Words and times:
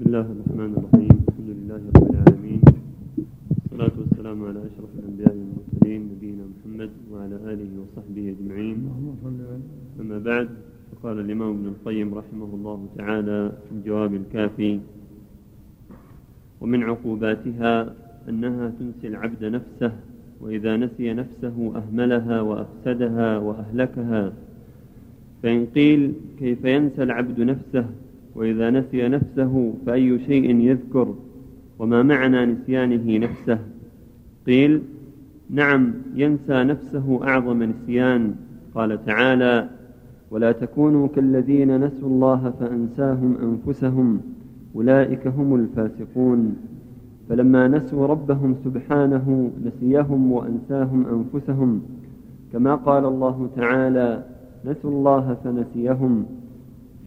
بسم 0.00 0.16
الله 0.16 0.28
الرحمن 0.32 0.70
الرحيم. 0.80 1.16
الحمد 1.28 1.50
لله 1.60 1.80
رب 1.92 2.04
العالمين. 2.08 2.60
والصلاة 3.60 3.94
والسلام 4.00 4.38
على 4.48 4.60
أشرف 4.72 4.90
الأنبياء 4.96 5.34
والمرسلين 5.36 6.00
نبينا 6.16 6.44
محمد 6.52 6.90
وعلى 7.12 7.36
آله 7.52 7.70
وصحبه 7.84 8.24
أجمعين. 8.32 8.76
أما 10.00 10.18
بعد 10.24 10.48
فقال 10.88 11.16
الإمام 11.20 11.50
ابن 11.56 11.66
القيم 11.76 12.08
رحمه 12.14 12.50
الله 12.56 12.78
تعالى 12.96 13.40
في 13.68 13.72
الجواب 13.76 14.12
الكافي 14.14 14.72
ومن 16.60 16.80
عقوباتها 16.82 17.74
أنها 18.28 18.72
تنسي 18.80 19.06
العبد 19.12 19.44
نفسه 19.44 19.92
وإذا 20.40 20.76
نسي 20.76 21.12
نفسه 21.12 21.56
أهملها 21.76 22.40
وأفسدها 22.40 23.38
وأهلكها 23.38 24.32
فإن 25.42 25.60
قيل 25.76 26.00
كيف 26.40 26.64
ينسى 26.64 27.02
العبد 27.02 27.40
نفسه 27.40 27.86
وإذا 28.34 28.70
نسي 28.70 29.08
نفسه 29.08 29.74
فأي 29.86 30.18
شيء 30.18 30.56
يذكر 30.60 31.14
وما 31.78 32.02
معنى 32.02 32.46
نسيانه 32.46 33.18
نفسه؟ 33.18 33.58
قيل 34.46 34.82
نعم 35.50 35.92
ينسى 36.14 36.64
نفسه 36.64 37.20
أعظم 37.24 37.62
نسيان. 37.62 38.34
قال 38.74 39.04
تعالى 39.04 39.68
ولا 40.30 40.52
تكونوا 40.52 41.08
كالذين 41.08 41.84
نسوا 41.84 42.08
الله 42.08 42.52
فأنساهم 42.60 43.36
أنفسهم 43.42 44.20
أولئك 44.76 45.26
هم 45.26 45.54
الفاسقون. 45.54 46.56
فلما 47.28 47.68
نسوا 47.68 48.06
ربهم 48.06 48.56
سبحانه 48.64 49.50
نسيهم 49.64 50.32
وأنساهم 50.32 51.06
أنفسهم 51.06 51.82
كما 52.52 52.74
قال 52.74 53.04
الله 53.04 53.48
تعالى 53.56 54.24
نسوا 54.64 54.90
الله 54.90 55.36
فنسيهم. 55.44 56.26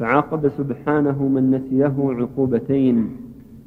فعاقب 0.03 0.51
سبحانه 0.57 1.23
من 1.27 1.51
نسيه 1.51 1.93
عقوبتين. 1.97 3.09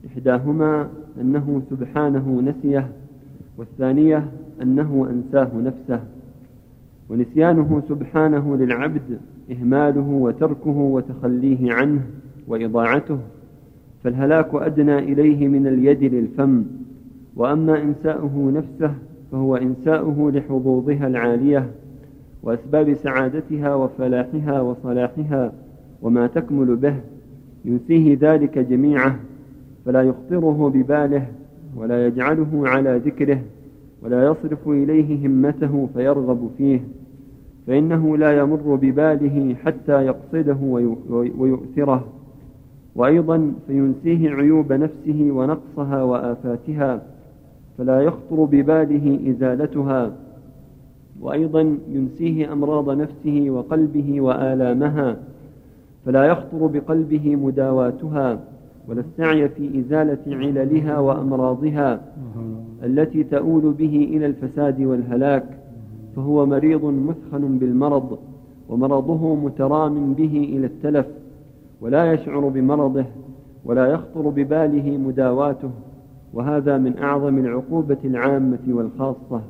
إحداهما 0.06 0.88
أنه 1.20 1.62
سبحانه 1.70 2.40
نسيه 2.40 2.88
والثانية 3.58 4.24
أنه 4.62 5.08
أنساه 5.10 5.48
نفسه. 5.64 6.00
ونسيانه 7.10 7.82
سبحانه 7.88 8.56
للعبد 8.56 9.18
إهماله 9.50 10.08
وتركه 10.08 10.78
وتخليه 10.78 11.72
عنه 11.72 12.00
وإضاعته. 12.48 13.18
فالهلاك 14.04 14.54
أدنى 14.54 14.98
إليه 14.98 15.48
من 15.48 15.66
اليد 15.66 16.14
للفم. 16.14 16.64
وأما 17.36 17.82
إنساؤه 17.82 18.52
نفسه 18.54 18.94
فهو 19.32 19.56
إنساؤه 19.56 20.30
لحظوظها 20.30 21.06
العالية 21.06 21.70
وأسباب 22.42 22.94
سعادتها 22.94 23.74
وفلاحها 23.74 24.60
وصلاحها. 24.60 25.52
وما 26.02 26.26
تكمل 26.26 26.76
به 26.76 26.94
ينسيه 27.64 28.18
ذلك 28.20 28.58
جميعه 28.58 29.16
فلا 29.84 30.02
يخطره 30.02 30.70
بباله 30.74 31.26
ولا 31.76 32.06
يجعله 32.06 32.68
على 32.68 33.00
ذكره 33.04 33.40
ولا 34.02 34.26
يصرف 34.26 34.68
إليه 34.68 35.26
همته 35.26 35.88
فيرغب 35.94 36.50
فيه 36.58 36.80
فإنه 37.66 38.16
لا 38.16 38.38
يمر 38.38 38.74
بباله 38.74 39.54
حتى 39.64 40.06
يقصده 40.06 40.58
ويؤثره. 41.38 42.04
وأيضا 42.94 43.52
فينسيه 43.66 44.30
عيوب 44.30 44.72
نفسه 44.72 45.28
ونقصها 45.30 46.02
وآفاتها 46.02 47.02
فلا 47.78 48.00
يخطر 48.00 48.44
بباله 48.44 49.30
إزالتها. 49.30 50.12
وأيضا 51.20 51.78
ينسيه 51.88 52.52
أمراض 52.52 52.90
نفسه 52.90 53.46
وقلبه 53.50 54.20
وآلامها 54.20 55.16
فلا 56.06 56.24
يخطر 56.24 56.66
بقلبه 56.66 57.36
مداواتها 57.36 58.40
ولا 58.88 59.00
السعي 59.00 59.48
في 59.48 59.80
إزالة 59.80 60.18
عللها 60.36 60.98
وأمراضها 60.98 62.00
التي 62.82 63.24
تؤول 63.24 63.72
به 63.72 64.08
إلى 64.10 64.26
الفساد 64.26 64.80
والهلاك 64.80 65.44
فهو 66.16 66.46
مريض 66.46 66.84
مثخن 66.84 67.58
بالمرض 67.58 68.18
ومرضه 68.68 69.34
مترام 69.34 70.12
به 70.12 70.50
إلى 70.56 70.66
التلف 70.66 71.06
ولا 71.80 72.12
يشعر 72.12 72.48
بمرضه 72.48 73.04
ولا 73.64 73.86
يخطر 73.86 74.28
بباله 74.28 74.96
مداواته 74.98 75.70
وهذا 76.34 76.78
من 76.78 76.98
أعظم 76.98 77.38
العقوبة 77.38 77.98
العامة 78.04 78.58
والخاصة. 78.68 79.40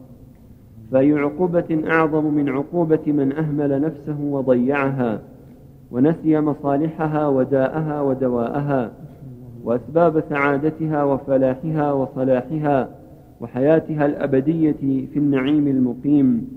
فأي 0.92 1.12
عقوبة 1.12 1.82
أعظم 1.86 2.34
من 2.34 2.48
عقوبة 2.48 3.00
من 3.06 3.32
أهمل 3.32 3.80
نفسه 3.80 4.20
وضيعها. 4.20 5.20
ونسي 5.90 6.40
مصالحها 6.40 7.28
وداءها 7.28 8.00
ودواءها 8.02 8.90
وأسباب 9.64 10.22
سعادتها 10.28 11.04
وفلاحها 11.04 11.92
وصلاحها 11.92 12.88
وحياتها 13.40 14.06
الأبدية 14.06 15.06
في 15.12 15.16
النعيم 15.16 15.66
المقيم. 15.68 16.48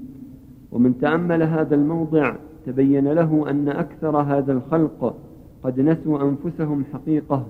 ومن 0.71 0.97
تأمل 0.97 1.43
هذا 1.43 1.75
الموضع 1.75 2.33
تبين 2.65 3.07
له 3.07 3.49
أن 3.49 3.69
أكثر 3.69 4.17
هذا 4.17 4.53
الخلق 4.53 5.15
قد 5.63 5.79
نسوا 5.79 6.29
أنفسهم 6.29 6.85
حقيقة 6.93 7.45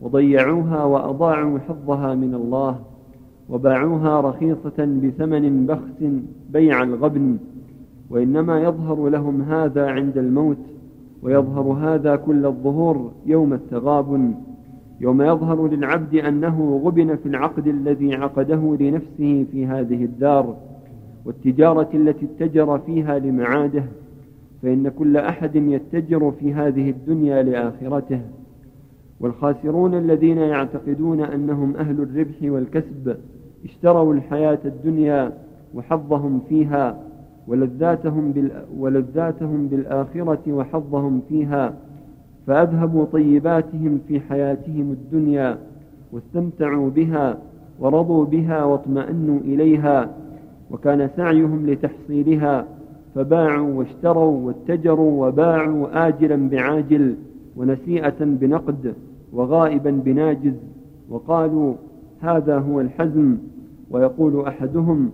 وضيعوها 0.00 0.84
وأضاعوا 0.84 1.58
حظها 1.58 2.14
من 2.14 2.34
الله 2.34 2.78
وباعوها 3.48 4.20
رخيصة 4.20 4.78
بثمن 4.78 5.66
بخس 5.66 6.10
بيع 6.50 6.82
الغبن. 6.82 7.36
وإنما 8.10 8.60
يظهر 8.60 9.08
لهم 9.08 9.42
هذا 9.42 9.86
عند 9.90 10.18
الموت 10.18 10.75
ويظهر 11.26 11.72
هذا 11.72 12.16
كل 12.16 12.46
الظهور 12.46 13.12
يوم 13.26 13.52
التغابن 13.52 14.34
يوم 15.00 15.22
يظهر 15.22 15.68
للعبد 15.68 16.14
أنه 16.14 16.80
غبن 16.84 17.16
في 17.16 17.26
العقد 17.28 17.66
الذي 17.66 18.14
عقده 18.14 18.76
لنفسه 18.80 19.46
في 19.52 19.66
هذه 19.66 20.04
الدار 20.04 20.56
والتجارة 21.24 21.88
التي 21.94 22.26
اتجر 22.26 22.78
فيها 22.78 23.18
لمعاده 23.18 23.84
فإن 24.62 24.88
كل 24.88 25.16
أحد 25.16 25.56
يتجر 25.56 26.32
في 26.40 26.54
هذه 26.54 26.90
الدنيا 26.90 27.42
لآخرته. 27.42 28.20
والخاسرون 29.20 29.94
الذين 29.94 30.38
يعتقدون 30.38 31.20
أنهم 31.20 31.76
أهل 31.76 32.00
الربح 32.00 32.36
والكسب 32.42 33.16
اشتروا 33.64 34.14
الحياة 34.14 34.58
الدنيا 34.64 35.32
وحظهم 35.74 36.40
فيها 36.48 37.05
ولذاتهم, 37.48 38.32
بال 38.32 38.50
ولذاتهم 38.78 39.68
بالآخرة 39.68 40.52
وحظهم 40.52 41.20
فيها 41.28 41.74
فأذهبوا 42.46 43.04
طيباتهم 43.04 44.00
في 44.08 44.20
حياتهم 44.20 44.92
الدنيا 44.92 45.58
واستمتعوا 46.12 46.90
بها 46.90 47.38
ورضوا 47.80 48.24
بها 48.24 48.64
واطمأنوا 48.64 49.40
إليها 49.40 50.10
وكان 50.70 51.10
سعيهم 51.16 51.66
لتحصيلها 51.66 52.66
فباعوا 53.14 53.74
واشتروا 53.74 54.46
واتجروا 54.46 55.26
وباعوا 55.26 56.08
آجلا 56.08 56.48
بعاجل 56.48 57.14
ونسيئة 57.56 58.16
بنقد 58.20 58.94
وغائبا 59.32 59.90
بناجز 59.90 60.54
وقالوا 61.10 61.74
هذا 62.20 62.58
هو 62.58 62.80
الحزم 62.80 63.36
ويقول 63.90 64.46
أحدهم 64.46 65.10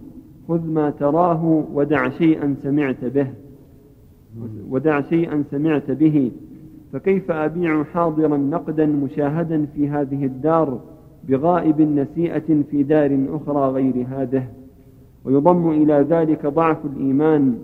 خذ 0.49 0.67
ما 0.67 0.91
تراه 0.91 1.65
ودع 1.75 2.09
شيئا 2.09 2.57
سمعت 2.63 3.05
به. 3.05 3.27
ودع 4.71 5.01
شيئا 5.01 5.45
سمعت 5.51 5.91
به. 5.91 6.31
فكيف 6.93 7.31
أبيع 7.31 7.83
حاضرا 7.83 8.37
نقدا 8.37 8.87
مشاهدا 8.87 9.67
في 9.75 9.89
هذه 9.89 10.25
الدار 10.25 10.81
بغائب 11.29 11.81
نسيئة 11.81 12.63
في 12.71 12.83
دار 12.83 13.27
أخرى 13.29 13.69
غير 13.69 14.07
هذه؟ 14.11 14.47
ويضم 15.25 15.71
إلى 15.71 16.07
ذلك 16.11 16.47
ضعف 16.47 16.87
الإيمان 16.87 17.59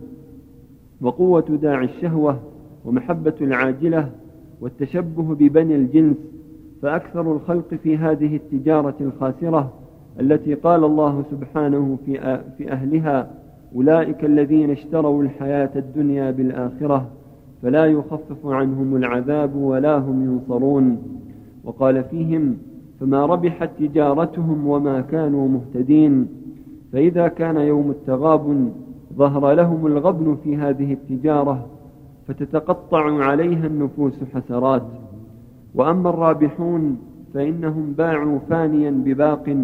وقوة 1.01 1.59
داعي 1.63 1.85
الشهوة 1.85 2.41
ومحبة 2.85 3.35
العاجلة 3.41 4.11
والتشبه 4.61 5.35
ببني 5.35 5.77
الجنس. 5.77 6.17
فأكثر 6.83 7.33
الخلق 7.33 7.75
في 7.75 7.97
هذه 7.97 8.37
التجارة 8.37 8.95
الخاسرة 9.01 9.73
التي 10.21 10.55
قال 10.55 10.85
الله 10.85 11.25
سبحانه 11.31 11.99
في, 12.07 12.41
في 12.59 12.73
أهلها 12.73 13.31
أولئك 13.77 14.25
الذين 14.25 14.71
اشتروا 14.71 15.23
الحياة 15.23 15.71
الدنيا 15.77 16.31
بالآخرة 16.31 17.07
فلا 17.63 17.87
يخفف 17.87 18.47
عنهم 18.47 18.97
العذاب 18.97 19.57
ولا 19.57 19.99
هم 19.99 20.25
ينصرون. 20.25 20.99
وقال 21.65 22.05
فيهم 22.05 22.57
فما 23.01 23.27
ربحت 23.27 23.71
تجارتهم 23.79 24.67
وما 24.67 25.01
كانوا 25.01 25.49
مهتدين. 25.49 26.29
فإذا 26.93 27.29
كان 27.29 27.57
يوم 27.57 27.91
التغابن 27.91 28.71
ظهر 29.15 29.53
لهم 29.53 29.87
الغبن 29.87 30.37
في 30.45 30.57
هذه 30.57 30.93
التجارة 30.93 31.67
فتتقطع 32.29 33.25
عليها 33.25 33.67
النفوس 33.67 34.25
حسرات. 34.35 34.83
وأما 35.75 36.11
الرابحون 36.11 36.99
فإنهم 37.35 37.93
باعوا 37.99 38.39
فانيا 38.51 38.91
بباق 38.91 39.57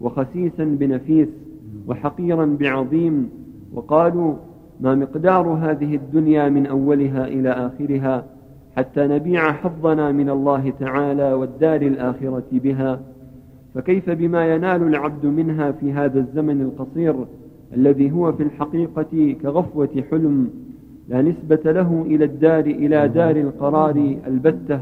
وخسيسا 0.00 0.64
بنفيس 0.64 1.28
وحقيرا 1.88 2.56
بعظيم 2.60 3.30
وقالوا 3.74 4.34
ما 4.80 4.94
مقدار 4.94 5.48
هذه 5.48 5.94
الدنيا 5.94 6.48
من 6.48 6.66
أولها 6.66 7.26
إلى 7.26 7.50
آخرها 7.50 8.24
حتى 8.76 9.06
نبيع 9.06 9.52
حظنا 9.52 10.12
من 10.12 10.30
الله 10.30 10.72
تعالى 10.80 11.32
والدار 11.32 11.82
الآخرة 11.82 12.44
بها. 12.52 13.00
فكيف 13.74 14.10
بما 14.10 14.54
ينال 14.54 14.82
العبد 14.82 15.26
منها 15.26 15.72
في 15.72 15.92
هذا 15.92 16.20
الزمن 16.20 16.60
القصير 16.60 17.14
الذي 17.74 18.12
هو 18.12 18.32
في 18.32 18.42
الحقيقة 18.42 19.36
كغفوة 19.42 20.04
حلم 20.10 20.50
لا 21.08 21.22
نسبة 21.22 21.72
له 21.72 22.04
إلى 22.06 22.24
الدار 22.24 22.64
إلى 22.64 23.08
دار 23.08 23.36
القرار 23.36 24.16
البتة؟ 24.26 24.80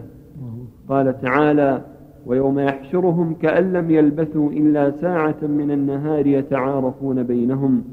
قال 0.88 1.20
تعالى 1.20 1.80
ويوم 2.26 2.58
يحشرهم 2.58 3.34
كأن 3.34 3.72
لم 3.72 3.90
يلبثوا 3.90 4.50
إلا 4.50 4.90
ساعة 4.90 5.36
من 5.42 5.70
النهار 5.70 6.26
يتعارفون 6.26 7.22
بينهم. 7.22 7.84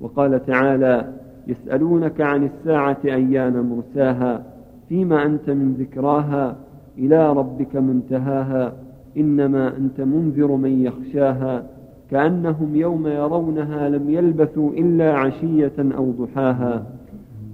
وقال 0.00 0.46
تعالى 0.46 1.12
يسألونك 1.46 2.20
عن 2.20 2.44
الساعة 2.44 2.98
أيان 3.04 3.60
مرساها 3.60 4.42
فيما 4.88 5.26
أنت 5.26 5.50
من 5.50 5.74
ذكراها 5.74 6.56
إلى 6.98 7.32
ربك 7.32 7.76
منتهاها 7.76 8.72
إنما 9.16 9.76
أنت 9.76 10.00
منذر 10.00 10.52
من 10.52 10.84
يخشاها 10.84 11.62
كأنهم 12.10 12.76
يوم 12.76 13.06
يرونها 13.06 13.88
لم 13.88 14.10
يلبثوا 14.10 14.70
إلا 14.72 15.12
عشية 15.14 15.72
أو 15.78 16.10
ضحاها. 16.10 16.86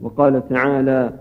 وقال 0.02 0.48
تعالى 0.48 1.12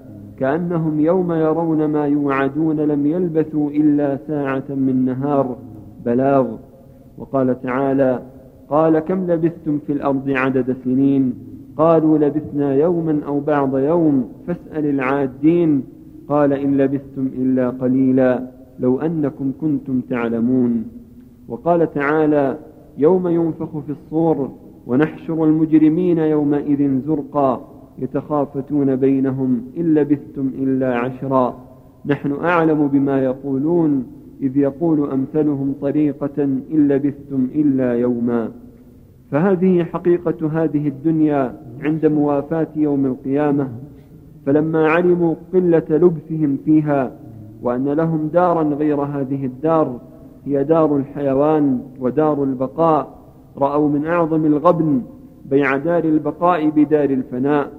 كأنهم 0.43 0.99
يوم 0.99 1.31
يرون 1.31 1.85
ما 1.85 2.07
يوعدون 2.07 2.79
لم 2.79 3.05
يلبثوا 3.05 3.69
إلا 3.69 4.17
ساعة 4.27 4.63
من 4.69 5.05
نهار 5.05 5.55
بلاغ. 6.05 6.47
وقال 7.17 7.61
تعالى 7.61 8.19
قال 8.69 8.99
كم 8.99 9.31
لبثتم 9.31 9.79
في 9.87 9.93
الأرض 9.93 10.29
عدد 10.29 10.75
سنين؟ 10.83 11.33
قالوا 11.77 12.17
لبثنا 12.17 12.75
يوما 12.75 13.19
أو 13.27 13.39
بعض 13.39 13.77
يوم 13.77 14.29
فاسأل 14.47 14.85
العادين. 14.85 15.83
قال 16.29 16.53
إن 16.53 16.77
لبثتم 16.77 17.27
إلا 17.37 17.69
قليلا 17.69 18.47
لو 18.79 18.99
أنكم 18.99 19.51
كنتم 19.61 20.01
تعلمون. 20.09 20.85
وقال 21.47 21.93
تعالى 21.93 22.57
يوم 22.97 23.27
ينفخ 23.27 23.77
في 23.77 23.91
الصور 23.91 24.49
ونحشر 24.87 25.43
المجرمين 25.43 26.17
يومئذ 26.17 26.99
زرقا. 27.07 27.72
يتخافتون 27.99 28.95
بينهم 28.95 29.61
إن 29.77 29.93
لبثتم 29.93 30.51
إلا 30.59 30.95
عشرا. 30.95 31.57
نحن 32.05 32.31
أعلم 32.31 32.87
بما 32.87 33.23
يقولون 33.23 34.05
إذ 34.41 34.57
يقول 34.57 35.11
أمثلهم 35.11 35.73
طريقة 35.81 36.43
إن 36.43 36.87
لبثتم 36.87 37.47
إلا 37.55 37.93
يوما. 37.93 38.51
فهذه 39.31 39.83
حقيقة 39.83 40.63
هذه 40.63 40.87
الدنيا 40.87 41.55
عند 41.83 42.05
موافاة 42.05 42.67
يوم 42.75 43.05
القيامة. 43.05 43.69
فلما 44.45 44.87
علموا 44.87 45.35
قلة 45.53 45.83
لبثهم 45.89 46.57
فيها 46.65 47.11
وأن 47.61 47.89
لهم 47.89 48.27
دارا 48.33 48.63
غير 48.63 49.01
هذه 49.01 49.45
الدار 49.45 49.99
هي 50.45 50.63
دار 50.63 50.97
الحيوان 50.97 51.79
ودار 51.99 52.43
البقاء 52.43 53.17
رأوا 53.57 53.89
من 53.89 54.05
أعظم 54.05 54.45
الغبن 54.45 55.01
بيع 55.49 55.77
دار 55.77 56.03
البقاء 56.03 56.69
بدار 56.69 57.09
الفناء. 57.09 57.71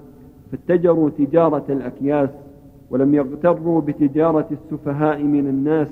فاتجروا 0.55 1.11
تجارة 1.11 1.65
الأكياس 1.69 2.31
ولم 2.91 3.15
يغتروا 3.15 3.81
بتجارة 3.81 4.47
السفهاء 4.51 5.23
من 5.23 5.47
الناس 5.47 5.89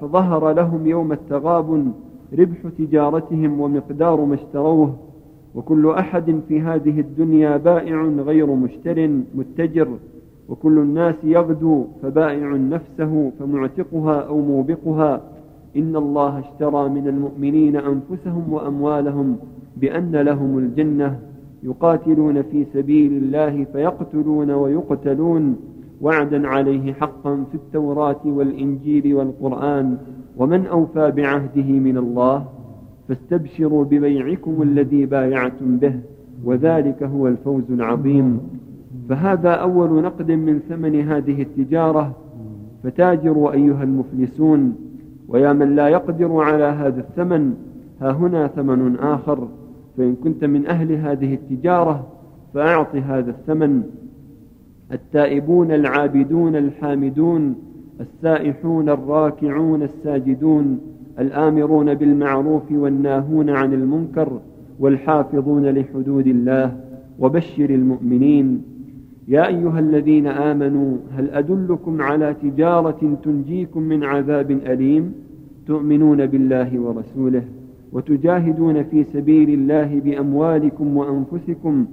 فظهر, 0.00 0.52
لهم 0.52 0.86
يوم 0.86 1.12
التغابن 1.12 1.92
ربح 2.38 2.58
تجارتهم 2.78 3.60
ومقدار 3.60 4.24
ما 4.24 4.34
اشتروه 4.34 4.94
وكل 5.54 5.90
أحد 5.90 6.40
في 6.48 6.60
هذه 6.60 7.00
الدنيا 7.00 7.56
بائع 7.56 8.02
غير 8.02 8.46
مشتر 8.46 9.10
متجر 9.34 9.88
وكل 10.48 10.78
الناس 10.78 11.14
يغدو 11.24 11.84
فبائع 12.02 12.56
نفسه 12.56 13.32
فمعتقها 13.38 14.20
أو 14.20 14.40
موبقها. 14.40 15.20
إن 15.76 15.96
الله 15.96 16.38
اشترى 16.38 16.88
من 16.88 17.08
المؤمنين 17.08 17.76
أنفسهم 17.76 18.52
وأموالهم 18.52 19.36
بأن 19.76 20.16
لهم 20.16 20.58
الجنة. 20.58 21.31
يقاتلون 21.62 22.42
في 22.42 22.66
سبيل 22.72 23.12
الله 23.12 23.64
فيقتلون 23.64 24.50
ويقتلون 24.50 25.56
وعدا 26.00 26.48
عليه 26.48 26.92
حقا 26.92 27.44
في 27.50 27.54
التوراة 27.54 28.20
والإنجيل 28.24 29.14
والقرآن 29.14 29.96
ومن 30.36 30.66
أوفى 30.66 31.10
بعهده 31.10 31.72
من 31.72 31.98
الله 31.98 32.44
فاستبشروا 33.08 33.84
ببيعكم 33.84 34.62
الذي 34.62 35.06
بايعتم 35.06 35.76
به 35.76 35.94
وذلك 36.44 37.02
هو 37.02 37.28
الفوز 37.28 37.70
العظيم. 37.70 38.40
فهذا 39.08 39.50
أول 39.50 40.02
نقد 40.02 40.30
من 40.30 40.58
ثمن 40.68 41.00
هذه 41.00 41.42
التجارة. 41.42 42.12
فتاجروا 42.82 43.52
أيها 43.52 43.82
المفلسون. 43.82 44.74
ويا 45.28 45.52
من 45.52 45.76
لا 45.76 45.88
يقدر 45.88 46.36
على 46.36 46.64
هذا 46.64 47.00
الثمن 47.00 47.54
ها 48.00 48.10
هنا 48.10 48.46
ثمن 48.46 48.96
آخر. 48.96 49.48
فإن 49.96 50.14
كنت 50.14 50.44
من 50.44 50.66
أهل 50.66 50.92
هذه 50.92 51.34
التجارة 51.34 52.06
فأعط 52.54 52.96
هذا 52.96 53.30
الثمن. 53.30 53.82
التائبون 54.92 55.70
العابدون 55.70 56.56
الحامدون 56.56 57.54
السائحون 58.00 58.88
الراكعون 58.88 59.82
الساجدون 59.82 60.80
الآمرون 61.18 61.94
بالمعروف 61.94 62.72
والناهون 62.72 63.50
عن 63.50 63.72
المنكر 63.74 64.40
والحافظون 64.80 65.66
لحدود 65.66 66.26
الله. 66.26 66.76
وبشر 67.18 67.70
المؤمنين. 67.70 68.62
يا 69.28 69.46
أيها 69.46 69.78
الذين 69.78 70.26
آمنوا 70.26 70.96
هل 71.16 71.30
أدلكم 71.30 72.02
على 72.02 72.34
تجارة 72.42 73.18
تنجيكم 73.24 73.82
من 73.82 74.04
عذاب 74.04 74.50
أليم؟ 74.50 75.14
تؤمنون 75.66 76.26
بالله 76.26 76.80
ورسوله. 76.80 77.42
وتجاهدون 77.92 78.82
في 78.82 79.04
سبيل 79.04 79.50
الله 79.50 80.00
بأموالكم 80.00 80.96
وأنفسكم 80.96 81.86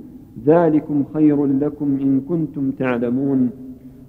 ذلكم 0.45 1.03
خير 1.13 1.45
لكم 1.45 1.97
إن 2.01 2.21
كنتم 2.21 2.71
تعلمون. 2.71 3.49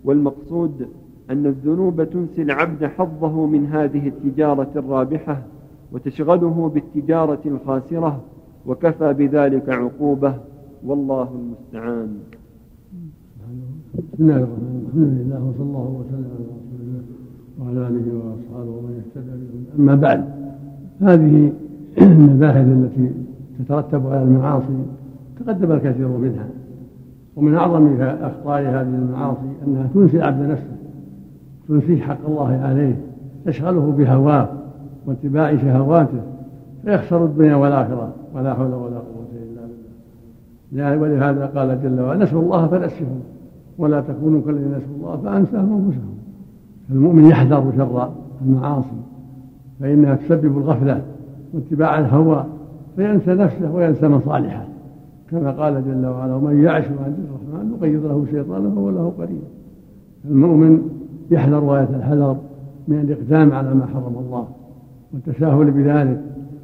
والمقصود 0.05 0.89
أن 1.31 1.47
الذنوب 1.47 2.05
تنسي 2.05 2.43
العبد 2.43 2.85
حظه 2.85 3.47
من 3.47 3.67
هذه 3.67 4.09
التجارة 4.09 4.71
الرابحة 4.77 5.43
وتشغله 5.93 6.71
بالتجارة 6.75 7.41
الخاسرة 7.47 8.21
وكفى 8.67 9.13
بذلك 9.13 9.69
عقوبة. 9.69 10.35
والله 10.87 11.29
المستعان. 11.35 12.09
بسم 14.13 14.23
الله 14.25 14.37
الرحمن 14.37 14.83
الرحيم. 14.83 15.03
الحمد 15.03 15.27
لله 15.27 15.45
وصلى 15.49 15.63
الله 15.63 15.89
وسلم 16.01 16.27
على 16.35 16.45
رسول 16.57 16.81
الله 16.81 17.03
وعلى 17.61 17.89
آله 17.89 18.07
وأصحابه 18.19 18.71
ومن 18.71 19.03
اهتدى 19.03 19.33
أما 19.79 19.95
بعد 19.95 20.25
هذه 21.01 21.53
المباحث 21.99 22.67
التي 22.67 23.11
تترتب 23.59 24.07
على 24.07 24.23
المعاصي 24.23 24.85
تقدم 25.41 25.73
الكثير 25.73 26.09
منها 26.09 26.47
ومن 27.37 27.55
أعظم 27.55 28.01
اخطار 28.01 28.61
هذه 28.61 28.83
المعاصي 28.83 29.53
أنها 29.67 29.89
تنسي 29.95 30.17
العبد 30.17 30.51
نفسه 30.51 30.77
تنسيه 31.69 32.03
حق 32.03 32.27
الله 32.29 32.61
عليه 32.63 32.97
تشغله 33.47 33.95
بهواه 33.99 34.49
واتباع 35.07 35.57
شهواته 35.57 36.21
فيخسر 36.85 37.25
الدنيا 37.25 37.55
والآخرة 37.55 38.13
ولا 38.35 38.55
حول 38.55 38.75
ولا 38.75 38.97
قوة 38.99 39.29
إلا 39.43 39.63
بالله. 40.73 40.99
ولهذا 40.99 41.47
قال 41.47 41.83
جل 41.83 42.01
وعلا 42.01 42.25
نسوا 42.25 42.43
الله 42.43 42.67
فنسهم 42.67 43.21
ولا 43.79 44.01
تكونوا 44.01 44.43
كالذين 44.43 44.69
نسوا 44.69 44.97
الله 44.97 45.17
فأنساهم 45.17 45.85
أنفسهم. 45.85 46.15
المؤمن 46.91 47.25
يحذر 47.25 47.73
شر 47.77 48.11
المعاصي 48.43 49.01
فإنها 49.81 50.15
تسبب 50.15 50.59
الغفلة 50.59 51.03
واتباع 51.55 51.99
الهوى 51.99 52.45
فينسى 52.97 53.35
نفسه 53.35 53.75
وينسى 53.75 54.09
مصالحه. 54.09 54.65
كما 55.31 55.51
قال 55.51 55.85
جل 55.85 56.07
وعلا 56.07 56.35
ومن 56.35 56.63
يعش 56.65 56.85
عن 56.85 57.15
الرحمن 57.29 57.71
نقيض 57.71 58.07
له 58.07 58.27
شيطانا 58.31 58.71
فهو 58.71 58.91
له 58.91 59.13
قريب. 59.19 59.43
المؤمن 60.25 60.83
يحذر 61.31 61.59
غاية 61.59 61.89
الحذر 61.97 62.37
من 62.89 62.99
الإقدام 63.01 63.53
على 63.53 63.75
ما 63.75 63.87
حرم 63.87 64.15
الله 64.27 64.49
والتساهل 65.13 65.71
بذلك. 65.71 66.21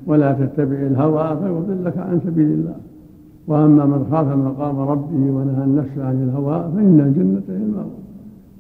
ولا 0.07 0.33
تتبع 0.33 0.77
الهوى 0.77 1.37
فيضلك 1.37 1.99
عن 1.99 2.21
سبيل 2.25 2.47
الله. 2.47 2.75
وأما 3.47 3.87
من 3.87 4.07
خاف 4.11 4.27
مقام 4.27 4.79
ربه 4.79 5.31
ونهى 5.31 5.65
النفس 5.65 5.99
عن 5.99 6.23
الهوى 6.23 6.71
فإن 6.75 7.01
الجنة 7.01 7.57
هي 7.57 7.63
المأوى. 7.63 7.91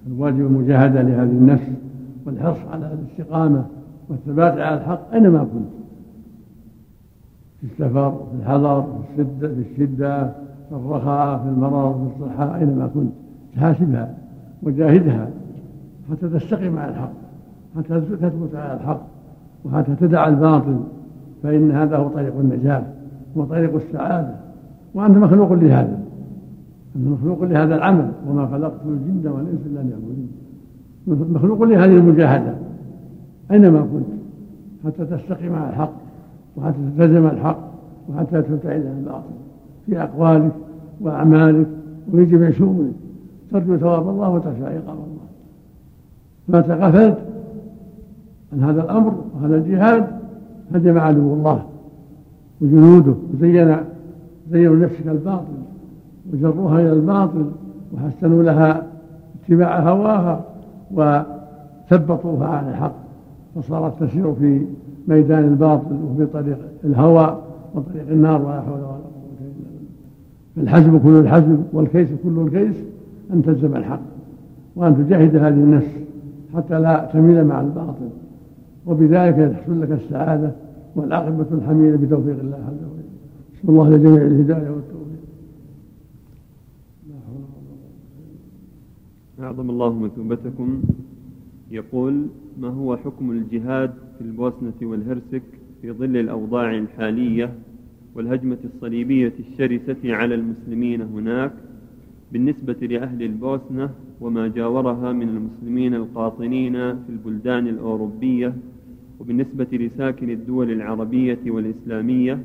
الواجب 0.06 0.46
المجاهدة 0.46 1.02
لهذه 1.02 1.30
النفس 1.30 1.70
والحرص 2.26 2.58
على 2.72 2.90
الاستقامة 2.92 3.64
والثبات 4.08 4.52
على 4.52 4.76
الحق 4.76 5.12
أينما 5.12 5.38
كنت. 5.38 5.85
في 7.66 7.84
السفر 7.84 8.10
في 8.10 8.42
الحضر 8.42 8.82
في 8.82 9.22
الشدة 9.22 9.48
في 9.48 9.60
الشدة 9.70 10.24
في 10.68 10.72
الرخاء 10.72 11.38
في 11.38 11.48
المرض 11.48 12.10
في 12.18 12.24
الصحة 12.24 12.56
أينما 12.56 12.90
كنت 12.94 13.12
تحاسبها 13.56 14.14
وجاهدها 14.62 15.28
حتى 16.10 16.28
تستقيم 16.28 16.78
على 16.78 16.90
الحق 16.90 17.12
حتى 17.76 18.00
تثبت 18.00 18.54
على 18.54 18.74
الحق 18.74 19.00
وحتى 19.64 19.94
تدع 19.94 20.28
الباطل 20.28 20.80
فإن 21.42 21.70
هذا 21.70 21.96
هو 21.96 22.08
طريق 22.08 22.38
النجاة 22.40 22.82
وطريق 23.36 23.74
السعادة 23.74 24.34
وأنت 24.94 25.16
مخلوق 25.16 25.52
لهذا 25.52 25.98
أنه 26.96 27.10
مخلوق 27.10 27.44
لهذا 27.44 27.74
العمل 27.74 28.12
وما 28.28 28.46
خلقت 28.46 28.80
الجن 28.86 29.28
والإنس 29.28 29.60
إلا 29.66 29.80
ليعبدون 29.80 30.28
مخلوق 31.06 31.62
لهذه 31.62 31.96
المجاهدة 31.96 32.54
أينما 33.50 33.80
كنت 33.80 34.06
حتى 34.84 35.04
تستقيم 35.04 35.54
على 35.54 35.70
الحق. 35.70 36.05
وحتى 36.56 36.76
تلتزم 36.96 37.26
الحق 37.26 37.58
وحتى 38.08 38.42
تبتعد 38.42 38.86
عن 38.86 38.98
الباطل 38.98 39.34
في 39.86 40.02
أقوالك 40.02 40.52
وأعمالك 41.00 41.66
وفي 42.12 42.24
جميع 42.24 42.50
شؤونك 42.50 42.92
ترجو 43.50 43.76
ثواب 43.76 44.08
الله 44.08 44.30
وتخشى 44.30 44.64
عقاب 44.64 44.96
الله. 44.96 45.26
فمتى 46.48 46.72
غفلت 46.72 47.18
عن 48.52 48.62
هذا 48.62 48.82
الأمر 48.82 49.14
وهذا 49.34 49.56
الجهاد 49.56 50.06
هدم 50.74 50.98
عدو 50.98 51.34
الله 51.34 51.62
وجنوده 52.60 53.14
وزين 53.34 53.76
زينوا 54.50 54.76
لنفسك 54.76 55.06
الباطل 55.06 55.56
وجروها 56.32 56.80
إلى 56.80 56.92
الباطل 56.92 57.50
وحسنوا 57.94 58.42
لها 58.42 58.82
اتباع 59.44 59.80
هواها 59.80 60.44
وثبطوها 60.90 62.46
على 62.46 62.70
الحق. 62.70 62.94
فصارت 63.54 64.02
تسير 64.02 64.34
في 64.34 64.66
ميدان 65.08 65.44
الباطل 65.44 65.96
وفي 66.04 66.26
طريق 66.26 66.58
الهوى 66.84 67.42
وطريق 67.74 68.08
النار 68.08 68.42
ولا 68.42 68.60
حول 68.60 68.78
ولا 68.78 68.86
قوة 68.86 69.38
إلا 69.40 69.50
بالله. 69.56 69.86
فالحزم 70.56 70.98
كل 70.98 71.20
الحزم 71.20 71.62
والكيس 71.72 72.08
كل 72.22 72.38
الكيس 72.38 72.76
أن 73.32 73.42
تلزم 73.42 73.76
الحق 73.76 74.00
وأن 74.76 75.06
تجاهد 75.06 75.36
هذه 75.36 75.48
النفس 75.48 75.90
حتى 76.54 76.80
لا 76.80 77.10
تميل 77.12 77.44
مع 77.44 77.60
الباطل. 77.60 78.08
وبذلك 78.86 79.52
تحصل 79.52 79.82
لك 79.82 79.92
السعادة 79.92 80.52
والعاقبة 80.96 81.46
الحميدة 81.52 81.96
بتوفيق 81.96 82.38
الله 82.40 82.56
عز 82.56 82.84
وجل. 82.92 83.06
نسأل 83.54 83.70
الله 83.70 83.90
لجميع 83.90 84.22
الهداية 84.22 84.70
والتوفيق. 84.70 84.96
أعظم 89.40 89.70
الله 89.70 89.92
مثوبتكم 89.92 90.82
يقول 91.70 92.26
ما 92.58 92.68
هو 92.68 92.96
حكم 92.96 93.30
الجهاد 93.30 93.94
في 94.18 94.24
البوسنة 94.24 94.74
والهرسك 94.82 95.42
في 95.82 95.92
ظل 95.92 96.16
الأوضاع 96.16 96.76
الحالية 96.78 97.52
والهجمة 98.14 98.58
الصليبية 98.64 99.32
الشرسة 99.40 100.14
على 100.14 100.34
المسلمين 100.34 101.02
هناك 101.02 101.52
بالنسبة 102.32 102.86
لأهل 102.86 103.22
البوسنة 103.22 103.90
وما 104.20 104.48
جاورها 104.48 105.12
من 105.12 105.28
المسلمين 105.28 105.94
القاطنين 105.94 106.72
في 106.72 107.08
البلدان 107.08 107.68
الأوروبية 107.68 108.54
وبالنسبة 109.20 109.66
لساكن 109.72 110.30
الدول 110.30 110.70
العربية 110.70 111.38
والإسلامية 111.46 112.44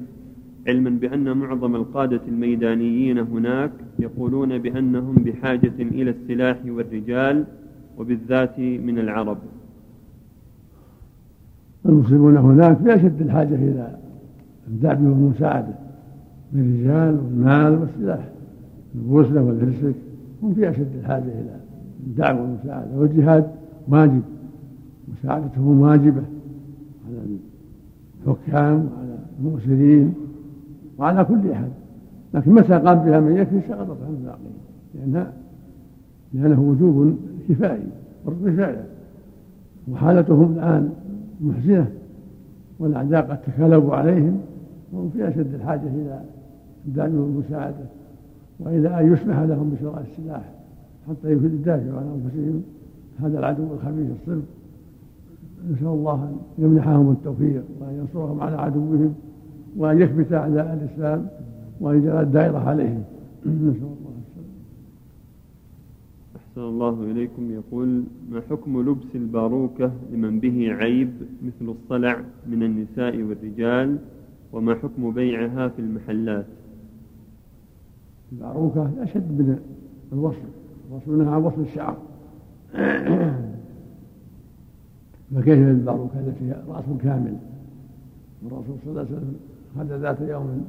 علما 0.67 0.89
بأن 0.89 1.37
معظم 1.37 1.75
القادة 1.75 2.21
الميدانيين 2.27 3.17
هناك 3.19 3.71
يقولون 3.99 4.57
بأنهم 4.57 5.15
بحاجة 5.15 5.73
إلى 5.79 6.09
السلاح 6.09 6.57
والرجال 6.67 7.45
وبالذات 7.97 8.59
من 8.59 8.99
العرب. 8.99 9.37
المسلمون 11.85 12.38
هناك 12.38 12.77
في 12.77 12.95
أشد 12.95 13.21
الحاجة 13.21 13.55
إلى 13.55 13.97
الدعم 14.67 15.05
والمساعدة 15.05 15.73
بالرجال 16.53 17.19
والمال 17.25 17.79
والسلاح 17.79 18.29
البوسنة 18.95 19.41
والهرسك 19.41 19.95
هم 20.43 20.53
في 20.53 20.69
أشد 20.69 20.95
الحاجة 21.00 21.23
إلى 21.23 21.55
الدعم 22.07 22.38
والمساعدة 22.39 22.97
والجهاد 22.97 23.47
واجب 23.88 24.21
مساعدتهم 25.07 25.81
واجبة 25.81 26.23
على 27.07 27.38
الحكام 28.27 28.75
وعلى 28.75 29.17
المؤسرين 29.39 30.13
وعلى 30.97 31.25
كل 31.25 31.51
أحد. 31.51 31.69
لكن 32.33 32.51
متى 32.51 32.73
قام 32.73 33.00
بها 33.05 33.19
من 33.19 33.38
يكفي؟ 33.38 33.61
سقطت 33.67 33.97
عن 34.01 34.15
الباقين 34.19 34.53
لأنها 34.95 35.33
لأنه 36.33 36.61
وجوب 36.61 37.15
كفائي 37.50 37.88
فرض 38.25 38.50
كفاية 38.50 38.85
وحالتهم 39.91 40.53
الآن 40.53 40.89
محزنة 41.41 41.91
والأعداء 42.79 43.21
قد 43.21 43.41
تكالبوا 43.41 43.95
عليهم 43.95 44.41
وهم 44.93 45.10
في 45.10 45.27
أشد 45.27 45.53
الحاجة 45.53 45.88
إلى 45.88 46.21
الدعم 46.86 47.15
والمساعدة 47.15 47.86
وإلى 48.60 49.00
أن 49.00 49.13
يسمح 49.13 49.39
لهم 49.39 49.69
بشراء 49.69 50.05
السلاح 50.12 50.43
حتى 51.10 51.31
يدافعوا 51.31 52.00
عن 52.00 52.21
أنفسهم. 52.24 52.63
هذا 53.19 53.39
العدو 53.39 53.63
الخبيث 53.74 54.07
الصلب 54.21 54.43
نسأل 55.71 55.88
الله 55.88 56.13
أن 56.13 56.38
يمنحهم 56.57 57.12
التوفيق 57.12 57.63
وأن 57.79 57.93
ينصرهم 57.93 58.41
على 58.41 58.57
عدوهم 58.57 59.13
وأن 59.77 60.01
يكبت 60.01 60.33
أعداء 60.33 60.74
الإسلام 60.74 61.27
وأن 61.81 61.98
يجعل 61.98 62.24
الدائرة 62.24 62.57
عليهم. 62.57 63.03
نسأل 63.45 63.77
الله. 63.77 64.00
أحسن 66.51 66.62
الله 66.62 67.03
إليكم. 67.03 67.51
يقول 67.51 68.03
ما 68.31 68.41
حكم 68.50 68.81
لبس 68.89 69.15
الباروكة 69.15 69.91
لمن 70.12 70.39
به 70.39 70.74
عيب 70.74 71.13
مثل 71.43 71.72
الصلع 71.72 72.22
من 72.48 72.63
النساء 72.63 73.22
والرجال؟ 73.22 73.98
وما 74.53 74.75
حكم 74.75 75.12
بيعها 75.12 75.67
في 75.67 75.79
المحلات؟ 75.79 76.46
الباروكة 78.31 78.91
أشد 79.00 79.31
من 79.31 79.60
الوصل. 80.13 80.38
الوصل 80.89 81.12
منها 81.12 81.38
وصل 81.38 81.62
الشعر. 81.62 81.98
فكيف 85.36 85.67
الباروكة 85.67 86.20
التي 86.20 86.55
رأس 86.67 86.86
كامل؟ 87.03 87.38
والرسول 88.43 88.75
صلى 88.84 88.91
الله 88.91 89.01
عليه 89.01 89.12
وسلم 89.12 89.36
هذا 89.77 89.98
ذات 89.98 90.22
يوم 90.22 90.65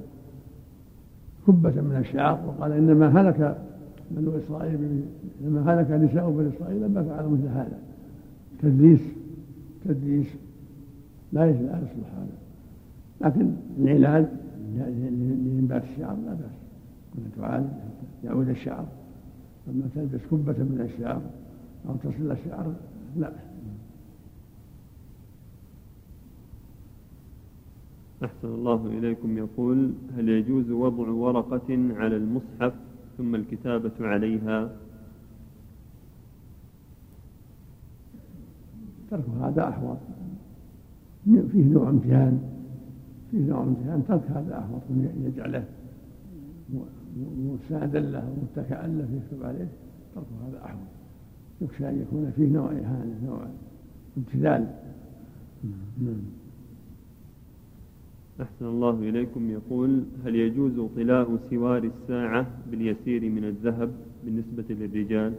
كبة 1.46 1.80
من 1.80 1.96
الشعر 1.96 2.40
وقال 2.46 2.72
إنما 2.72 3.20
هلك 3.20 3.71
بنو 4.16 4.38
إسرائيل 4.38 5.02
لما 5.44 5.60
هلك 5.74 5.90
نساء 5.90 6.30
بني 6.30 6.48
إسرائيل 6.56 6.82
لما 6.82 7.02
فعلوا 7.02 7.30
مثل 7.30 7.48
هذا. 7.48 7.78
تدليس 8.62 9.00
تدليس 9.84 10.26
لا 11.32 11.40
لا 11.40 11.78
يصلح 11.78 12.10
هذا 12.16 12.38
لكن 13.20 13.52
العلاج 13.78 14.26
لإنبات 14.76 15.84
الشعر 15.84 16.16
لا 16.26 16.34
بأس. 16.34 16.56
كنا 17.14 17.24
تعالج 17.36 17.66
يعود 18.24 18.48
الشعر. 18.48 18.86
أما 19.68 19.88
تلبس 19.94 20.20
كبة 20.30 20.58
من 20.64 20.88
الشعر 20.94 21.22
أو 21.88 21.94
تصل 21.94 22.30
الشعر 22.30 22.74
لا. 23.16 23.32
أحسن 28.24 28.48
الله 28.48 28.86
إليكم. 28.86 29.38
يقول 29.38 29.92
هل 30.16 30.28
يجوز 30.28 30.70
وضع 30.70 31.08
ورقة 31.08 31.78
على 31.96 32.16
المصحف؟ 32.16 32.72
ثم 33.22 33.34
الكتابة 33.34 33.92
عليها. 34.00 34.70
ترك 39.10 39.28
هذا 39.28 39.68
أحوط. 39.68 39.98
فيه 41.24 41.64
نوع 41.64 41.88
امتهان. 41.88 42.42
فيه 43.30 43.38
نوع 43.38 43.62
امتهان. 43.62 44.04
ترك 44.08 44.30
هذا 44.30 44.58
أحوط. 44.58 44.82
يجعله 45.24 45.64
مستندا 47.36 48.00
له 48.00 48.28
ومتكئا 48.30 48.86
له 48.86 49.08
يكتب 49.16 49.46
عليه. 49.46 49.68
ترك 50.14 50.26
هذا 50.48 50.64
أحوط. 50.64 50.88
يخشى 51.60 51.88
أن 51.88 52.02
يكون 52.02 52.32
فيه 52.36 52.46
نوع 52.46 52.70
إهانة 52.72 53.20
نوع 53.24 53.46
ابتذال 54.16 54.74
نعم. 55.98 56.41
أحسن 58.40 58.66
الله 58.66 58.90
إليكم. 59.08 59.50
يقول 59.50 60.02
هل 60.24 60.36
يجوز 60.36 60.90
طلاء 60.96 61.38
سوار 61.50 61.84
الساعة 61.84 62.46
باليسير 62.70 63.30
من 63.30 63.44
الذهب 63.44 63.90
بالنسبة 64.24 64.64
للرجال؟ 64.70 65.32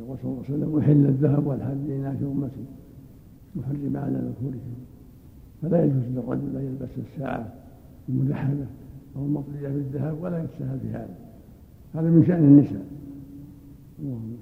يقول 0.00 0.18
صلى 0.22 0.30
الله 0.30 0.44
عليه 0.48 0.54
وسلم 0.54 0.78
أحل 0.78 1.06
الذهب 1.06 1.46
والحد 1.46 1.78
لإناث 1.88 2.22
أمتي 2.22 2.64
محرم 3.56 3.96
على 3.96 4.18
ذكورهم 4.18 4.74
فلا 5.62 5.84
يجوز 5.84 6.02
للرجل 6.16 6.56
أن 6.56 6.64
يلبس 6.64 6.90
الساعة 6.98 7.52
الملحمة 8.08 8.66
أو 9.16 9.24
المطلية 9.24 9.68
بالذهب 9.68 10.22
ولا 10.22 10.44
يتساهل 10.44 10.78
في 10.80 10.88
هذا 10.88 11.16
هذا 11.94 12.10
من 12.10 12.24
شأن 12.26 12.44
النساء. 12.44 12.86
اللهم 13.98 14.36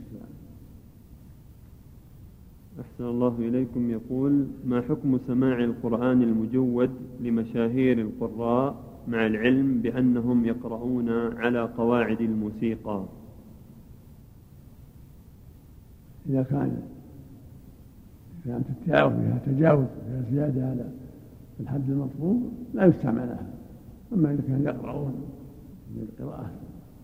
أحسن 2.80 3.04
الله 3.04 3.34
إليكم. 3.38 3.90
يقول 3.90 4.46
ما 4.66 4.80
حكم 4.80 5.18
سماع 5.26 5.64
القرآن 5.64 6.22
المجود 6.22 6.90
لمشاهير 7.20 8.00
القراء 8.00 8.76
مع 9.08 9.26
العلم 9.26 9.80
بأنهم 9.80 10.44
يقرؤون 10.44 11.08
على 11.36 11.62
قواعد 11.62 12.20
الموسيقى؟ 12.20 13.04
إذا 16.28 16.42
كان 16.42 16.82
كانت 18.44 18.64
التلاوة 18.70 19.10
فيها 19.10 19.38
تجاوز 19.46 19.86
فيها 20.06 20.24
زيادة 20.30 20.66
على 20.66 20.84
الحد 21.60 21.90
المطلوب 21.90 22.52
لا 22.74 22.86
يستعمل 22.86 23.18
لها. 23.18 23.50
أما 24.12 24.32
إذا 24.32 24.42
كانوا 24.48 24.64
يقرؤون 24.64 25.14
بالقراءة 25.94 26.50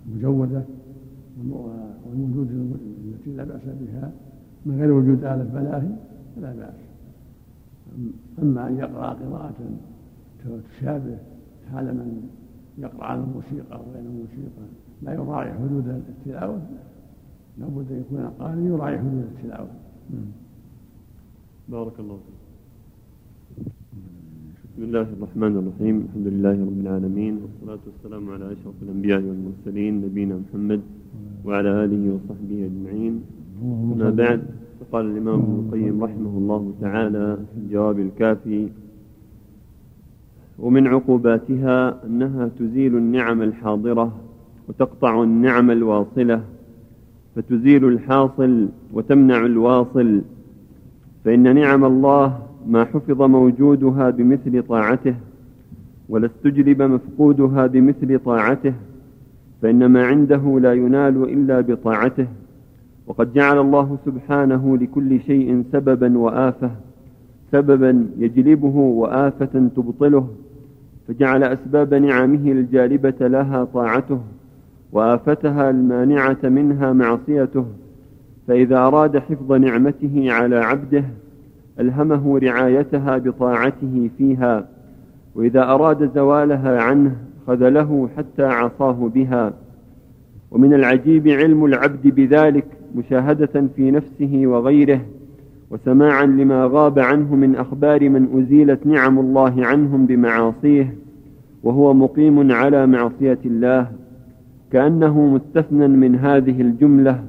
المجودة 0.09 0.63
والموجود 2.07 2.51
التي 2.51 3.31
لا 3.37 3.45
بأس 3.45 3.63
بها 3.65 4.13
من 4.67 4.79
غير 4.81 4.93
وجود 4.93 5.19
آلة 5.25 5.47
بلاغي 5.55 5.97
فلا 6.37 6.53
بأس. 6.59 6.81
أما 8.43 8.69
أن 8.69 8.77
يقرأ 8.77 9.09
قراءة 9.21 9.59
تشابه 10.71 11.19
حال 11.71 11.87
من 11.99 12.29
يقرأ 12.79 13.05
على 13.05 13.21
الموسيقى 13.21 13.81
وغير 13.81 14.05
الموسيقى 14.11 14.65
لا 15.03 15.13
يراعي 15.15 15.53
حدود 15.53 15.89
التلاوة 15.89 16.63
لابد 17.59 17.93
أن 17.93 17.99
يكون 18.01 18.21
القارئ 18.21 18.61
يراعي 18.61 18.99
حدود 18.99 19.25
التلاوة. 19.33 19.75
بارك 21.69 22.01
الله 22.01 22.19
فيك. 22.25 22.39
بسم 24.65 24.83
الله 24.83 25.07
الرحمن 25.17 25.53
الرحيم. 25.61 25.97
الحمد 26.07 26.27
لله 26.27 26.57
رب 26.69 26.81
العالمين 26.85 27.35
والصلاة 27.43 27.83
والسلام 27.87 28.31
على 28.31 28.45
أشرف 28.53 28.77
الأنبياء 28.83 29.23
والمرسلين 29.29 29.93
نبينا 30.05 30.37
محمد 30.45 30.81
وعلى 31.45 31.71
آله 31.85 32.03
وصحبه 32.15 32.59
أجمعين. 32.71 33.15
أما 33.63 34.11
بعد 34.11 34.43
فقال 34.81 35.07
الإمام 35.07 35.41
ابن 35.41 35.65
القيم 35.67 36.05
رحمه 36.05 36.39
الله 36.39 36.73
تعالى 36.81 37.37
في 37.37 37.61
الجواب 37.61 37.99
الكافي 37.99 38.69
ومن 40.59 40.87
عقوباتها 40.87 42.05
أنها 42.05 42.49
تزيل 42.59 42.97
النعم 42.97 43.43
الحاضرة 43.43 44.13
وتقطع 44.69 45.23
النعم 45.23 45.71
الواصلة 45.71 46.43
فتزيل 47.37 47.85
الحاصل 47.85 48.69
وتمنع 48.93 49.47
الواصل 49.47 50.23
فإن 51.25 51.55
نعم 51.55 51.85
الله 51.85 52.39
ما 52.69 52.85
حفظ 52.85 53.23
موجودها 53.23 54.11
بمثل 54.11 54.63
طاعته 54.63 55.15
ولا 56.09 56.27
استجلب 56.27 56.83
مفقودها 56.83 57.67
بمثل 57.67 58.19
طاعته 58.19 58.75
فإن 59.63 59.87
ما 59.87 60.07
عنده 60.07 60.59
لا 60.61 60.73
ينال 60.73 61.23
إلا 61.23 61.61
بطاعته. 61.61 62.27
وقد 63.07 63.33
جعل 63.33 63.59
الله 63.59 63.99
سبحانه 64.07 64.77
لكل 64.77 65.21
شيء 65.21 65.65
سببا 65.73 66.19
وآفة 66.19 66.71
سببا 67.53 68.07
يجلبه 68.19 68.77
وآفة 68.77 69.69
تبطله 69.77 70.29
فجعل 71.09 71.45
أسباب 71.45 71.95
نعمه 71.95 72.53
الجالبة 72.53 73.29
لها 73.29 73.65
طاعته 73.65 74.21
وآفتها 74.93 75.71
المانعة 75.71 76.39
منها 76.43 76.93
معصيته 76.93 77.67
فإذا 78.49 78.79
أراد 78.79 79.19
حفظ 79.19 79.53
نعمته 79.53 80.27
على 80.29 80.57
عبده 80.57 81.05
ألهمه 81.81 82.39
رعايتها 82.39 83.19
بطاعته 83.19 84.11
فيها 84.19 84.67
وإذا 85.35 85.63
أراد 85.63 86.15
زوالها 86.15 86.83
عنه 86.83 87.17
خذله 87.47 88.09
حتى 88.17 88.45
عصاه 88.45 89.11
بها. 89.15 89.53
ومن 90.51 90.75
العجيب 90.75 91.29
علم 91.29 91.65
العبد 91.65 92.07
بذلك 92.07 92.67
مشاهدة 92.97 93.69
في 93.77 93.91
نفسه 93.91 94.43
وغيره 94.45 95.01
وسماعا 95.71 96.27
لما 96.27 96.71
غاب 96.73 96.99
عنه 96.99 97.35
من 97.35 97.57
أخبار 97.57 98.09
من 98.09 98.29
أزيلت 98.39 98.87
نعم 98.87 99.19
الله 99.19 99.67
عنهم 99.67 100.07
بمعاصيه 100.07 100.95
وهو 101.63 101.95
مقيم 101.95 102.53
على 102.53 102.87
معصية 102.87 103.39
الله 103.45 103.91
كأنه 104.73 105.21
مستثنى 105.27 105.89
من 105.89 106.17
هذه 106.17 106.61
الجملة 106.61 107.25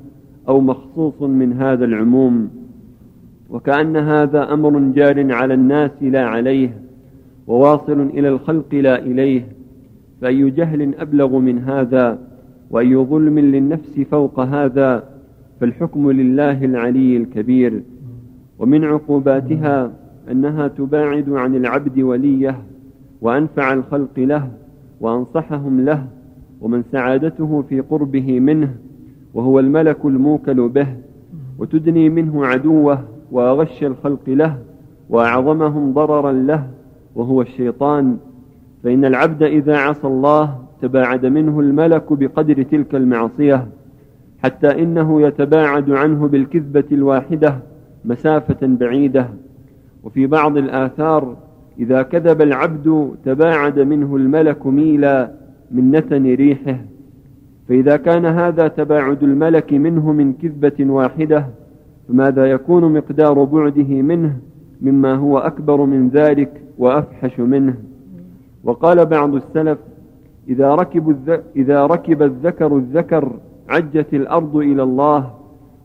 أو 0.47 0.61
مخصوص 0.61 1.21
من 1.21 1.53
هذا 1.53 1.85
العموم 1.85 2.49
وكأن 3.49 3.97
هذا 3.97 4.53
أمر 4.53 4.79
جار 4.79 5.33
على 5.33 5.53
الناس 5.53 5.91
لا 6.01 6.25
عليه 6.25 6.69
وواصل 7.47 8.01
إلى 8.01 8.29
الخلق 8.29 8.75
لا 8.75 8.99
إليه 8.99 9.47
فأي 10.21 10.49
جهل 10.49 10.95
أبلغ 10.99 11.37
من 11.37 11.59
هذا 11.59 12.19
وأي 12.71 12.95
ظلم 12.95 13.39
للنفس 13.39 13.99
فوق 14.11 14.39
هذا 14.39 15.16
فالحكم 15.59 16.11
لله 16.11 16.65
العلي 16.65 17.17
الكبير. 17.17 17.83
ومن 18.59 18.83
عقوباتها 18.83 19.91
أنها 20.31 20.67
تباعد 20.67 21.29
عن 21.29 21.55
العبد 21.55 21.99
وليه 21.99 22.61
وأنفع 23.21 23.73
الخلق 23.73 24.19
له 24.19 24.49
وأنصحهم 25.01 25.81
له 25.81 26.05
ومن 26.61 26.83
سعادته 26.91 27.61
في 27.69 27.79
قربه 27.79 28.39
منه 28.39 28.75
وهو 29.33 29.59
الملك 29.59 30.05
الموكل 30.05 30.69
به 30.69 30.87
وتدني 31.59 32.09
منه 32.09 32.45
عدوه 32.45 33.03
وأغش 33.31 33.83
الخلق 33.83 34.29
له 34.29 34.57
وأعظمهم 35.09 35.93
ضررا 35.93 36.31
له 36.31 36.67
وهو 37.15 37.41
الشيطان. 37.41 38.17
فإن 38.83 39.05
العبد 39.05 39.43
إذا 39.43 39.77
عصى 39.77 40.07
الله 40.07 40.59
تباعد 40.81 41.25
منه 41.25 41.59
الملك 41.59 42.13
بقدر 42.13 42.63
تلك 42.63 42.95
المعصية. 42.95 43.67
حتى 44.43 44.83
إنه 44.83 45.21
يتباعد 45.21 45.91
عنه 45.91 46.27
بالكذبة 46.27 46.83
الواحدة 46.91 47.59
مسافة 48.05 48.57
بعيدة. 48.61 49.27
وفي 50.03 50.27
بعض 50.27 50.57
الآثار 50.57 51.37
إذا 51.79 52.01
كذب 52.01 52.41
العبد 52.41 53.15
تباعد 53.25 53.79
منه 53.79 54.15
الملك 54.15 54.67
ميلا 54.67 55.31
من 55.71 55.91
نتن 55.91 56.35
ريحه. 56.35 56.77
فإذا 57.69 57.97
كان 57.97 58.25
هذا 58.25 58.67
تباعد 58.67 59.23
الملك 59.23 59.73
منه 59.73 60.11
من 60.11 60.33
كذبة 60.33 60.91
واحدة 60.91 61.45
فماذا 62.07 62.45
يكون 62.45 62.93
مقدار 62.93 63.43
بعده 63.43 64.01
منه 64.01 64.37
مما 64.81 65.15
هو 65.15 65.37
أكبر 65.37 65.85
من 65.85 66.09
ذلك 66.09 66.61
وأفحش 66.77 67.39
منه؟ 67.39 67.75
وقال 68.63 69.05
بعض 69.05 69.35
السلف 69.35 69.77
إذا 70.49 70.75
ركب, 70.75 71.39
إذا 71.55 71.85
ركب 71.85 72.23
الذكر 72.23 72.77
الذكر 72.77 73.31
عجت 73.69 74.13
الأرض 74.13 74.55
إلى 74.55 74.83
الله 74.83 75.29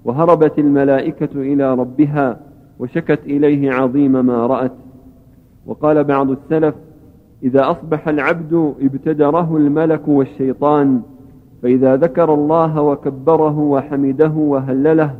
وهربت 0.05 0.59
الملائكة 0.59 1.29
إلى 1.35 1.75
ربها 1.75 2.41
وشكت 2.79 3.21
إليه 3.27 3.73
عظيم 3.73 4.27
ما 4.27 4.47
رأت. 4.47 4.73
وقال 5.67 6.05
بعض 6.05 6.31
السلف 6.31 6.75
إذا 7.43 7.71
أصبح 7.71 8.09
العبد 8.09 8.75
ابتدره 8.81 9.57
الملك 9.57 10.09
والشيطان 10.09 11.03
فإذا 11.63 11.97
ذكر 11.97 12.35
الله 12.35 12.81
وكبره 12.81 13.59
وحمده 13.59 14.31
وهلله 14.31 15.15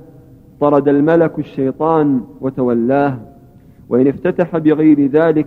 طرد 0.61 0.89
الملك 0.89 1.39
الشيطان 1.39 2.21
وتولاه. 2.41 3.17
وإن 3.89 4.07
افتتح 4.07 4.59
بغير 4.59 5.07
ذلك 5.07 5.47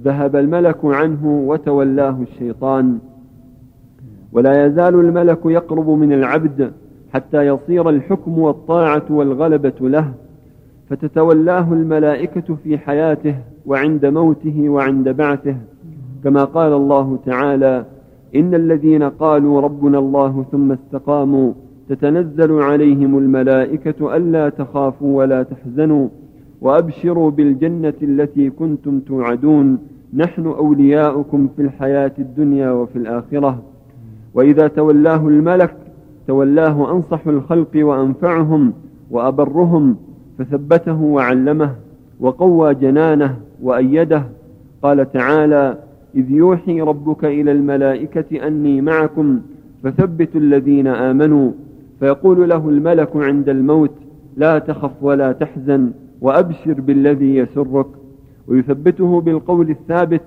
ذهب 0.00 0.36
الملك 0.36 0.78
عنه 0.84 1.44
وتولاه 1.46 2.16
الشيطان. 2.22 2.98
ولا 4.32 4.66
يزال 4.66 4.94
الملك 4.94 5.38
يقرب 5.44 5.90
من 5.90 6.12
العبد 6.12 6.72
حتى 7.12 7.46
يصير 7.46 7.88
الحكم 7.88 8.38
والطاعة 8.38 9.04
والغلبة 9.10 9.72
له 9.80 10.12
فتتولاه 10.90 11.72
الملائكة 11.72 12.54
في 12.64 12.78
حياته 12.78 13.34
وعند 13.66 14.06
موته 14.06 14.68
وعند 14.68 15.08
بعثه. 15.08 15.56
كما 16.24 16.44
قال 16.44 16.72
الله 16.72 17.18
تعالى 17.26 17.84
إن 18.36 18.54
الذين 18.54 19.02
قالوا 19.02 19.60
ربنا 19.60 19.98
الله 19.98 20.44
ثم 20.52 20.72
استقاموا 20.72 21.52
تتنزل 21.88 22.52
عليهم 22.62 23.18
الملائكة 23.18 24.16
ألا 24.16 24.48
تخافوا 24.48 25.18
ولا 25.18 25.42
تحزنوا 25.42 26.08
وأبشروا 26.60 27.30
بالجنة 27.30 27.94
التي 28.02 28.50
كنتم 28.50 29.00
توعدون. 29.00 29.78
نحن 30.14 30.46
أولياؤكم 30.46 31.48
في 31.56 31.62
الحياة 31.62 32.12
الدنيا 32.18 32.70
وفي 32.70 32.96
الآخرة. 32.96 33.62
وإذا 34.38 34.68
تولاه 34.68 35.28
الملك 35.28 35.74
تولاه 36.26 36.92
أنصح 36.92 37.26
الخلق 37.26 37.70
وأنفعهم 37.74 38.72
وأبرهم 39.10 39.96
فثبته 40.38 41.02
وعلمه 41.02 41.70
وقوى 42.20 42.74
جنانه 42.74 43.36
وأيده. 43.62 44.22
قال 44.82 45.12
تعالى 45.12 45.78
إذ 46.14 46.30
يوحي 46.30 46.80
ربك 46.80 47.24
إلى 47.24 47.52
الملائكة 47.52 48.46
أني 48.46 48.80
معكم 48.80 49.40
فثبتوا 49.82 50.40
الذين 50.40 50.86
آمنوا. 50.86 51.50
فيقول 52.00 52.48
له 52.48 52.68
الملك 52.68 53.16
عند 53.16 53.48
الموت 53.48 53.92
لا 54.36 54.58
تخف 54.58 54.92
ولا 55.02 55.32
تحزن 55.32 55.90
وأبشر 56.20 56.72
بالذي 56.80 57.36
يسرك. 57.36 57.86
ويثبته 58.48 59.20
بالقول 59.20 59.70
الثابت 59.70 60.22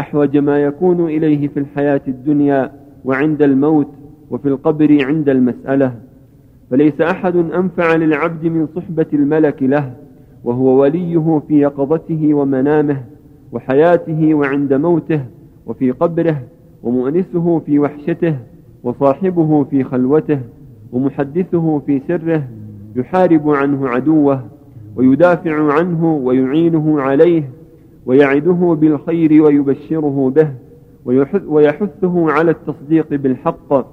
أحوج 0.00 0.36
ما 0.36 0.58
يكون 0.58 1.04
إليه 1.04 1.48
في 1.48 1.60
الحياة 1.60 2.00
الدنيا 2.08 2.83
وعند 3.04 3.42
الموت 3.42 3.88
وفي 4.30 4.48
القبر 4.48 5.04
عند 5.04 5.28
المسألة. 5.28 5.94
فليس 6.70 7.00
أحد 7.00 7.36
أنفع 7.36 7.94
للعبد 7.94 8.44
من 8.44 8.66
صحبة 8.76 9.06
الملك 9.12 9.62
له 9.62 9.92
وهو 10.44 10.80
وليه 10.80 11.42
في 11.48 11.60
يقظته 11.60 12.34
ومنامه 12.34 13.02
وحياته 13.52 14.34
وعند 14.34 14.72
موته 14.72 15.20
وفي 15.66 15.90
قبره 15.90 16.42
ومؤنسه 16.82 17.58
في 17.66 17.78
وحشته 17.78 18.36
وصاحبه 18.82 19.64
في 19.64 19.84
خلوته 19.84 20.40
ومحدثه 20.92 21.78
في 21.86 22.00
سره 22.08 22.48
يحارب 22.96 23.50
عنه 23.50 23.88
عدوه 23.88 24.42
ويدافع 24.96 25.72
عنه 25.72 26.14
ويعينه 26.24 27.00
عليه 27.00 27.50
ويعده 28.06 28.76
بالخير 28.80 29.42
ويبشره 29.42 30.32
به. 30.36 30.48
ويحثه 31.46 32.32
على 32.32 32.50
التصديق 32.50 33.06
بالحق 33.10 33.86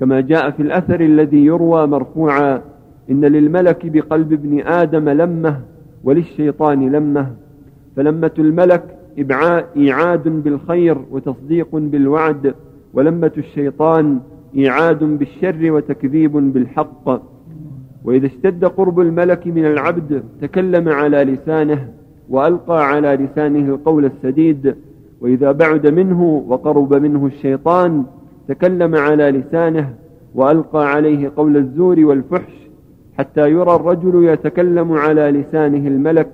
كما 0.00 0.20
جاء 0.20 0.50
في 0.50 0.62
الأثر 0.62 1.00
الذي 1.00 1.44
يروى 1.44 1.86
مرفوعا 1.86 2.62
إن 3.10 3.24
للملك 3.24 3.86
بقلب 3.86 4.32
ابن 4.32 4.60
آدم 4.60 5.08
لمة 5.08 5.60
وللشيطان 6.04 6.92
لمة 6.92 7.30
فلمة 7.96 8.30
الملك 8.38 8.96
إيعاد 9.76 10.28
بالخير 10.28 10.98
وتصديق 11.10 11.68
بالوعد 11.72 12.54
ولمة 12.94 13.32
الشيطان 13.38 14.20
إيعاد 14.56 15.04
بالشر 15.04 15.72
وتكذيب 15.72 16.32
بالحق. 16.32 17.22
وإذا 18.04 18.26
اشتد 18.26 18.64
قرب 18.64 19.00
الملك 19.00 19.46
من 19.46 19.66
العبد 19.66 20.22
تكلم 20.40 20.88
على 20.88 21.24
لسانه 21.24 21.88
وألقى 22.28 22.86
على 22.86 23.08
لسانه 23.08 23.74
القول 23.74 24.04
السديد 24.04 24.74
وإذا 25.24 25.52
بعد 25.52 25.86
منه 25.86 26.44
وقرب 26.48 26.94
منه 26.94 27.26
الشيطان 27.26 28.04
تكلم 28.48 28.94
على 28.94 29.30
لسانه 29.30 29.94
وألقى 30.34 30.92
عليه 30.92 31.32
قول 31.36 31.56
الزور 31.56 32.00
والفحش 32.00 32.52
حتى 33.18 33.50
يرى 33.50 33.74
الرجل 33.74 34.24
يتكلم 34.24 34.92
على 34.92 35.30
لسانه 35.30 35.88
الملك 35.88 36.28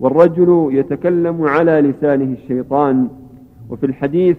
والرجل 0.00 0.68
يتكلم 0.72 1.42
على 1.42 1.80
لسانه 1.80 2.32
الشيطان. 2.42 3.08
وفي 3.70 3.86
الحديث 3.86 4.36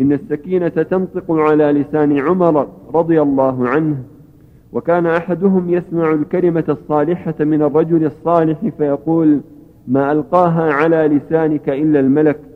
إن 0.00 0.12
السكينة 0.12 0.68
تنطق 0.68 1.30
على 1.30 1.72
لسان 1.72 2.18
عمر 2.18 2.68
رضي 2.94 3.22
الله 3.22 3.68
عنه 3.68 3.96
وكان 4.72 5.06
أحدهم 5.06 5.70
يسمع 5.70 6.12
الكلمة 6.12 6.64
الصالحة 6.68 7.34
من 7.40 7.62
الرجل 7.62 8.04
الصالح 8.04 8.68
فيقول 8.78 9.40
ما 9.88 10.12
ألقاها 10.12 10.72
على 10.72 10.96
لسانك 10.96 11.68
إلا 11.68 12.00
الملك 12.00 12.51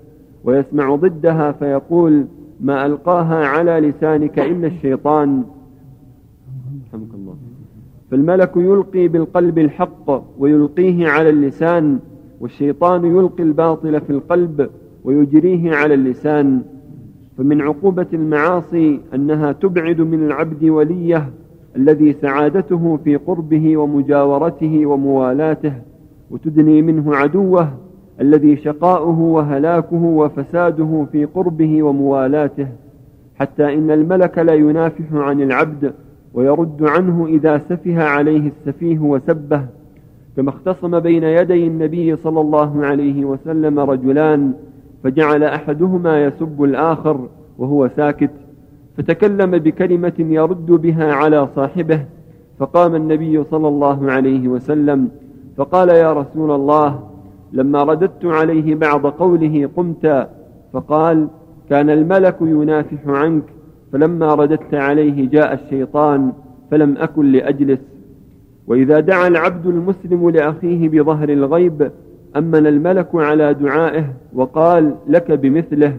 ويسمع 0.46 0.94
ضدها 0.94 1.52
فيقول 1.52 2.26
ما 2.60 2.86
ألقاها 2.86 3.46
على 3.46 3.80
لسانك 3.80 4.38
إلا 4.38 4.66
الشيطان 4.66 5.44
رحمك 6.88 7.14
الله. 7.14 7.34
فالملك 8.10 8.52
يلقي 8.56 9.08
بالقلب 9.08 9.58
الحق 9.58 10.22
ويلقيه 10.38 11.08
على 11.08 11.30
اللسان 11.30 11.98
والشيطان 12.40 13.04
يلقي 13.04 13.42
الباطل 13.42 14.00
في 14.00 14.10
القلب 14.10 14.70
ويجريه 15.04 15.74
على 15.74 15.94
اللسان. 15.94 16.62
فمن 17.38 17.60
عقوبة 17.60 18.06
المعاصي 18.12 19.00
أنها 19.14 19.52
تبعد 19.52 20.00
من 20.00 20.26
العبد 20.26 20.64
وليه 20.64 21.30
الذي 21.76 22.12
سعادته 22.12 22.98
في 23.04 23.16
قربه 23.16 23.76
ومجاورته 23.76 24.86
وموالاته 24.86 25.72
وتدني 26.30 26.82
منه 26.82 27.16
عدوه 27.16 27.72
الذي 28.20 28.56
شقاؤه 28.56 29.20
وهلاكه 29.20 30.02
وفساده 30.02 31.06
في 31.12 31.24
قربه 31.24 31.82
وموالاته 31.82 32.68
حتى 33.38 33.74
إن 33.74 33.90
الملك 33.90 34.38
لا 34.38 34.54
ينافح 34.54 35.12
عن 35.12 35.42
العبد 35.42 35.92
ويرد 36.34 36.82
عنه 36.82 37.26
إذا 37.26 37.58
سفه 37.58 38.02
عليه 38.02 38.48
السفيه 38.48 38.98
وسبه 38.98 39.62
كما 40.36 40.50
اختصم 40.50 41.00
بين 41.00 41.24
يدي 41.24 41.66
النبي 41.66 42.16
صلى 42.16 42.40
الله 42.40 42.86
عليه 42.86 43.24
وسلم 43.24 43.80
رجلان 43.80 44.52
فجعل 45.04 45.44
أحدهما 45.44 46.24
يسب 46.24 46.64
الآخر 46.64 47.28
وهو 47.58 47.88
ساكت 47.96 48.30
فتكلم 48.96 49.50
بكلمة 49.50 50.12
يرد 50.18 50.66
بها 50.66 51.12
على 51.12 51.48
صاحبه 51.56 52.04
فقام 52.58 52.94
النبي 52.94 53.44
صلى 53.44 53.68
الله 53.68 54.12
عليه 54.12 54.48
وسلم 54.48 55.08
فقال 55.56 55.88
يا 55.88 56.12
رسول 56.12 56.50
الله 56.50 57.05
لما 57.52 57.82
رددت 57.82 58.24
عليه 58.24 58.74
بعض 58.74 59.06
قوله 59.06 59.70
قمت 59.76 60.28
فقال 60.72 61.28
كان 61.70 61.90
الملك 61.90 62.36
ينافح 62.40 62.98
عنك 63.06 63.42
فلما 63.92 64.34
رددت 64.34 64.74
عليه 64.74 65.28
جاء 65.28 65.54
الشيطان 65.54 66.32
فلم 66.70 66.96
أكن 66.98 67.32
لأجلس. 67.32 67.78
وإذا 68.66 69.00
دعا 69.00 69.28
العبد 69.28 69.66
المسلم 69.66 70.30
لأخيه 70.30 70.88
بظهر 70.88 71.28
الغيب 71.28 71.90
أمن 72.36 72.66
الملك 72.66 73.08
على 73.14 73.54
دعائه 73.54 74.04
وقال 74.34 74.94
لك 75.08 75.32
بمثله. 75.32 75.98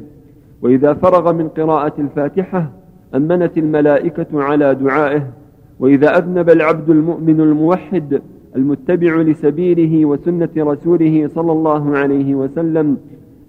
وإذا 0.62 0.94
فرغ 0.94 1.34
من 1.34 1.48
قراءة 1.50 1.94
الفاتحة 2.00 2.72
أمنت 3.16 3.58
الملائكة 3.58 4.44
على 4.44 4.76
دعائه. 4.76 5.28
وإذا 5.80 6.18
أذنب 6.18 6.50
العبد 6.50 6.90
المؤمن 6.90 7.42
الموحد 7.42 8.22
المتبع 8.56 9.16
لسبيله 9.22 10.06
وسنة 10.06 10.50
رسوله 10.58 11.30
صلى 11.36 11.52
الله 11.52 11.98
عليه 11.98 12.36
وسلم 12.36 12.98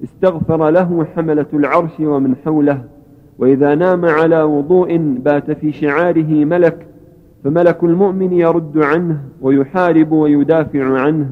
استغفر 0.05 0.71
له 0.71 1.05
حملة 1.05 1.47
العرش 1.55 2.01
ومن 2.01 2.37
حوله 2.45 2.83
وإذا 3.39 3.75
نام 3.75 4.05
على 4.05 4.43
وضوء 4.43 4.97
بات 4.97 5.51
في 5.51 5.73
شعاره 5.73 6.45
ملك 6.45 6.87
فملك 7.45 7.85
المؤمن 7.85 8.33
يرد 8.33 8.79
عنه 8.79 9.21
ويحارب 9.43 10.13
ويدافع 10.13 11.01
عنه 11.01 11.31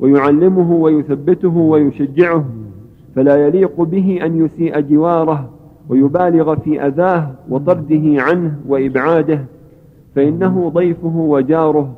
ويعلمه 0.00 0.72
ويثبته 0.72 1.56
ويشجعه 1.56 2.44
فلا 3.16 3.46
يليق 3.46 3.80
به 3.80 4.18
أن 4.24 4.44
يسيء 4.44 4.80
جواره 4.80 5.50
ويبالغ 5.88 6.54
في 6.56 6.86
أذاه 6.86 7.30
وطرده 7.48 8.22
عنه 8.22 8.56
وإبعاده 8.68 9.44
فإنه 10.16 10.68
ضيفه 10.74 11.16
وجاره. 11.16 11.94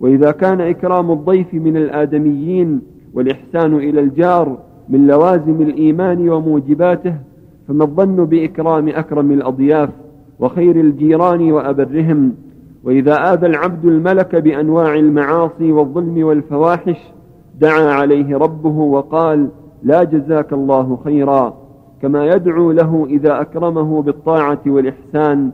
وإذا 0.00 0.30
كان 0.30 0.60
إكرام 0.60 1.10
الضيف 1.10 1.54
من 1.54 1.76
الآدميين 1.76 2.80
والإحسان 3.14 3.74
إلى 3.74 4.00
الجار 4.00 4.58
من 4.88 5.06
لوازم 5.06 5.62
الإيمان 5.62 6.28
وموجباته 6.28 7.14
فما 7.68 7.84
الظن 7.84 8.24
بإكرام 8.24 8.88
أكرم 8.88 9.32
الأضياف 9.32 9.90
وخير 10.40 10.76
الجيران 10.76 11.52
وأبرهم؟ 11.52 12.34
وإذا 12.84 13.32
آذى 13.32 13.46
العبد 13.46 13.84
الملك 13.84 14.36
بأنواع 14.36 14.94
المعاصي 14.94 15.72
والظلم 15.72 16.24
والفواحش 16.24 16.98
دعا 17.60 17.92
عليه 17.92 18.36
ربه 18.36 18.78
وقال 18.78 19.48
لا 19.82 20.04
جزاك 20.04 20.52
الله 20.52 20.98
خيرا. 21.04 21.54
كما 22.02 22.26
يدعو 22.26 22.72
له 22.72 23.06
إذا 23.10 23.40
أكرمه 23.40 24.02
بالطاعة 24.02 24.60
والإحسان. 24.66 25.50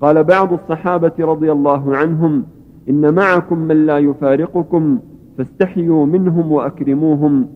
قال 0.00 0.24
بعض 0.24 0.52
الصحابة 0.52 1.12
رضي 1.18 1.52
الله 1.52 1.96
عنهم 1.96 2.44
إن 2.90 3.14
معكم 3.14 3.58
من 3.58 3.86
لا 3.86 3.98
يفارقكم 3.98 4.98
فاستحيوا 5.38 6.06
منهم 6.06 6.52
وأكرموهم 6.52 7.46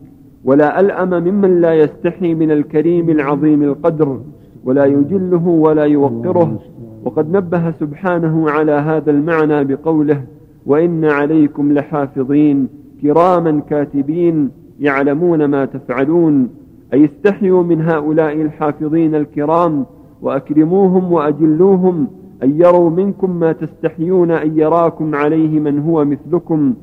ولا 0.45 0.81
ألأم 0.81 1.25
ممن 1.25 1.61
لا 1.61 1.75
يستحي 1.75 2.35
من 2.35 2.51
الكريم 2.51 3.11
العظيم 3.11 3.63
القدر 3.63 4.21
ولا 4.65 4.85
يجله 4.85 5.47
ولا 5.49 5.85
يوقره. 5.85 6.61
وقد 7.05 7.37
نبه 7.37 7.71
سبحانه 7.71 8.51
على 8.51 8.73
هذا 8.73 9.11
المعنى 9.11 9.65
بقوله 9.65 10.23
وإن 10.67 11.05
عليكم 11.05 11.73
لحافظين 11.73 12.69
كراما 13.03 13.61
كاتبين 13.61 14.51
يعلمون 14.81 15.45
ما 15.45 15.65
تفعلون. 15.65 16.49
أي 16.93 17.05
استحيوا 17.05 17.63
من 17.63 17.81
هؤلاء 17.81 18.43
الحافظين 18.43 19.15
الكرام 19.15 19.87
وأكرموهم 20.23 21.13
وأجلوهم 21.13 22.07
أن 22.43 22.61
يروا 22.61 22.91
منكم 22.91 23.41
ما 23.41 23.53
تستحيون 23.53 24.31
أن 24.31 24.59
يراكم 24.59 25.15
عليه 25.15 25.61
من 25.61 25.79
هو 25.79 26.05
مثلكم 26.05 26.75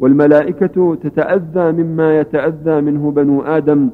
والملائكة 0.00 0.94
تتأذى 0.94 1.72
مما 1.82 2.20
يتأذى 2.20 2.80
منه 2.80 3.10
بنو 3.10 3.42
آدم. 3.42 3.88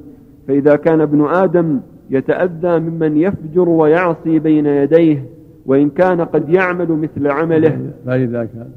فإذا 0.48 0.76
كان 0.76 1.00
ابن 1.00 1.24
آدم 1.24 1.80
يتأذى 2.10 2.78
ممن 2.78 3.16
يفجر 3.16 3.68
ويعصي 3.68 4.38
بين 4.38 4.66
يديه 4.66 5.24
وإن 5.66 5.90
كان 5.90 6.20
قد 6.20 6.48
يعمل 6.48 6.92
مثل 6.92 7.26
عمله. 7.26 7.90
فإذا 8.06 8.44
كان 8.44 8.68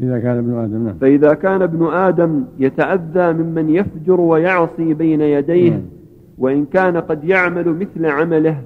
فإذا 0.00 0.18
كان 0.18 0.38
ابن 0.38 0.54
آدم 0.54 0.84
نعم. 0.84 0.94
فإذا 1.00 1.34
كان 1.34 1.62
ابن 1.62 1.86
آدم 1.86 2.44
يتأذى 2.58 3.32
ممن 3.32 3.70
يفجر 3.70 4.20
ويعصي 4.20 4.94
بين 4.94 5.20
يديه 5.20 5.70
نعم. 5.70 5.82
وإن 6.38 6.64
كان 6.64 6.96
قد 6.96 7.24
يعمل 7.24 7.68
مثل 7.68 8.06
عمله. 8.06 8.60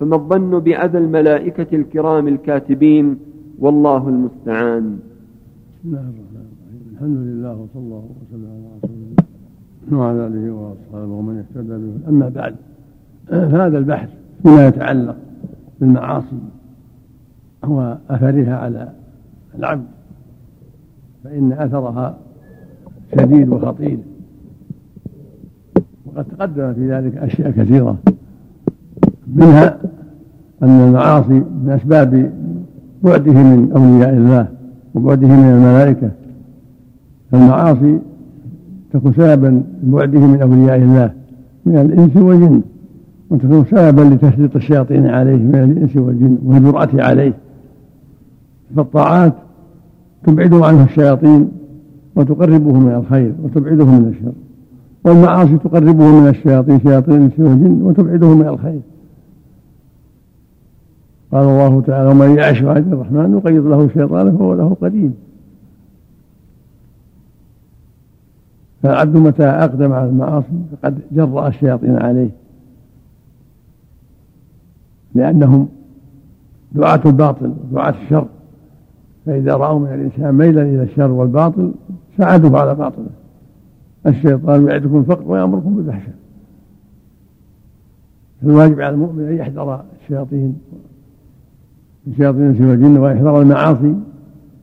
فما 0.00 0.16
الظن 0.16 0.58
بأذى 0.58 0.98
الملائكة 0.98 1.76
الكرام 1.76 2.28
الكاتبين؟ 2.28 3.16
والله 3.58 4.08
المستعان. 4.08 4.98
بسم 5.78 5.88
الله 5.88 6.00
الرحمن 6.00 6.46
الرحيم 6.46 6.92
الحمد 6.92 7.16
لله 7.16 7.52
وصلى 7.52 7.82
الله 7.82 8.04
وسلم 8.22 8.50
على 8.50 8.66
رسول 8.82 8.96
الله 9.90 9.98
وعلى 10.00 10.26
آله 10.26 10.52
وأصحابه 10.52 11.12
ومن 11.12 11.38
اهتدى 11.38 11.68
به 11.68 12.08
أما 12.08 12.28
بعد 12.28 12.54
فهذا 13.28 13.78
البحث 13.78 14.08
فيما 14.42 14.66
يتعلق 14.66 15.16
بالمعاصي 15.80 16.38
وأثرها 17.66 18.56
على 18.56 18.92
العبد 19.58 19.86
فإن 21.24 21.52
أثرها 21.52 22.18
شديد 23.18 23.48
وخطير. 23.48 23.98
وقد 26.06 26.24
تقدم 26.24 26.74
في 26.74 26.90
ذلك 26.90 27.16
أشياء 27.16 27.50
كثيرة 27.50 27.96
منها 29.26 29.78
أن 30.62 30.68
المعاصي 30.68 31.42
من 31.64 31.70
أسباب 31.70 32.30
بعده 33.02 33.32
من 33.32 33.72
أولياء 33.76 34.10
الله 34.10 34.46
وبعده 34.94 35.28
من 35.28 35.44
الملائكة. 35.44 36.10
المعاصي 37.34 37.98
تكون 38.92 39.12
سببا 39.12 39.62
لبعده 39.82 40.20
من 40.20 40.42
أولياء 40.42 40.76
الله 40.76 41.10
من 41.66 41.76
الإنس 41.76 42.16
والجن 42.16 42.60
وتكون 43.30 43.64
سببا 43.70 44.00
لتسليط 44.00 44.56
الشياطين 44.56 45.06
عليه 45.06 45.36
من 45.36 45.54
الإنس 45.54 45.96
والجن 45.96 46.38
والجرأة 46.44 46.88
عليه. 46.94 47.32
فالطاعات 48.76 49.34
تبعده 50.26 50.66
عنه 50.66 50.84
الشياطين 50.84 51.48
وتقربه 52.16 52.78
من 52.78 52.94
الخير 52.94 53.32
وتبعده 53.44 53.84
من 53.84 54.08
الشر. 54.08 54.32
والمعاصي 55.04 55.58
تقربه 55.58 56.20
من 56.20 56.28
الشياطين 56.28 56.80
شياطين 56.80 57.14
الانس 57.14 57.32
والجن 57.38 57.82
وتبعده 57.82 58.34
من 58.34 58.48
الخير. 58.48 58.80
قال 61.32 61.48
الله 61.48 61.80
تعالى 61.80 62.10
ومن 62.10 62.38
يعش 62.38 62.62
عن 62.62 62.92
الرحمن 62.92 63.30
نقيض 63.30 63.66
له 63.66 63.88
شيطانا 63.88 64.32
فهو 64.32 64.54
له 64.54 64.76
قديم. 64.80 65.14
فالعبد 68.82 69.16
متى 69.16 69.44
أقدم 69.44 69.92
على 69.92 70.08
المعاصي 70.08 70.62
فقد 70.72 71.00
جرأ 71.12 71.48
الشياطين 71.48 71.96
عليه. 72.02 72.30
لأنهم 75.14 75.68
دعاة 76.72 77.00
الباطل 77.06 77.54
ودعاة 77.70 77.94
الشر. 78.02 78.26
فإذا 79.26 79.54
رأوا 79.54 79.78
من 79.78 79.86
الإنسان 79.86 80.34
ميلا 80.34 80.62
إلى 80.62 80.82
الشر 80.82 81.10
والباطل 81.10 81.72
ساعدوه 82.18 82.60
على 82.60 82.74
باطله. 82.74 83.10
الشيطان 84.06 84.68
يعدكم 84.68 84.98
الفقر 84.98 85.30
ويأمركم 85.30 85.76
بالفحشاء. 85.76 86.14
فالواجب 88.42 88.80
على 88.80 88.94
المؤمن 88.94 89.28
أن 89.28 89.36
يحذر 89.36 89.84
الشياطين 90.02 90.58
من 92.08 92.14
شياطين 92.16 92.42
الإنس 92.42 92.60
والجن 92.60 92.98
ويحذر 92.98 93.42
المعاصي 93.42 93.94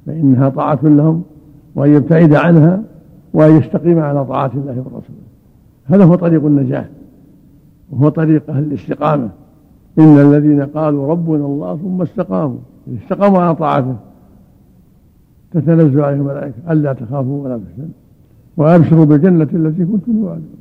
فإنها 0.06 0.50
طاعة 0.50 0.80
لهم 0.84 1.24
وأن 1.76 1.94
يبتعد 1.94 2.34
عنها 2.34 2.82
وأن 3.34 3.58
يستقيم 3.58 4.00
على 4.00 4.26
طاعة 4.26 4.52
الله 4.56 4.78
ورسوله. 4.78 5.26
هذا 5.86 6.04
هو 6.04 6.16
طريق 6.16 6.46
النجاة 6.46 6.86
وهو 7.92 8.10
طريق 8.10 8.50
أهل 8.50 8.64
الاستقامة. 8.64 9.30
إن 10.00 10.20
الذين 10.20 10.62
قالوا 10.62 11.08
ربنا 11.08 11.46
الله 11.46 11.78
ثم 11.78 12.02
استقاموا 12.02 12.58
استقاموا 13.04 13.40
على 13.40 13.56
طاعته 13.56 13.96
تتنزل 15.52 16.02
عليهم 16.02 16.22
الملائكة 16.22 16.72
ألا 16.72 16.94
تخافوا 16.94 17.44
ولا 17.44 17.58
تحزنوا. 17.58 17.90
وأبشروا 18.58 19.06
بالجنة 19.06 19.48
التي 19.54 19.86
كنتم 19.86 20.22
توعدون. 20.22 20.56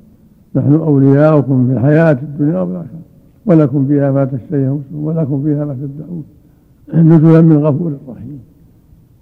نحن 0.54 0.74
أولياؤكم 0.74 1.66
في 1.66 1.72
الحياة 1.72 2.18
الدنيا 2.22 2.60
والآخرة 2.60 3.00
ولكم 3.46 3.86
فيها 3.86 4.10
ما 4.10 4.24
تشتهي 4.24 4.78
ولكم 4.94 5.42
فيها 5.44 5.64
ما 5.64 5.74
تدعون. 5.74 6.24
نزلا 6.88 7.40
من 7.40 7.56
غفور 7.66 7.92
رحيم 8.08 8.40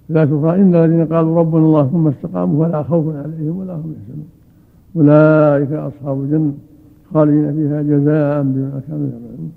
لا 0.09 0.25
ترى 0.25 0.55
إن 0.55 0.75
الذين 0.75 1.07
قالوا 1.07 1.39
ربنا 1.39 1.65
الله 1.67 1.87
ثم 1.87 2.09
استقاموا 2.09 2.67
فلا 2.67 2.83
خوف 2.83 3.17
عليهم 3.17 3.57
ولا 3.57 3.75
هم 3.75 3.95
يحزنون. 3.97 4.29
أولئك 4.97 5.73
أصحاب 5.73 6.21
الجنة 6.21 6.53
خالدين 7.15 7.53
فيها 7.53 7.83
جزاء 7.83 8.43
بما 8.43 8.81
كانوا 8.89 9.09
يعملون. 9.09 9.53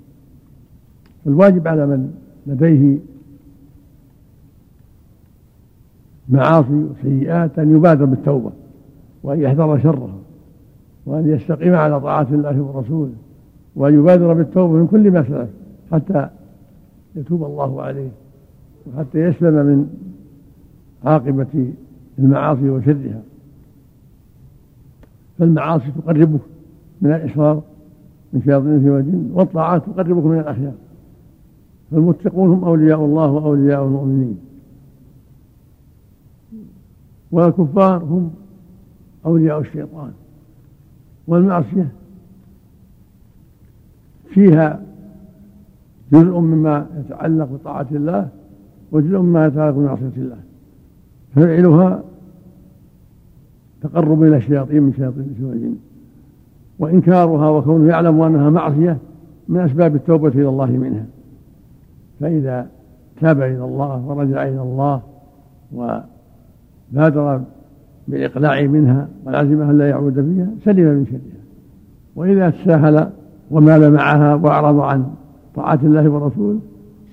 الواجب 1.26 1.68
على 1.68 1.86
من 1.86 2.10
لديه 2.46 2.98
معاصي 6.28 6.84
وسيئات 6.90 7.58
أن 7.58 7.76
يبادر 7.76 8.04
بالتوبة 8.04 8.50
وأن 9.22 9.40
يحذر 9.40 9.78
شرها 9.78 10.18
وأن 11.06 11.28
يستقيم 11.28 11.74
على 11.74 12.00
طاعة 12.00 12.26
الله 12.30 12.60
ورسوله 12.62 13.12
وأن 13.76 13.94
يبادر 13.94 14.32
بالتوبة 14.32 14.72
من 14.72 14.86
كل 14.86 15.10
ما 15.10 15.22
سلف 15.22 15.48
حتى 15.92 16.28
يتوب 17.16 17.44
الله 17.44 17.82
عليه 17.82 18.10
وحتى 18.86 19.18
يسلم 19.18 19.54
من 19.54 19.88
عاقبة 21.04 21.72
المعاصي 22.18 22.70
وشرها. 22.70 23.22
فالمعاصي 25.38 25.90
تقربك 25.90 26.40
من 27.02 27.12
الإصرار 27.12 27.62
من 28.32 28.42
شياطين 28.42 28.90
والجن 28.90 29.30
والطاعات 29.34 29.82
تقربك 29.86 30.24
من 30.24 30.38
الأخيار. 30.38 30.74
فالمتقون 31.90 32.50
هم 32.50 32.64
أولياء 32.64 33.04
الله 33.04 33.30
وأولياء 33.30 33.84
المؤمنين. 33.84 34.38
والكفار 37.32 38.04
هم 38.04 38.30
أولياء 39.26 39.60
الشيطان. 39.60 40.12
والمعصية 41.26 41.92
فيها 44.28 44.85
جزء 46.12 46.38
مما 46.38 46.86
يتعلق 46.98 47.48
بطاعة 47.52 47.86
الله 47.90 48.28
وجزء 48.92 49.18
مما 49.18 49.46
يتعلق 49.46 49.74
بمعصية 49.74 50.12
الله. 50.16 50.36
ففعلها 51.34 52.02
تقرب 53.82 54.22
إلى 54.22 54.36
الشياطين 54.36 54.82
من 54.82 54.92
شياطين 54.92 55.36
والجن 55.42 55.74
وإنكارها 56.78 57.48
وكونه 57.48 57.90
يعلم 57.90 58.20
أنها 58.20 58.50
معصية 58.50 58.98
من 59.48 59.60
أسباب 59.60 59.94
التوبة 59.94 60.28
إلى 60.28 60.48
الله 60.48 60.66
منها. 60.66 61.06
فإذا 62.20 62.66
تاب 63.20 63.42
إلى 63.42 63.64
الله 63.64 64.06
ورجع 64.06 64.42
إلى 64.42 64.62
الله 64.62 65.00
وبادر 65.74 67.40
بالإقلاع 68.08 68.62
منها 68.62 69.08
والعزم 69.24 69.62
أن 69.62 69.78
لا 69.78 69.88
يعود 69.88 70.14
فيها 70.14 70.48
سلم 70.64 70.84
من 70.84 71.06
شرها. 71.06 71.42
وإذا 72.16 72.50
تساهل 72.50 73.10
ومال 73.50 73.92
معها 73.92 74.34
وأعرض 74.34 74.80
عن 74.80 75.06
طاعة 75.56 75.78
الله 75.82 76.08
ورسوله 76.08 76.58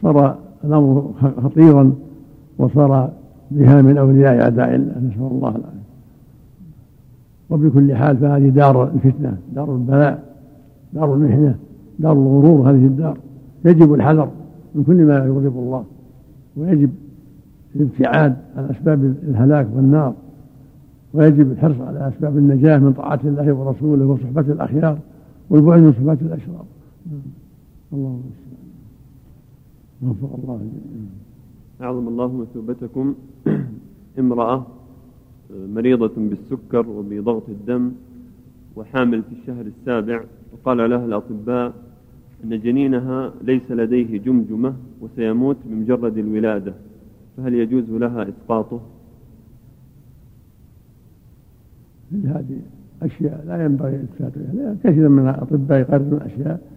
صار 0.02 0.38
الأمر 0.64 1.12
خطيرا 1.44 1.94
وصار 2.58 3.10
بها 3.52 3.82
من 3.82 3.98
أولياء 3.98 4.42
أعداء 4.42 4.76
الله 4.76 4.92
نسأل 4.92 5.28
الله 5.32 5.50
العافية. 5.50 5.84
وبكل 7.50 7.96
حال 7.96 8.18
فهذه 8.18 8.50
دار 8.50 8.84
الفتنة 8.84 9.38
دار 9.56 9.76
البلاء 9.76 10.24
دار 10.94 11.14
المحنة 11.14 11.56
دار 12.00 12.14
الغرور 12.14 12.70
هذه 12.70 12.86
الدار. 12.86 13.18
يجب 13.66 13.94
الحذر 13.94 14.30
من 14.76 14.84
كل 14.84 15.06
ما 15.06 15.18
يغضب 15.18 15.58
الله 15.58 15.84
ويجب 16.58 16.90
الابتعاد 17.76 18.36
عن 18.58 18.64
أسباب 18.66 19.04
الهلاك 19.04 19.68
والنار 19.76 20.14
ويجب 21.14 21.52
الحرص 21.52 21.82
على 21.82 22.08
أسباب 22.08 22.38
النجاة 22.38 22.78
من 22.78 22.94
طاعة 22.94 23.20
الله 23.24 23.54
ورسوله 23.54 24.06
وصحبة 24.06 24.42
الأخيار 24.42 24.98
والبعد 25.50 25.80
من 25.80 25.92
صحبة 25.92 26.18
الأشرار. 26.22 26.66
الله 27.94 28.22
وفق 30.04 30.34
الله 30.44 30.70
أعظم 31.82 32.08
الله 32.08 32.32
مثوبتكم. 32.38 33.16
امرأة 34.20 34.66
مريضة 35.50 36.12
بالسكر 36.18 36.90
وبضغط 36.90 37.50
الدم 37.50 37.92
وحامل 38.76 39.24
في 39.24 39.36
الشهر 39.42 39.66
السابع 39.66 40.24
وقال 40.54 40.90
لها 40.90 41.06
الأطباء 41.06 41.74
أن 42.44 42.60
جنينها 42.60 43.34
ليس 43.42 43.72
لديه 43.72 44.18
جمجمة 44.18 44.74
وسيموت 45.02 45.58
بمجرد 45.66 46.18
الولادة 46.18 46.74
فهل 47.38 47.54
يجوز 47.54 47.90
لها 47.90 48.30
إسقاطه؟ 48.30 48.82
هذه 52.14 52.60
أشياء 53.02 53.44
لا 53.48 53.66
ينبغي 53.66 53.96
الإلتفات 53.96 54.38
إليها 54.38 54.76
كثيرا 54.84 55.10
من 55.10 55.30
الأطباء 55.30 55.80
يقررون 55.80 56.22
أشياء 56.22 56.73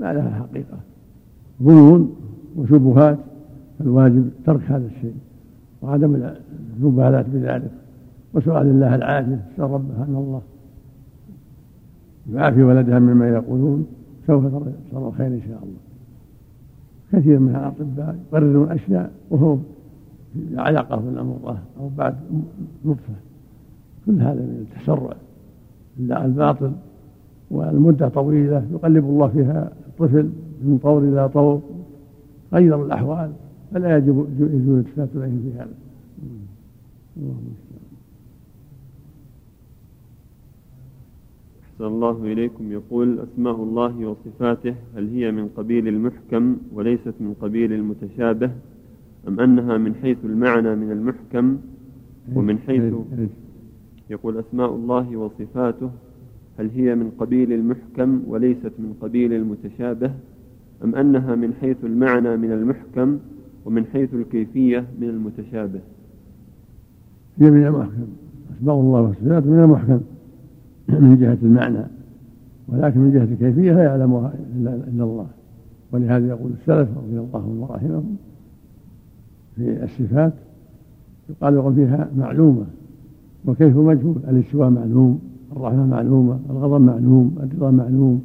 ما 0.00 0.12
لها 0.12 0.30
حقيقة. 0.30 0.78
ظنون 1.62 2.16
وشبهات 2.56 3.18
الواجب 3.80 4.30
ترك 4.46 4.62
هذا 4.62 4.86
الشيء 4.86 5.14
وعدم 5.82 6.32
المبالاة 6.76 7.24
بذلك. 7.32 7.70
وسؤال 8.34 8.66
الله 8.66 8.94
العافية 8.94 9.38
نسأل 9.54 9.70
ربها 9.70 10.04
أن 10.08 10.14
الله 10.14 10.42
يعافي 12.32 12.62
ولدها 12.62 12.98
مما 12.98 13.28
يقولون 13.28 13.86
سوف 14.26 14.44
ترى 14.92 15.08
الخير 15.08 15.26
إن 15.26 15.40
شاء 15.40 15.62
الله. 15.62 15.80
كثير 17.12 17.38
من 17.38 17.56
الأطباء 17.56 18.18
يقررون 18.28 18.70
أشياء 18.70 19.12
وهو 19.30 19.58
علقة 20.54 21.00
من 21.00 21.18
المرأة 21.18 21.58
أو 21.80 21.88
بعد 21.98 22.14
نطفة. 22.84 23.14
كل 24.06 24.20
هذا 24.20 24.40
من 24.40 24.66
التسرع. 24.76 25.16
الباطل 26.00 26.72
والمدة 27.50 28.08
طويلة 28.08 28.66
يقلب 28.72 29.04
الله 29.04 29.28
فيها 29.28 29.72
الطفل 29.86 30.30
من 30.62 30.78
طور 30.82 31.02
إلى 31.02 31.28
طور 31.28 31.60
غير 32.52 32.84
الأحوال 32.84 33.32
فلا 33.72 33.96
يجب 33.96 34.26
يجوز 34.38 34.68
الالتفات 34.68 35.08
إليه 35.14 35.38
في 35.42 35.58
هذا 35.58 35.74
اللهم 37.16 37.52
أحسن 41.62 41.84
الله 41.84 42.32
إليكم. 42.32 42.72
يقول 42.72 43.18
أسماء 43.20 43.54
الله 43.54 44.06
وصفاته 44.06 44.74
هل 44.96 45.08
هي 45.08 45.30
من 45.32 45.48
قبيل 45.56 45.88
المحكم 45.88 46.56
وليست 46.72 47.14
من 47.20 47.34
قبيل 47.40 47.72
المتشابه؟ 47.72 48.50
أم 49.28 49.40
أنها 49.40 49.78
من 49.78 49.94
حيث 49.94 50.18
المعنى 50.24 50.76
من 50.76 50.92
المحكم 50.92 51.58
ومن 52.34 52.58
حيث 52.58 52.94
يقول 54.10 54.38
أسماء 54.38 54.74
الله 54.74 55.16
وصفاته 55.16 55.90
هل 56.60 56.70
هي 56.76 56.94
من 56.94 57.10
قبيل 57.18 57.52
المحكم 57.52 58.20
وليست 58.28 58.72
من 58.78 58.94
قبيل 59.00 59.32
المتشابه؟ 59.32 60.10
أم 60.84 60.94
أنها 60.94 61.34
من 61.34 61.54
حيث 61.60 61.76
المعنى 61.84 62.36
من 62.36 62.52
المحكم 62.52 63.18
ومن 63.64 63.84
حيث 63.84 64.14
الكيفية 64.14 64.84
من 65.00 65.08
المتشابه؟ 65.08 65.80
هي 67.38 67.50
من 67.50 67.66
المحكم. 67.66 68.06
أسماء 68.56 68.80
الله 68.80 69.00
وصفاته 69.00 69.50
من 69.50 69.64
المحكم 69.64 70.00
من 70.88 71.16
جهة 71.20 71.38
المعنى. 71.42 71.86
ولكن 72.68 73.00
من 73.00 73.12
جهة 73.12 73.24
الكيفية 73.24 73.72
لا 73.72 73.82
يعلمها 73.82 74.32
إلا 74.56 75.04
الله. 75.04 75.26
ولهذا 75.92 76.28
يقول 76.28 76.50
السلف 76.52 76.88
رضي 76.98 77.18
الله 77.18 77.30
عنهم 77.34 77.60
ورحمهم 77.60 78.16
في 79.56 79.84
الصفات 79.84 80.32
يقال 81.30 81.54
لهم 81.54 81.74
فيها 81.74 82.10
معلومة. 82.16 82.66
وكيف 83.46 83.76
مجهول؟ 83.76 84.16
الاستواء 84.28 84.70
معلوم. 84.70 85.29
الرحمة 85.56 85.86
معلومة 85.86 86.38
الغضب 86.50 86.80
معلوم 86.80 87.36
الرضا 87.42 87.70
معلوم 87.70 88.22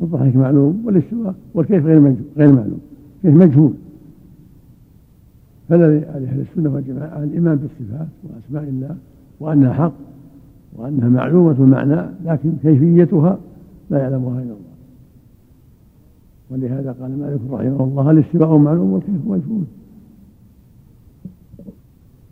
الضحك 0.00 0.36
معلوم 0.36 0.82
والاستواء 0.86 1.34
والكيف 1.54 1.84
غير 1.86 2.16
غير 2.36 2.52
معلوم 2.52 2.80
فيه 3.22 3.30
مجهول. 3.30 3.72
فالذي 5.68 6.06
عليه 6.06 6.28
أهل 6.28 6.40
السنة 6.40 6.74
والجماعة 6.74 7.24
الإيمان 7.24 7.56
بالصفات 7.56 8.08
وأسماء 8.24 8.68
الله 8.68 8.96
وأنها 9.40 9.72
حق 9.72 9.92
وأنها 10.76 11.08
معلومة 11.08 11.56
المعنى 11.58 12.06
لكن 12.24 12.52
كيفيتها 12.62 13.38
لا 13.90 13.98
يعلمها 13.98 14.42
إلا 14.42 14.42
الله. 14.42 14.58
ولهذا 16.50 16.92
قال 16.92 17.18
مالك 17.18 17.40
رحمه 17.50 17.84
الله 17.84 18.10
الاستواء 18.10 18.58
معلوم 18.58 18.92
والكيف 18.92 19.26
مجهول. 19.26 19.64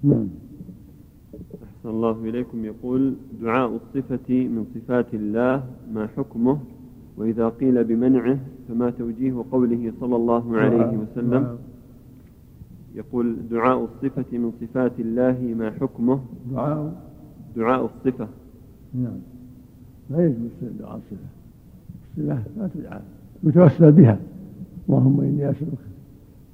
نعم. 0.02 0.26
أحسن 1.87 1.96
الله 1.96 2.29
إليكم 2.29 2.64
يقول 2.64 3.14
دعاء 3.42 3.70
الصفة 3.77 4.35
من 4.35 4.66
صفات 4.75 5.14
الله 5.14 5.64
ما 5.94 6.07
حكمه؟ 6.16 6.59
وإذا 7.16 7.49
قيل 7.49 7.85
بمنعه 7.85 8.38
فما 8.68 8.90
توجيه 8.90 9.44
قوله 9.53 9.92
صلى 10.01 10.16
الله 10.16 10.57
عليه 10.57 10.99
وسلم. 10.99 11.59
يقول 12.94 13.37
دعاء 13.51 13.85
الصفة 13.85 14.38
من 14.38 14.53
صفات 14.61 15.01
الله 15.01 15.55
ما 15.59 15.70
حكمه؟ 15.70 16.20
دعاء. 16.53 17.03
دعاء 17.57 17.85
الصفة. 17.85 18.29
نعم. 18.94 19.18
لا 20.11 20.27
يجوز 20.27 20.51
دعاء 20.81 20.96
الصفة. 20.96 21.29
الصفة 22.18 22.42
لا 22.59 22.68
تدعى 22.75 23.01
يتوسل 23.44 23.92
بها. 23.92 24.18
اللهم 24.88 25.20
إني 25.20 25.51
أسألك 25.51 25.79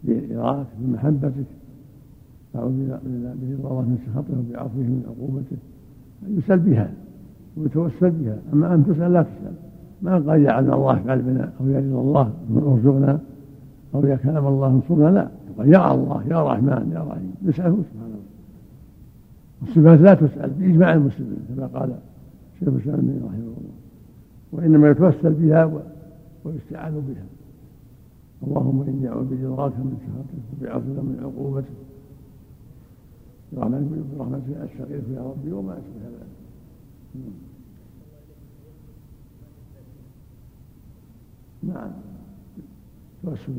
برضاك 0.04 0.66
بمحبتك 0.80 1.46
أعوذ 2.56 2.88
برضاك 3.62 3.84
من 3.84 3.98
سخطه 4.06 4.38
وبعفوه 4.38 4.82
من 4.82 5.02
عقوبته. 5.08 5.56
يسأل 6.38 6.58
بها 6.58 6.90
ويتوسل 7.56 8.10
بها. 8.10 8.38
أما 8.52 8.74
أن 8.74 8.86
تسأل 8.86 9.12
لا 9.12 9.22
تسأل. 9.22 9.54
ما 10.02 10.12
قال 10.12 10.44
جعلنا 10.44 10.74
الله 10.74 10.94
في 10.94 11.10
قلبنا 11.10 11.52
أو 11.60 11.68
يا 11.68 11.78
الله 11.78 12.32
ارزقنا 12.56 13.20
أو 13.94 14.06
يا 14.06 14.16
كلام 14.16 14.46
الله 14.46 14.66
انصرنا. 14.66 15.10
لا. 15.10 15.28
يقول 15.50 15.74
يا 15.74 15.94
الله 15.94 16.24
يا 16.30 16.42
رحمن 16.42 16.92
يا 16.94 17.04
رحيم. 17.04 17.34
يسأله 17.42 17.82
سبحانه 17.92 18.16
الصفات 19.62 20.00
لا 20.00 20.14
تسأل 20.14 20.50
بإجماع 20.50 20.94
المسلمين 20.94 21.38
كما 21.48 21.66
قال 21.66 21.94
شيخ 22.58 22.68
الإسلام 22.68 22.98
رحمه 22.98 23.38
الله. 23.38 23.74
وإنما 24.52 24.90
يتوسل 24.90 25.32
بها 25.32 25.70
ويستعان 26.44 26.92
بها. 26.92 27.26
اللهم 28.46 28.82
إني 28.82 29.08
أعوذ 29.08 29.42
برضاك 29.42 29.72
من 29.72 29.96
سخطك 30.04 30.62
وبعفوك 30.62 30.98
من 31.04 31.16
عقوبتك. 31.22 31.91
برحمتك 33.52 34.56
أستغيث 34.56 35.02
يا 35.14 35.20
ربي 35.20 35.52
وما 35.52 35.72
أشبه 35.72 36.04
ذلك. 36.04 36.26
نعم. 41.62 41.90
توسل 43.22 43.52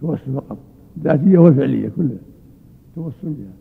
توسل 0.00 0.32
فقط. 0.32 0.58
الذاتية 0.96 1.38
والفعلية 1.38 1.88
كلها. 1.96 2.18
توسل 2.96 3.12
بها. 3.22 3.52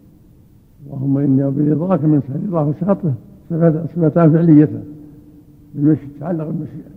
اللهم 0.85 1.39
أعوذ 1.41 1.75
برضاك 1.75 2.03
من 2.03 2.21
رضاك 2.47 2.67
وسخطه 2.67 3.13
صفتان 3.95 4.31
فعليتان. 4.31 4.83
بالمشي 5.75 6.07
تتعلق 6.17 6.45
بالمشيئة. 6.45 6.96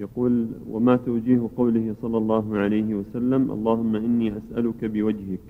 يقول 0.00 0.46
وما 0.70 0.96
توجيه 0.96 1.48
قوله 1.56 1.94
صلى 2.02 2.18
الله 2.18 2.58
عليه 2.58 2.94
وسلم 2.94 3.50
اللهم 3.50 3.96
إني 3.96 4.32
أسألك 4.38 4.84
بوجهك. 4.84 5.46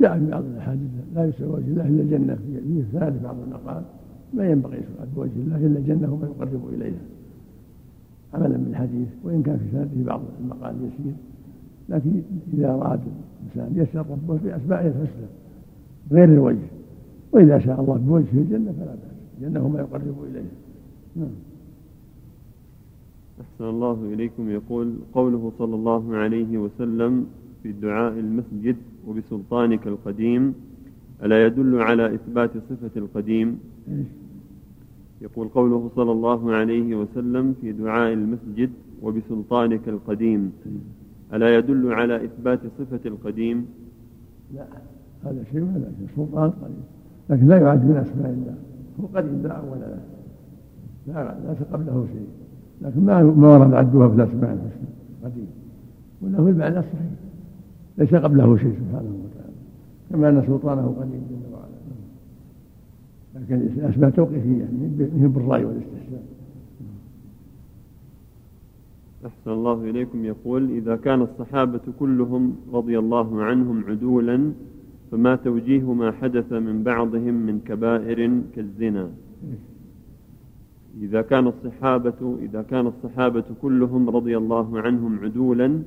جاء 0.00 0.18
في 0.18 0.30
بعض 0.30 0.44
الأحاديث 0.44 0.90
لا 1.14 1.24
يسأل 1.24 1.48
وجه 1.48 1.66
الله 1.66 1.88
إلا 1.88 2.02
الجنة. 2.02 2.34
فيه 2.34 2.98
ثالث 2.98 3.22
بعض 3.22 3.36
المقال 3.46 3.82
ما 4.34 4.50
ينبغي 4.50 4.80
سؤال 4.96 5.08
بوجه 5.16 5.36
الله 5.36 5.56
إلا 5.56 5.78
الجنة 5.78 6.12
وما 6.12 6.26
يقرب 6.26 6.68
إليها. 6.74 7.04
عملا 8.34 8.56
بالحديث 8.56 9.08
وإن 9.24 9.42
كان 9.42 9.56
في 9.56 9.64
سنده 9.72 10.04
بعض 10.06 10.20
المقال 10.40 10.74
يسير. 10.76 11.14
لكن 11.88 12.22
إذا 12.54 12.70
أراد 12.70 13.00
الإنسان 13.40 13.82
يسأل 13.82 14.10
ربه 14.10 14.38
بأسمائه 14.44 14.86
الحسنى 14.86 15.26
غير 16.12 16.24
الوجه 16.24 16.68
وإذا 17.32 17.58
شاء 17.58 17.80
الله 17.80 17.96
بوجهه 17.96 18.38
الجنة 18.38 18.72
فلا 18.72 18.94
بأس. 18.94 19.14
الجنة 19.38 19.66
وما 19.66 19.80
يقرب 19.80 20.24
إليها. 20.30 20.42
نعم. 21.16 21.53
أحسن 23.40 23.64
الله 23.64 23.98
إليكم. 24.12 24.50
يقول 24.50 24.94
قوله 25.12 25.52
صلى 25.58 25.74
الله 25.74 26.16
عليه 26.16 26.58
وسلم 26.58 27.26
في 27.62 27.72
دعاء 27.72 28.12
المسجد 28.12 28.76
وبسلطانك 29.06 29.86
القديم 29.86 30.54
ألا 31.22 31.46
يدل 31.46 31.82
على 31.82 32.14
إثبات 32.14 32.50
صفة 32.70 32.90
القديم؟ 32.96 33.58
يقول 35.20 35.48
قوله 35.48 35.90
صلى 35.96 36.12
الله 36.12 36.52
عليه 36.52 36.96
وسلم 36.96 37.54
في 37.60 37.72
دعاء 37.72 38.12
المسجد 38.12 38.70
وبسلطانك 39.02 39.88
القديم 39.88 40.52
ألا 41.32 41.56
يدل 41.56 41.92
على 41.92 42.24
إثبات 42.24 42.60
صفة 42.78 43.00
القديم؟ 43.06 43.66
لا 44.54 44.66
هذا 45.24 45.44
شيء 45.52 45.60
ولا 45.60 45.90
شيء 45.98 46.08
سلطان 46.16 46.50
قديم 46.50 46.82
لكن 47.30 47.46
لا 47.46 47.56
يعد 47.58 47.84
من 47.84 47.96
أسماء 47.96 48.30
الله 48.30 48.56
هو 49.00 49.06
قديم 49.06 49.42
لا 49.42 49.52
أول 49.52 49.78
له 49.78 50.00
لا 51.06 51.36
ليس 51.48 51.62
قبله 51.72 52.06
شيء. 52.12 52.28
لكن 52.84 53.00
ما 53.00 53.22
ما 53.22 53.48
ورد 53.48 53.74
عدوها 53.74 54.08
في 54.08 54.14
الأسماء 54.14 54.52
الحسنى. 54.52 54.88
قديم. 55.24 55.46
وله 56.22 56.48
المعنى 56.48 56.78
الصحيح. 56.78 57.10
ليس 57.98 58.14
قبله 58.14 58.56
شيء 58.56 58.72
سبحانه 58.72 59.14
وتعالى. 59.24 59.54
كما 60.10 60.28
أن 60.28 60.46
سلطانه 60.46 60.96
قديم 61.00 61.22
جل 61.30 61.54
وعلا. 61.54 61.78
لكن 63.34 63.54
الأسماء 63.54 64.10
توقيفية 64.10 64.58
يعني 64.58 65.28
بالرأي 65.28 65.64
والاستحسان. 65.64 66.22
أحسن 69.26 69.50
الله 69.50 69.90
إليكم. 69.90 70.24
يقول 70.24 70.70
إذا 70.70 70.96
كان 70.96 71.22
الصحابة 71.22 71.80
كلهم 71.98 72.56
رضي 72.72 72.98
الله 72.98 73.42
عنهم 73.42 73.84
عدولا 73.88 74.52
فما 75.10 75.36
توجيه 75.36 75.92
ما 75.92 76.12
حدث 76.12 76.52
من 76.52 76.82
بعضهم 76.82 77.34
من 77.34 77.60
كبائر 77.66 78.40
كالزنا. 78.56 79.08
إذا 81.00 81.22
كان 81.22 81.46
الصحابة 81.46 82.36
إذا 82.42 82.62
كان 82.62 82.86
الصحابة 82.86 83.44
كلهم 83.62 84.10
رضي 84.10 84.36
الله 84.36 84.80
عنهم 84.80 85.18
عدولا 85.20 85.82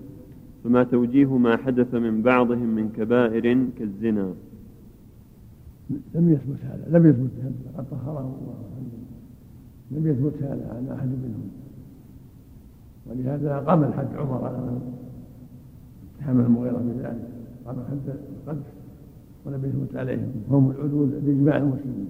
فما 0.64 0.84
توجيه 0.84 1.38
ما 1.38 1.58
حدث 1.58 1.94
من 1.94 2.22
بعضهم 2.22 2.76
من 2.76 2.90
كبائر 2.90 3.68
كالزنا. 3.80 4.34
لم 6.16 6.32
يثبت 6.32 6.58
هذا 6.64 7.00
لم 7.00 7.10
يثبت 7.10 7.32
هذا 7.42 7.54
لقد 7.74 7.90
طهره 7.92 8.20
الله 8.42 8.56
لم 9.92 10.08
يثبت 10.08 10.44
هذا 10.44 10.76
عن 10.78 10.96
أحد 10.98 11.08
منهم. 11.08 11.50
ولهذا 13.10 13.60
قام 13.60 13.84
الحج 13.84 14.16
عمر 14.16 14.46
على 14.46 14.58
من 14.58 14.82
تحمل 16.20 16.46
المغيرة 16.46 16.78
بذلك 16.78 17.28
قام 17.66 17.76
حد 17.76 18.16
القذف 18.40 18.74
ولم 19.46 19.66
يثبت 19.66 19.98
عليهم. 19.98 20.32
هم 20.50 20.72
العدول 20.72 21.08
بإجماع 21.08 21.58
المسلمين. 21.58 22.08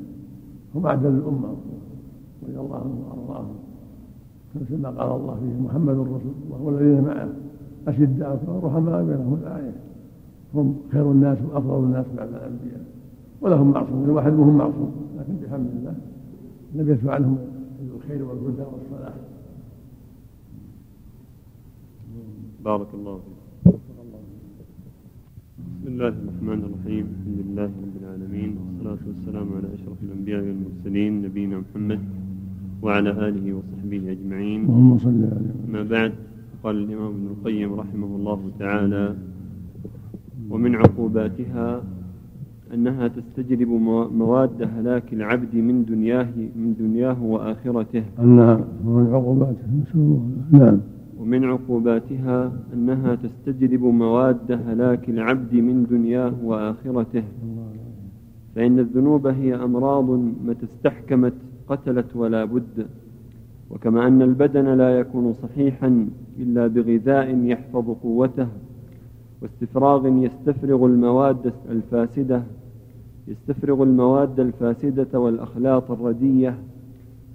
هم 0.76 0.86
أعدل 0.86 1.10
الأمة. 1.10 1.56
رضي 2.48 2.60
الله 2.60 2.76
عنهم 2.76 3.00
وارضاهم 3.08 3.56
كما 4.70 4.90
قال 4.90 5.22
الله 5.22 5.36
فيه 5.36 5.62
محمد 5.68 5.96
رسول 5.96 6.34
الله 6.46 6.62
والذين 6.62 7.02
معه 7.02 7.30
أشداء 7.88 8.60
رحماء 8.64 9.06
بينهم 9.06 9.34
الايه 9.34 9.76
هم 10.54 10.76
خير 10.92 11.12
الناس 11.12 11.38
وأفضل 11.42 11.84
الناس 11.84 12.06
بعد 12.18 12.28
الأنبياء. 12.28 12.86
ولهم 13.42 13.72
معصوم 13.72 14.04
الواحد 14.04 14.32
منهم 14.32 14.58
معصوم 14.58 14.92
لكن 15.20 15.34
بحمد 15.44 15.70
الله. 15.80 15.96
لم 16.76 16.90
يدفع 16.90 17.14
عنهم 17.14 17.38
الخير 17.96 18.24
والهدى 18.24 18.62
والصلاح. 18.62 19.14
بارك 22.66 22.88
الله 22.94 23.16
فيك. 23.18 23.76
بسم 25.58 25.88
الله 25.88 26.08
الرحمن 26.08 26.60
الرحيم. 26.64 27.06
الحمد 27.16 27.40
لله 27.46 27.70
رب 27.84 27.96
العالمين 28.02 28.58
والصلاة 28.58 29.08
والسلام 29.08 29.48
على 29.56 29.68
أشرف 29.74 29.98
الأنبياء 30.04 30.42
والمرسلين 30.42 31.22
نبينا 31.22 31.60
محمد 31.60 32.00
وعلى 32.82 33.10
آله 33.10 33.54
وصحبه 33.54 34.12
أجمعين. 34.12 34.62
اللهم 34.66 34.98
صل 34.98 35.22
عليه 35.34 35.54
ما 35.74 35.84
بعد 35.84 36.14
قال 36.64 36.76
الإمام 36.76 37.08
ابن 37.08 37.28
القيم 37.34 37.74
رحمه 37.74 38.16
الله 38.16 38.40
تعالى 38.60 39.16
ومن 40.50 40.76
عقوباتها 40.76 41.84
أنها 42.74 43.08
تستجلب 43.08 43.70
مواد 44.22 44.62
هلاك 44.78 45.14
العبد 45.14 45.56
من 45.56 45.86
دنياه 45.86 46.30
من 46.56 46.76
دنياه 46.80 47.24
وآخرته. 47.24 48.04
أنها 48.20 48.68
ومن 48.86 49.08
عقوباتها 49.14 49.72
نعم. 50.52 50.80
ومن 51.20 51.44
عقوباتها 51.44 52.52
أنها 52.74 53.16
تستجلب 53.16 53.84
مواد 53.84 54.52
هلاك 54.52 55.10
العبد 55.10 55.54
من 55.56 55.86
دنياه 55.90 56.34
وآخرته. 56.44 57.24
فإن 58.56 58.80
الذنوب 58.80 59.28
هي 59.28 59.56
أمراض 59.56 60.10
متى 60.48 60.66
استحكمت 60.66 61.34
قتلت 61.70 62.16
ولا 62.16 62.46
بد 62.46 62.88
وكما 63.70 64.08
أن 64.08 64.22
البدن 64.22 64.66
لا 64.78 65.00
يكون 65.00 65.34
صحيحا 65.34 66.08
إلا 66.40 66.68
بغذاء 66.68 67.38
يحفظ 67.38 67.90
قوته 68.04 68.48
واستفراغ 69.42 70.08
يستفرغ 70.08 70.86
المواد 70.86 71.54
الفاسدة 71.72 72.44
يستفرغ 73.28 73.84
المواد 73.84 74.40
الفاسدة 74.40 75.20
والأخلاط 75.20 75.92
الردية 75.92 76.58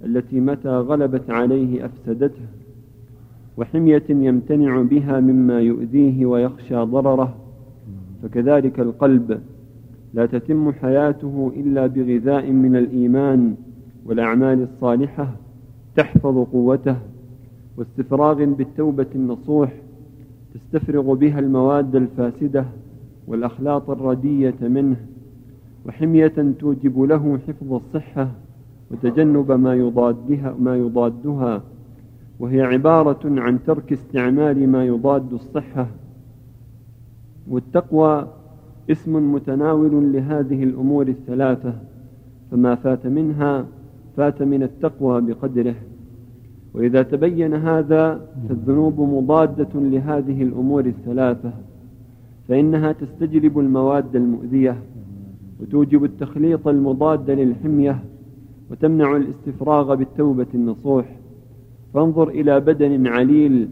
التي 0.05 0.39
متى 0.39 0.69
غلبت 0.69 1.29
عليه 1.29 1.85
أفسدته 1.85 2.41
وحمية 3.57 4.03
يمتنع 4.09 4.81
بها 4.81 5.19
مما 5.19 5.59
يؤذيه 5.61 6.25
ويخشى 6.25 6.75
ضرره 6.75 7.35
فكذلك 8.23 8.79
القلب 8.79 9.39
لا 10.13 10.25
تتم 10.25 10.71
حياته 10.71 11.51
إلا 11.55 11.87
بغذاء 11.87 12.51
من 12.51 12.75
الإيمان 12.75 13.55
والأعمال 14.05 14.63
الصالحة 14.63 15.35
تحفظ 15.95 16.37
قوته 16.37 16.97
واستفراغ 17.77 18.43
بالتوبة 18.45 19.07
النصوح 19.15 19.73
تستفرغ 20.53 21.13
بها 21.13 21.39
المواد 21.39 21.95
الفاسدة 21.95 22.65
والأخلاط 23.27 23.89
الردية 23.89 24.55
منه 24.61 24.97
وحمية 25.85 26.53
توجب 26.59 27.01
له 27.01 27.39
حفظ 27.47 27.73
الصحة 27.73 28.31
وتجنب 28.91 29.51
ما 29.51 29.75
يضادها 29.75 30.55
ما 30.59 30.77
يضادها 30.77 31.61
وهي 32.39 32.61
عبارة 32.61 33.19
عن 33.23 33.59
ترك 33.67 33.93
استعمال 33.93 34.69
ما 34.69 34.85
يضاد 34.85 35.33
الصحة. 35.33 35.87
والتقوى 37.47 38.27
اسم 38.91 39.33
متناول 39.33 40.13
لهذه 40.13 40.63
الأمور 40.63 41.07
الثلاثة 41.07 41.73
فما 42.51 42.75
فات 42.75 43.07
منها 43.07 43.65
فات 44.17 44.41
من 44.41 44.63
التقوى 44.63 45.21
بقدره. 45.21 45.75
وإذا 46.73 47.01
تبين 47.01 47.53
هذا 47.53 48.21
فالذنوب 48.49 48.99
مضادة 48.99 49.79
لهذه 49.79 50.43
الأمور 50.43 50.85
الثلاثة 50.85 51.51
فإنها 52.47 52.91
تستجلب 52.91 53.59
المواد 53.59 54.15
المؤذية 54.15 54.77
وتوجب 55.61 56.03
التخليط 56.03 56.67
المضاد 56.67 57.31
للحمية 57.31 58.03
وتمنع 58.71 59.15
الاستفراغ 59.15 59.95
بالتوبة 59.95 60.47
النصوح. 60.53 61.05
فانظر 61.93 62.29
إلى 62.29 62.59
بدن 62.59 63.07
عليل 63.07 63.69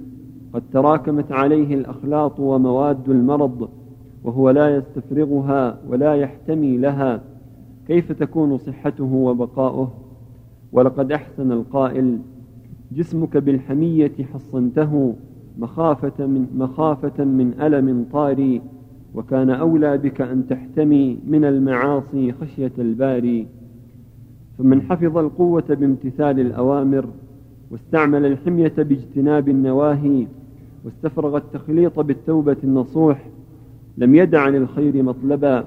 قد 0.54 0.64
تراكمت 0.74 1.32
عليه 1.32 1.76
الأخلاط 1.76 2.40
ومواد 2.40 3.10
المرض 3.10 3.70
وهو 4.24 4.50
لا 4.50 4.76
يستفرغها 4.76 5.78
ولا 5.90 6.16
يحتمي 6.16 6.78
لها. 6.78 7.22
كيف 7.88 8.12
تكون 8.12 8.58
صحته 8.58 9.14
وبقاؤه؟ 9.14 9.92
ولقد 10.72 11.12
أحسن 11.12 11.52
القائل 11.52 12.20
جسمك 12.92 13.38
بالحمية 13.38 14.12
حصنته 14.34 15.16
مخافة 15.58 16.26
من, 16.26 16.48
مخافة 16.56 17.24
من 17.24 17.54
ألم 17.62 18.06
طاري 18.12 18.62
وكان 19.16 19.50
أولى 19.50 19.98
بك 19.98 20.22
أن 20.22 20.48
تحتمي 20.48 21.20
من 21.28 21.46
المعاصي 21.46 22.32
خشية 22.32 22.72
الباري 22.80 23.48
فمن 24.58 24.82
حفظ 24.82 25.18
القوة 25.18 25.64
بامتثال 25.70 26.40
الأوامر 26.40 27.06
واستعمل 27.72 28.26
الحمية 28.26 28.74
باجتناب 28.78 29.50
النواهي 29.50 30.28
واستفرغ 30.86 31.38
التخليط 31.38 32.00
بالتوبة 32.00 32.58
النصوح 32.64 33.30
لم 33.98 34.16
يدع 34.16 34.48
للخير 34.48 35.04
مطلبا 35.04 35.64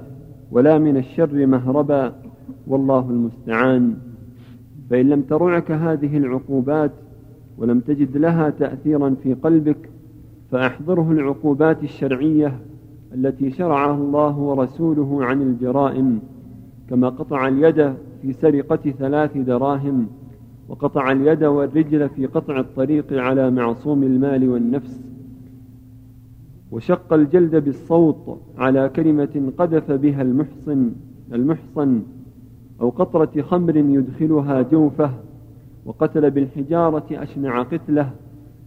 ولا 0.51 0.77
من 0.77 0.97
الشر 0.97 1.45
مهربا 1.45 2.15
والله 2.67 3.09
المستعان. 3.09 3.95
فإن 4.89 5.09
لم 5.09 5.21
ترعك 5.21 5.71
هذه 5.71 6.17
العقوبات 6.17 6.91
ولم 7.57 7.79
تجد 7.79 8.17
لها 8.17 8.49
تأثيرا 8.49 9.15
في 9.23 9.33
قلبك 9.33 9.89
فأحضره 10.51 11.11
العقوبات 11.11 11.83
الشرعية 11.83 12.59
التي 13.13 13.51
شرعها 13.51 13.95
الله 13.95 14.37
ورسوله 14.37 15.25
عن 15.25 15.41
الجرائم 15.41 16.19
كما 16.89 17.09
قطع 17.09 17.47
اليد 17.47 17.93
في 18.21 18.33
سرقة 18.33 18.91
ثلاث 18.99 19.37
دراهم 19.37 20.07
وقطع 20.69 21.11
اليد 21.11 21.43
والرجل 21.43 22.09
في 22.09 22.25
قطع 22.25 22.59
الطريق 22.59 23.13
على 23.13 23.51
معصوم 23.51 24.03
المال 24.03 24.49
والنفس. 24.49 25.11
وشق 26.71 27.13
الجلد 27.13 27.55
بالصوت 27.55 28.39
على 28.57 28.89
كلمة 28.89 29.51
قذف 29.57 29.91
بها 29.91 30.21
المحصن 30.21 30.91
المحصن 31.33 32.01
أو 32.81 32.89
قطرة 32.89 33.41
خمر 33.41 33.77
يدخلها 33.77 34.61
جوفه 34.61 35.11
وقتل 35.85 36.31
بالحجارة 36.31 37.05
أشنع 37.11 37.61
قتله 37.61 38.11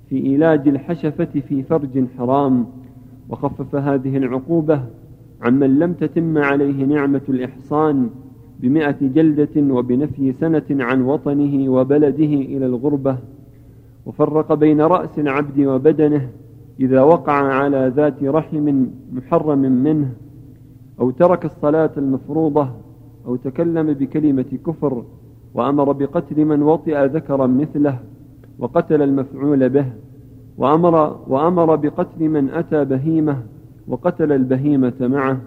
في 0.08 0.16
إيلاج 0.16 0.68
الحشفة 0.68 1.40
في 1.48 1.62
فرج 1.62 2.04
حرام. 2.18 2.66
وخفف 3.28 3.74
هذه 3.74 4.16
العقوبة 4.16 4.82
عمن 5.42 5.78
لم 5.78 5.92
تتم 5.92 6.38
عليه 6.38 6.84
نعمة 6.84 7.20
الإحصان 7.28 8.10
بمئة 8.60 8.96
جلدة 9.00 9.74
وبنفي 9.74 10.32
سنة 10.32 10.64
عن 10.70 11.02
وطنه 11.02 11.72
وبلده 11.72 12.24
إلى 12.24 12.66
الغربة. 12.66 13.18
وفرق 14.06 14.54
بين 14.54 14.80
رأس 14.80 15.18
العبد 15.18 15.60
وبدنه 15.60 16.28
إذا 16.80 17.02
وقع 17.02 17.32
على 17.32 17.92
ذات 17.96 18.24
رحم 18.24 18.86
محرم 19.12 19.58
منه 19.58 20.12
أو 21.00 21.10
ترك 21.10 21.44
الصلاة 21.44 21.90
المفروضة 21.96 22.68
أو 23.28 23.36
تكلم 23.36 23.92
بكلمة 23.92 24.58
كفر 24.66 25.04
وأمر 25.54 25.92
بقتل 25.92 26.44
من 26.44 26.62
وطئ 26.62 27.06
ذكرا 27.06 27.46
مثله 27.46 27.98
وقتل 28.58 29.02
المفعول 29.02 29.68
به 29.68 29.86
وأمر, 30.58 31.20
وأمر 31.28 31.76
بقتل 31.76 32.28
من 32.28 32.50
أتى 32.50 32.84
بهيمة 32.84 33.42
وقتل 33.88 34.32
البهيمة 34.32 34.92
معه 35.00 35.40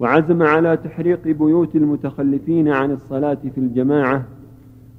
وعزم 0.00 0.42
على 0.42 0.76
تحريق 0.76 1.24
بيوت 1.24 1.76
المتخلفين 1.76 2.68
عن 2.68 2.90
الصلاة 2.90 3.38
في 3.54 3.58
الجماعة 3.58 4.24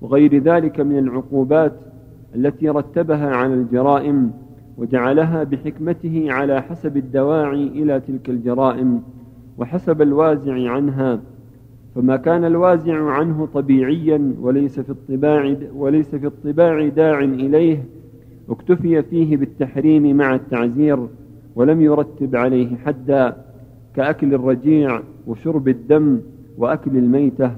وغير 0.01 0.43
ذلك 0.43 0.79
من 0.79 0.97
العقوبات 0.97 1.73
التي 2.35 2.69
رتبها 2.69 3.35
على 3.35 3.53
الجرائم 3.53 4.31
وجعلها 4.77 5.43
بحكمته 5.43 6.25
على 6.29 6.61
حسب 6.61 6.97
الدواعي 6.97 7.67
إلى 7.67 7.99
تلك 7.99 8.29
الجرائم 8.29 9.01
وحسب 9.57 10.01
الوازع 10.01 10.71
عنها 10.71 11.19
فما 11.95 12.15
كان 12.15 12.45
الوازع 12.45 13.09
عنه 13.09 13.47
طبيعيا 13.53 14.33
وليس 14.41 14.79
في 14.79 14.89
الطباع 14.89 15.55
وليس 15.75 16.15
في 16.15 16.25
الطباع 16.27 16.87
داع 16.87 17.19
إليه 17.19 17.83
اكتفي 18.49 19.01
فيه 19.01 19.37
بالتحريم 19.37 20.17
مع 20.17 20.35
التعزير 20.35 21.07
ولم 21.55 21.81
يرتب 21.81 22.35
عليه 22.35 22.75
حدا 22.75 23.35
كأكل 23.95 24.33
الرجيع 24.33 25.01
وشرب 25.27 25.67
الدم 25.67 26.19
وأكل 26.57 26.97
الميتة. 26.97 27.51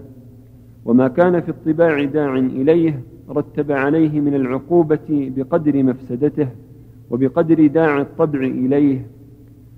وما 0.85 1.07
كان 1.07 1.41
في 1.41 1.49
الطباع 1.49 2.03
داع 2.03 2.35
إليه 2.35 2.99
رتب 3.29 3.71
عليه 3.71 4.19
من 4.19 4.35
العقوبة 4.35 4.99
بقدر 5.09 5.83
مفسدته 5.83 6.47
وبقدر 7.11 7.67
داع 7.67 8.01
الطبع 8.01 8.39
إليه. 8.39 9.05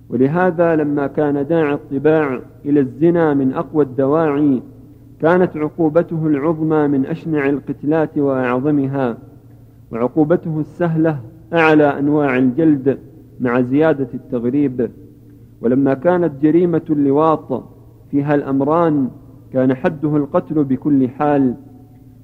ولهذا 0.10 0.76
لما 0.76 1.08
كان 1.08 1.48
داعي 1.48 1.74
الطباع 1.74 2.40
إلى 2.66 2.80
الزنا 2.80 3.34
من 3.34 3.54
أقوى 3.54 3.84
الدواعي 3.84 4.62
كانت 5.22 5.58
عقوبته 5.58 6.28
العظمى 6.28 6.88
من 6.88 7.06
أشنع 7.06 7.50
القتلات 7.50 8.18
وأعظمها 8.18 9.18
وعقوبته 9.92 10.60
السهلة 10.60 11.20
أعلى 11.54 12.00
أنواع 12.00 12.38
الجلد 12.38 12.98
مع 13.40 13.62
زيادة 13.62 14.08
التغريب. 14.14 14.90
ولما 15.62 15.94
كانت 15.94 16.32
جريمة 16.42 16.82
اللواط 16.90 17.64
فيها 18.12 18.36
الأمران 18.36 19.10
كان 19.54 19.76
حده 19.76 20.18
القتل 20.18 20.64
بكل 20.64 21.10
حال. 21.10 21.54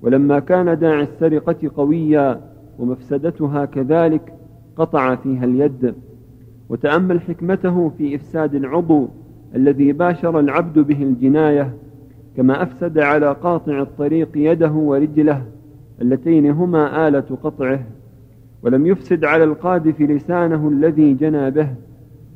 ولما 0.02 0.40
كان 0.40 0.80
داعي 0.80 1.04
السرقة 1.04 1.72
قويا 1.76 2.42
ومفسدتها 2.80 3.66
كذلك 3.66 4.34
قطع 4.76 5.16
فيها 5.16 5.46
اليد. 5.46 5.94
وتأمل 6.70 7.22
حكمته 7.22 7.90
في 7.90 8.16
إفساد 8.16 8.56
العضو 8.56 9.08
الذي 9.56 9.92
باشر 9.92 10.40
العبد 10.40 10.80
به 10.80 11.04
الجناية 11.04 11.74
كما 12.38 12.64
أفسد 12.64 13.00
على 13.00 13.32
قاطع 13.32 13.82
الطريق 13.82 14.30
يده 14.36 14.72
ورجله 14.72 15.44
اللتين 16.02 16.52
هما 16.52 17.08
آلة 17.08 17.38
قطعه. 17.44 17.84
ولم 18.64 18.86
يفسد 18.86 19.26
على 19.26 19.44
القاذف 19.44 20.02
لسانه 20.02 20.70
الذي 20.70 21.14
جنى 21.14 21.52
به 21.52 21.68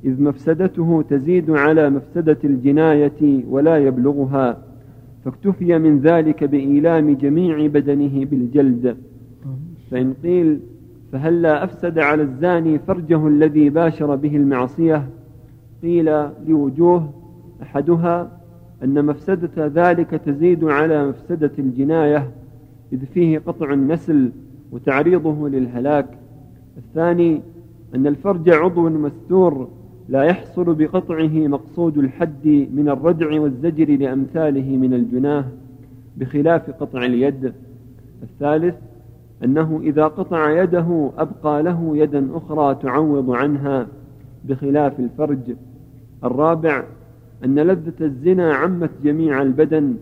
إذ 0.05 0.21
مفسدته 0.21 1.03
تزيد 1.09 1.51
على 1.51 1.89
مفسدة 1.89 2.37
الجناية 2.43 3.43
ولا 3.49 3.77
يبلغها 3.77 4.57
فاكتفي 5.25 5.79
من 5.79 5.99
ذلك 5.99 6.43
بإيلام 6.43 7.15
جميع 7.15 7.67
بدنه 7.67 8.25
بالجلد. 8.25 8.97
فإن 9.91 10.13
قيل 10.23 10.59
فهلا 11.13 11.63
أفسد 11.63 11.99
على 11.99 12.21
الزاني 12.21 12.79
فرجه 12.79 13.27
الذي 13.27 13.69
باشر 13.69 14.15
به 14.15 14.35
المعصية؟ 14.35 15.09
قيل 15.81 16.27
لوجوه 16.47 17.09
أحدها 17.61 18.31
أن 18.83 19.05
مفسدة 19.05 19.67
ذلك 19.67 20.09
تزيد 20.09 20.63
على 20.63 21.07
مفسدة 21.07 21.51
الجناية 21.59 22.31
إذ 22.93 23.05
فيه 23.05 23.39
قطع 23.39 23.73
النسل 23.73 24.31
وتعريضه 24.71 25.49
للهلاك. 25.49 26.07
الثاني 26.77 27.41
أن 27.95 28.07
الفرج 28.07 28.49
عضو 28.49 28.89
مستور 28.89 29.67
لا 30.09 30.23
يحصل 30.23 30.75
بقطعه 30.75 31.47
مقصود 31.47 31.97
الحد 31.97 32.67
من 32.73 32.89
الردع 32.89 33.41
والزجر 33.41 33.97
لأمثاله 33.97 34.77
من 34.77 34.93
الجناه 34.93 35.45
بخلاف 36.17 36.69
قطع 36.69 37.05
اليد. 37.05 37.53
الثالث 38.23 38.75
أنه 39.43 39.79
إذا 39.83 40.03
قطع 40.03 40.63
يده 40.63 41.11
أبقى 41.17 41.63
له 41.63 41.97
يدا 41.97 42.27
أخرى 42.33 42.75
تعوض 42.75 43.31
عنها 43.31 43.87
بخلاف 44.45 44.99
الفرج. 44.99 45.55
الرابع 46.23 46.83
أن 47.45 47.59
لذة 47.59 47.93
الزنا 48.01 48.53
عمت 48.53 48.91
جميع 49.03 49.41
البدن 49.41 49.95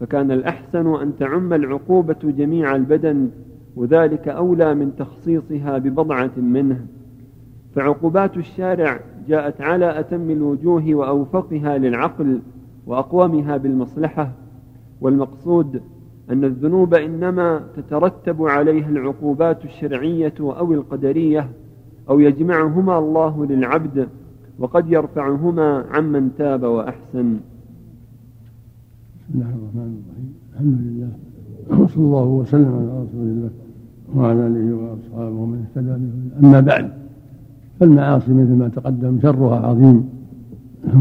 فكان 0.00 0.30
الأحسن 0.30 0.94
أن 0.94 1.16
تعم 1.18 1.52
العقوبة 1.52 2.18
جميع 2.24 2.76
البدن 2.76 3.30
وذلك 3.76 4.28
أولى 4.28 4.74
من 4.74 4.96
تخصيصها 4.96 5.78
ببضعة 5.78 6.30
منه. 6.36 6.86
فعقوبات 7.74 8.36
الشارع 8.36 9.00
جاءت 9.28 9.60
على 9.60 10.00
أتم 10.00 10.30
الوجوه 10.30 10.94
وأوفقها 10.94 11.78
للعقل 11.78 12.40
وأقومها 12.86 13.56
بالمصلحة 13.56 14.32
والمقصود 15.00 15.80
أن 16.30 16.44
الذنوب 16.44 16.94
إنما 16.94 17.60
تترتب 17.76 18.42
عليها 18.42 18.88
العقوبات 18.88 19.64
الشرعية 19.64 20.34
أو 20.40 20.72
القدرية 20.72 21.48
أو 22.10 22.20
يجمعهما 22.20 22.98
الله 22.98 23.46
للعبد 23.46 24.08
وقد 24.58 24.92
يرفعهما 24.92 25.84
عمن 25.90 26.30
تاب 26.38 26.62
وأحسن. 26.62 27.36
بسم 29.20 29.34
الله 29.34 29.46
الرحمن 29.48 30.00
الرحيم. 30.00 30.34
الحمد 30.52 30.78
لله 30.84 31.08
وصلى 31.84 32.04
الله 32.04 32.24
وسلم 32.24 32.74
على 32.74 33.04
رسول 33.04 33.26
الله 33.26 33.50
وعلى 34.16 34.46
آله 34.46 34.74
وأصحابه 34.74 35.36
ومن 35.40 35.64
اهتدى 35.64 35.90
به 35.90 36.48
أما 36.48 36.60
بعد 36.60 36.90
فالمعاصي 37.80 38.32
مثل 38.32 38.52
ما 38.52 38.68
تقدم 38.68 39.18
شرها 39.22 39.66
عظيم 39.66 40.08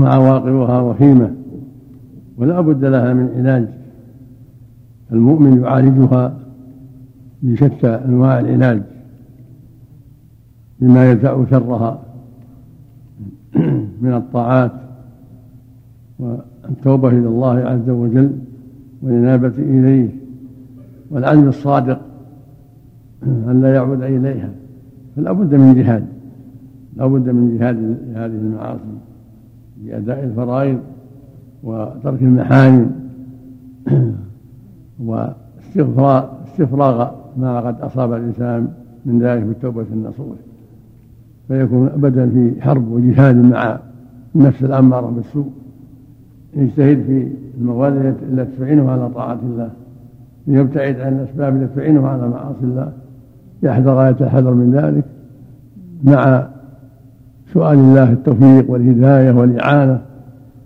وعواقبها 0.02 0.82
وخيمة 0.82 1.34
ولا 2.38 2.62
بد 2.62 2.86
لها 2.86 3.14
من 3.14 3.30
علاج. 3.38 3.79
المؤمن 5.12 5.62
يعالجها 5.62 6.39
بشتى 7.43 7.88
أنواع 7.88 8.39
العلاج 8.39 8.82
بما 10.80 11.12
يدفع 11.12 11.45
شرها 11.49 12.01
من 14.01 14.14
الطاعات 14.14 14.72
والتوبة 16.20 17.10
إلى 17.10 17.28
الله 17.28 17.55
عز 17.55 17.89
وجل 17.89 18.32
والإنابة 19.01 19.53
إليه 19.57 20.10
والعزم 21.12 21.47
الصادق 21.47 22.01
أن 23.24 23.62
لا 23.62 23.76
يعود 23.76 24.01
إليها. 24.01 24.49
فلا 25.16 25.32
بد 25.32 25.55
من 25.55 25.76
جهاد. 25.76 26.05
لا 26.95 27.07
بد 27.07 27.30
من 27.30 27.57
جهاد 27.57 27.97
هذه 28.14 28.26
المعاصي 28.26 28.97
بأداء 29.78 30.24
الفرائض 30.24 30.80
وترك 31.64 32.22
المحارم. 32.22 32.91
واستغفار 35.06 36.30
استفراغ 36.47 37.12
ما 37.38 37.60
قد 37.60 37.82
أصاب 37.82 38.14
الإنسان 38.14 38.68
من 39.06 39.20
ذلك 39.20 39.43
بالتوبة 39.43 39.86
النصوح. 39.93 40.36
فيكون 41.47 41.88
أبدا 41.88 42.30
في 42.30 42.62
حرب 42.62 42.91
وجهاد 42.91 43.36
مع 43.36 43.80
النفس 44.36 44.64
الأمارة 44.64 45.08
بالسوء. 45.08 45.50
يجتهد 46.54 47.04
في 47.04 47.32
المواد 47.58 48.16
التي 48.32 48.52
تعينه 48.60 48.91
على 48.91 49.10
طاعة 49.10 49.39
الله. 49.43 49.70
ليبتعد 50.47 51.00
عن 51.00 51.14
الأسباب 51.14 51.56
التي 51.56 51.76
تعينه 51.76 52.08
على 52.08 52.28
معاصي 52.28 52.64
الله. 52.64 52.91
يحذر 53.64 54.10
يتحذر 54.10 54.54
من 54.54 54.72
ذلك 54.72 55.04
مع 56.04 56.47
سؤال 57.54 57.78
الله 57.78 58.12
التوفيق 58.12 58.72
والهداية 58.72 59.32
والإعانة 59.32 60.02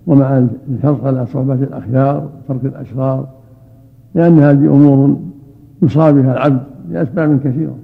ومع 0.08 0.48
الحرص 0.70 1.04
على 1.04 1.26
صحبة 1.26 1.54
الأخيار 1.54 2.30
وترك 2.50 2.66
الأشرار. 2.66 3.28
لأن 4.16 4.40
هذه 4.40 4.66
أمور 4.66 5.18
يصاب 5.82 6.16
بها 6.16 6.34
العبد 6.34 6.64
لأسباب 6.90 7.40
كثيرة. 7.40 7.76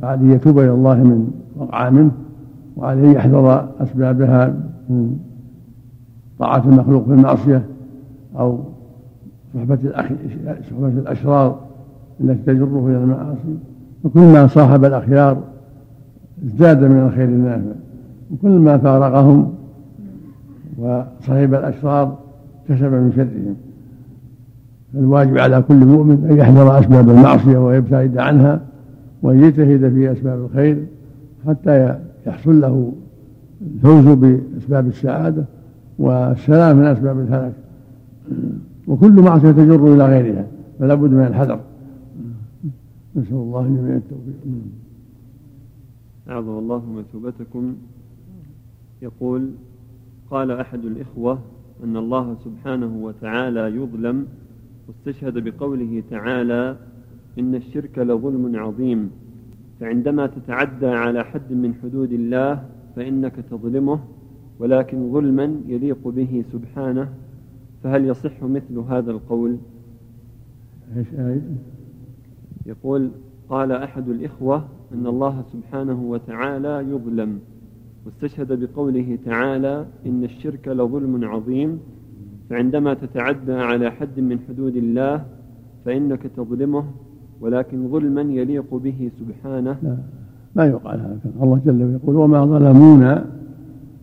فعليه 0.00 0.34
يتوب 0.34 0.58
إلى 0.58 0.70
الله 0.70 0.94
من 0.94 1.30
وقع 1.56 1.90
منه 1.90 2.10
وعليه 2.76 3.08
يحذر 3.08 3.68
أسبابها 3.80 4.54
من 4.88 5.16
طاعة 6.38 6.62
المخلوق 6.66 7.04
في 7.04 7.12
المعصية 7.12 7.64
أو 8.38 8.58
صحبة 9.54 9.78
صحبة 10.70 10.88
الأشرار 10.88 11.60
التي 12.20 12.42
تجره 12.42 12.86
إلى 12.88 12.96
المعاصي. 12.96 13.56
وكل 14.04 14.20
ما 14.20 14.46
صاحب 14.46 14.84
الأخيار 14.84 15.38
ازداد 16.46 16.84
من 16.84 17.06
الخير 17.06 17.24
النافع. 17.24 17.72
وكل 18.32 18.50
ما 18.50 18.78
فارقهم 18.78 19.52
وصحب 20.78 21.54
الأشرار 21.54 22.18
كسب 22.68 22.92
من 22.92 23.12
شرهم. 23.16 23.56
الواجب 24.94 25.38
على 25.38 25.62
كل 25.62 25.74
مؤمن 25.86 26.26
أن 26.30 26.36
يحذر 26.36 26.78
أسباب 26.78 27.10
المعصية 27.10 27.58
ويبتعد 27.58 28.18
عنها 28.18 28.60
وأن 29.22 29.44
يجتهد 29.44 29.92
في 29.94 30.12
أسباب 30.12 30.44
الخير 30.44 30.86
حتى 31.46 31.98
يحصل 32.26 32.60
له 32.60 32.92
الفوز 33.74 34.04
بأسباب 34.04 34.86
السعادة 34.86 35.44
والسلام 35.98 36.76
من 36.76 36.84
أسباب 36.84 37.20
الهلاك 37.20 37.52
وكل 38.86 39.22
معصية 39.22 39.50
تجر 39.50 39.94
إلى 39.94 40.06
غيرها 40.06 40.46
فلا 40.78 40.94
بد 40.94 41.10
من 41.10 41.26
الحذر. 41.26 41.60
نسأل 43.16 43.34
الله 43.34 43.62
جميع 43.62 43.96
التوفيق. 43.96 44.34
أعظم 46.28 46.58
الله 46.58 46.82
مثوبتكم 46.92 47.74
يقول 49.02 49.50
قال 50.30 50.50
أحد 50.50 50.84
الإخوة 50.84 51.38
أن 51.84 51.96
الله 51.96 52.36
سبحانه 52.44 52.96
وتعالى 53.02 53.76
يظلم 53.76 54.26
واستشهد 54.88 55.38
بقوله 55.38 56.02
تعالى 56.10 56.76
إن 57.38 57.54
الشرك 57.54 57.98
لظلم 57.98 58.56
عظيم. 58.56 59.10
فعندما 59.80 60.26
تتعدى 60.26 60.86
على 60.86 61.24
حد 61.24 61.52
من 61.52 61.74
حدود 61.82 62.12
الله 62.12 62.64
فإنك 62.96 63.36
تظلمه 63.50 64.00
ولكن 64.58 65.12
ظلما 65.12 65.60
يليق 65.66 66.08
به 66.08 66.44
سبحانه. 66.52 67.12
فهل 67.82 68.04
يصح 68.04 68.42
مثل 68.42 68.78
هذا 68.78 69.10
القول؟ 69.10 69.56
إيش 70.96 71.06
آية؟ 71.14 71.42
يقول 72.66 73.10
قال 73.48 73.72
أحد 73.72 74.08
الإخوة 74.08 74.68
أن 74.94 75.06
الله 75.06 75.44
سبحانه 75.52 76.02
وتعالى 76.02 76.84
يظلم. 76.90 77.38
واستشهد 78.06 78.64
بقوله 78.64 79.18
تعالى 79.24 79.86
إن 80.06 80.24
الشرك 80.24 80.68
لظلم 80.68 81.24
عظيم. 81.24 81.80
فعندما 82.50 82.94
تتعدى 82.94 83.52
على 83.52 83.90
حد 83.90 84.20
من 84.20 84.38
حدود 84.48 84.76
الله 84.76 85.24
فإنك 85.84 86.22
تظلمه 86.36 86.84
ولكن 87.40 87.88
ظلما 87.88 88.20
يليق 88.20 88.74
به 88.74 89.10
سبحانه. 89.20 89.76
لا 89.82 89.96
ما 90.56 90.66
يقال 90.66 91.00
هكذا. 91.00 91.32
الله 91.42 91.60
جل 91.66 91.82
وعلا 91.82 91.94
يقول 91.94 92.16
وما 92.16 92.44
ظلمونا 92.44 93.24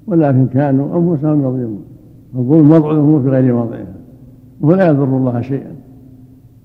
ولكن 0.08 0.48
كانوا 0.48 0.98
أنفسهم 0.98 1.40
يظلمون. 1.42 1.84
الظلم 2.36 2.72
وضع 2.72 2.92
الأمور 2.92 3.22
في 3.22 3.30
غير 3.30 3.56
موضعها 3.56 3.94
وهو 4.62 4.76
لا 4.76 4.88
يضر 4.88 5.04
الله 5.04 5.42
شيئا. 5.42 5.76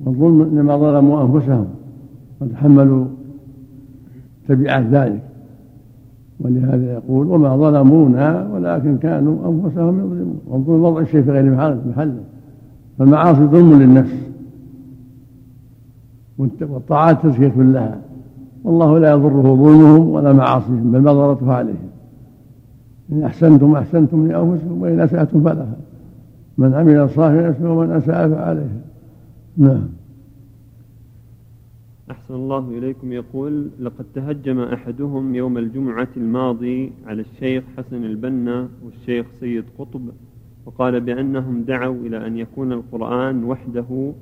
والظلم 0.04 0.42
إنما 0.42 0.76
ظلموا 0.76 1.22
أنفسهم 1.22 1.66
وتحملوا 2.40 3.04
تبعات 4.48 4.86
ذلك. 4.86 5.27
ولهذا 6.40 6.92
يقول 6.92 7.26
وما 7.26 7.56
ظلمونا 7.56 8.48
ولكن 8.52 8.98
كانوا 8.98 9.48
أنفسهم 9.48 9.98
يظلمون. 9.98 10.40
والظلم 10.46 10.84
وضع 10.84 11.00
الشيء 11.00 11.22
في 11.22 11.30
غير 11.30 11.50
محله 11.52 12.20
فالمعاصي 12.98 13.40
ظلم 13.40 13.82
للنفس. 13.82 14.28
والطاعات 16.60 17.22
تزكية 17.22 17.62
لها. 17.62 17.98
والله 18.64 18.98
لا 18.98 19.10
يضره 19.10 19.54
ظلمهم 19.54 20.08
ولا 20.08 20.32
معاصيهم 20.32 20.92
بل 20.92 21.00
مضرتها 21.00 21.54
عليهم. 21.54 21.88
إن 23.12 23.22
أحسنتم 23.22 23.76
أحسنتم 23.76 24.26
لأنفسكم 24.26 24.82
وإن 24.82 25.00
أسأتم 25.00 25.40
فلها. 25.40 25.76
من 26.58 26.74
عمل 26.74 27.10
صالحا 27.10 27.48
نفسه 27.48 27.72
ومن 27.72 27.90
أساء 27.90 28.28
فعليها. 28.28 28.80
نعم. 29.56 29.97
أحسن 32.10 32.34
الله 32.34 32.68
إليكم. 32.78 33.12
يقول 33.12 33.70
لقد 33.80 34.04
تهجم 34.14 34.60
أحدهم 34.60 35.34
يوم 35.34 35.58
الجمعة 35.58 36.08
الماضي 36.16 36.92
على 37.06 37.20
الشيخ 37.22 37.64
حسن 37.76 38.04
البنا 38.04 38.68
والشيخ 38.84 39.26
سيد 39.40 39.64
قطب 39.78 40.02
وقال 40.66 41.00
بأنهم 41.00 41.62
دعوا 41.62 41.96
إلى 41.96 42.26
أن 42.26 42.36
يكون 42.38 42.72
القرآن 42.72 43.44
وحده 43.44 44.12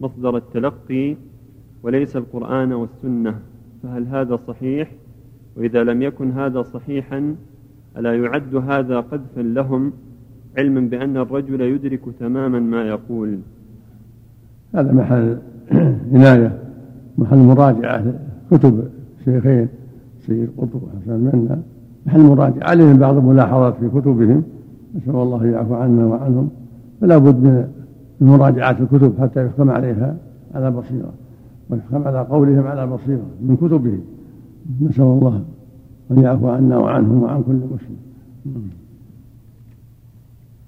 مصدر 0.00 0.36
التلقي 0.36 1.16
وليس 1.82 2.16
القرآن 2.16 2.72
والسنة 2.72 3.40
فهل 3.82 4.06
هذا 4.06 4.36
صحيح؟ 4.36 4.90
وإذا 5.56 5.84
لم 5.84 6.02
يكن 6.02 6.30
هذا 6.30 6.62
صحيحا 6.62 7.36
ألا 7.96 8.16
يعد 8.16 8.54
هذا 8.54 9.00
قذفا 9.00 9.40
لهم 9.40 9.92
علما 10.58 10.80
بأن 10.80 11.16
الرجل 11.16 11.60
يدرك 11.60 12.00
تماما 12.20 12.60
ما 12.60 12.82
يقول؟ 12.88 13.38
هذا 14.74 14.92
محل 14.92 15.38
عناية. 16.14 16.71
محل 17.18 17.36
مراجعة 17.36 18.04
كتب 18.50 18.88
شيخين 19.24 19.68
سيد 20.26 20.50
قطب 20.58 20.80
وحسن 20.82 21.20
منا. 21.20 21.62
محل 22.06 22.20
مراجعة 22.20 22.68
عليهم 22.70 22.98
بعض 22.98 23.16
الملاحظات 23.16 23.74
في 23.76 23.88
كتبهم. 23.88 24.42
نسأل 24.94 25.14
الله 25.14 25.46
يعفو 25.46 25.74
عنا 25.74 26.06
وعنهم. 26.06 26.50
فلا 27.00 27.18
بد 27.18 27.68
من 28.20 28.28
مراجعة 28.28 28.76
الكتب 28.80 29.20
حتى 29.20 29.46
يحكم 29.46 29.70
عليها 29.70 30.16
على 30.54 30.70
بصيرة 30.70 31.12
ويحكم 31.70 32.02
على 32.08 32.20
قولهم 32.20 32.66
على 32.66 32.86
بصيرة 32.86 33.26
من 33.40 33.56
كتبه 33.56 33.98
نسأل 34.80 35.04
الله 35.04 35.44
أن 36.10 36.18
يعفو 36.18 36.48
عنا 36.48 36.76
وعنهم 36.78 37.22
وعن 37.22 37.42
كل 37.42 37.52
مسلم. 37.52 37.96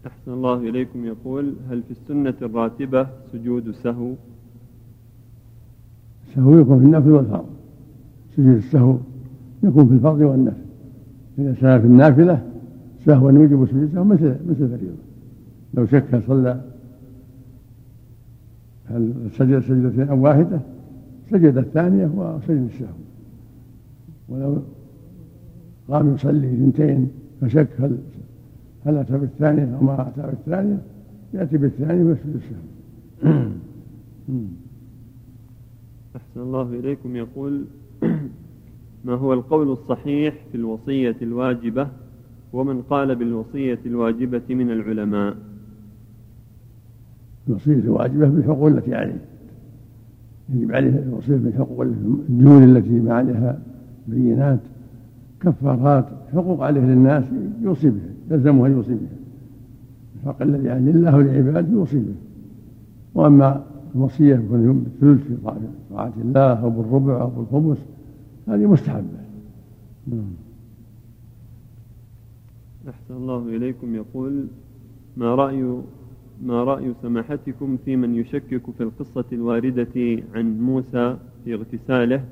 أحسن 0.06 0.32
الله 0.32 0.54
إليكم. 0.54 1.04
يقول 1.04 1.54
هل 1.70 1.82
في 1.82 1.90
السنة 1.90 2.34
الراتبة 2.42 3.06
سجود 3.32 3.70
سهو؟ 3.70 4.12
السهو 6.34 6.58
يكون 6.58 6.78
في 6.78 6.84
النفل 6.84 7.10
والفرض. 7.10 7.44
سجود 8.36 8.56
السهو 8.56 8.96
يكون 9.62 9.88
في 9.88 9.94
الفرض 9.94 10.20
والنفل 10.20 10.64
إذا 11.38 11.54
سهى 11.54 11.80
في 11.80 11.86
النافلة 11.86 12.42
سهوا 13.04 13.32
يوجب 13.32 13.66
سجود 13.66 13.82
السهو 13.82 14.04
مثل 14.04 14.36
مثل 14.48 14.64
الفريضة 14.64 14.96
لو 15.74 15.86
شك 15.86 16.22
صلى 16.26 16.60
هل 18.84 19.12
سجد 19.38 19.58
سجدتين 19.58 20.08
أو 20.08 20.24
واحدة 20.24 20.60
سجد 21.30 21.56
الثانية 21.56 22.06
وسجد 22.16 22.68
السهو. 22.72 22.96
ولو 24.28 24.62
قام 25.88 26.14
يصلي 26.14 26.52
اثنتين 26.52 27.08
فشك 27.40 27.68
هل 27.78 27.98
هل 28.86 28.96
أتى 28.96 29.18
بالثانية 29.18 29.76
أو 29.76 29.84
ما 29.84 30.08
أتى 30.08 30.22
بالثانية 30.22 30.78
يأتي 31.34 31.58
بالثانية 31.58 32.04
ويسجد 32.04 32.34
السهو. 32.34 33.50
أحسن 36.16 36.40
الله 36.40 36.62
إليكم. 36.62 37.16
يقول 37.16 37.64
ما 39.04 39.14
هو 39.14 39.32
القول 39.32 39.72
الصحيح 39.72 40.34
في 40.52 40.56
الوصية 40.56 41.16
الواجبة 41.22 41.88
ومن 42.52 42.82
قال 42.82 43.16
بالوصية 43.16 43.78
الواجبة 43.86 44.42
من 44.54 44.70
العلماء؟ 44.70 45.36
الوصية 47.48 47.74
الواجبة 47.74 48.28
بالحقوق 48.28 48.66
التي 48.66 48.94
عليه. 48.94 49.20
يجب 50.54 50.72
عليه 50.72 50.88
الوصية 50.88 51.36
بالحقوق 51.36 51.80
الديون 51.80 52.64
التي 52.64 53.00
ما 53.00 53.14
عليها 53.14 53.58
بينات 54.08 54.60
كفارات 55.40 56.06
حقوق 56.32 56.62
عليه 56.62 56.80
للناس 56.80 57.24
يوصي 57.62 57.90
بها 57.90 58.36
يلزمها 58.36 58.68
يوصي 58.68 58.94
بها. 58.94 59.18
الحق 60.22 60.42
الذي 60.42 60.70
عليه 60.70 60.90
الله 60.90 61.16
ولعباده 61.16 61.72
يوصي 61.72 61.98
به 61.98 62.14
وأما 63.14 63.73
الوصية 63.94 64.34
يكون 64.34 64.78
بالثلث 64.80 65.26
في 65.26 65.36
طاعه 65.90 66.12
الله 66.16 66.52
أو 66.62 66.70
بالربع 66.70 67.20
أو 67.20 67.28
بالخمس 67.28 67.78
هذه 68.48 68.66
مستحبة. 68.66 69.24
نعم. 70.06 70.34
أحسن 72.88 73.14
الله 73.14 73.48
إليكم. 73.56 73.94
يقول 73.94 74.46
ما 75.16 75.34
رأي 75.34 75.80
ما 76.42 76.64
رأي 76.64 76.94
سماحتكم 77.02 77.76
في 77.84 77.96
من 77.96 78.14
يشكك 78.14 78.70
في 78.78 78.82
القصة 78.82 79.24
الواردة 79.32 80.22
عن 80.34 80.60
موسى 80.60 81.16
في 81.44 81.54
اغتساله؟ 81.54 82.24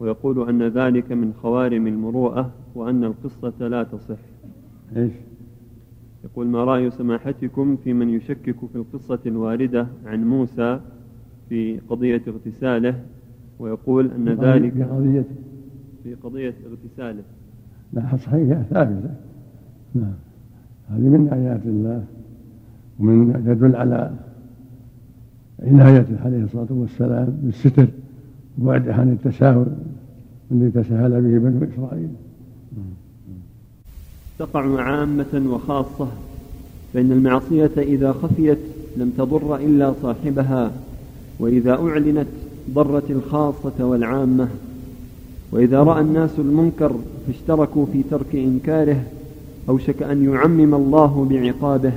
ويقول 0.00 0.48
أن 0.48 0.62
ذلك 0.62 1.12
من 1.12 1.32
خوارم 1.42 1.86
المروءة 1.86 2.50
وأن 2.74 3.04
القصة 3.04 3.68
لا 3.68 3.82
تصح. 3.82 4.18
إيش؟ 4.96 5.12
يقول 6.24 6.46
ما 6.46 6.64
رأي 6.64 6.90
سماحتكم 6.90 7.76
في 7.76 7.92
من 7.92 8.10
يشكك 8.10 8.56
في 8.72 8.76
القصة 8.76 9.18
الواردة 9.26 9.86
عن 10.06 10.24
موسى 10.24 10.80
في 11.52 11.78
قضية 11.90 12.22
اغتساله 12.28 12.94
ويقول 13.58 14.10
أن 14.10 14.28
ذلك 14.28 14.72
في 14.72 14.84
قضية 14.84 15.24
في 16.02 16.14
قضية 16.14 16.54
اغتساله. 16.70 17.22
لا 17.92 18.16
صحيحة 18.16 18.62
ثابتة 18.62 19.10
نعم. 19.94 20.14
هذه 20.90 21.00
من 21.00 21.28
آيات 21.32 21.60
الله 21.66 22.04
ومن 23.00 23.44
يدل 23.46 23.76
على 23.76 24.10
عنايته 25.62 26.24
عليه 26.24 26.44
الصلاة 26.44 26.66
والسلام 26.70 27.38
بالستر 27.42 27.88
وبعده 28.58 28.94
عن 28.94 29.12
التساهل 29.12 29.66
الذي 30.52 30.70
تساهل 30.70 31.10
به 31.10 31.38
بنو 31.38 31.68
إسرائيل. 31.74 32.08
تقع 34.38 34.82
عامة 34.82 35.42
وخاصة 35.46 36.08
فإن 36.94 37.12
المعصية 37.12 37.72
إذا 37.78 38.12
خفيت 38.12 38.58
لم 38.96 39.10
تضر 39.18 39.56
إلا 39.56 39.92
صاحبها. 40.02 40.70
وإذا 41.42 41.72
أعلنت 41.72 42.26
ضرت 42.74 43.10
الخاصة 43.10 43.72
والعامة 43.80 44.48
وإذا 45.52 45.82
رأى 45.82 46.00
الناس 46.00 46.30
المنكر 46.38 46.92
فاشتركوا 47.26 47.86
في 47.92 48.02
ترك 48.10 48.34
إنكاره 48.34 49.02
أوشك 49.68 50.02
أن 50.02 50.24
يعمم 50.24 50.74
الله 50.74 51.26
بعقابه. 51.30 51.92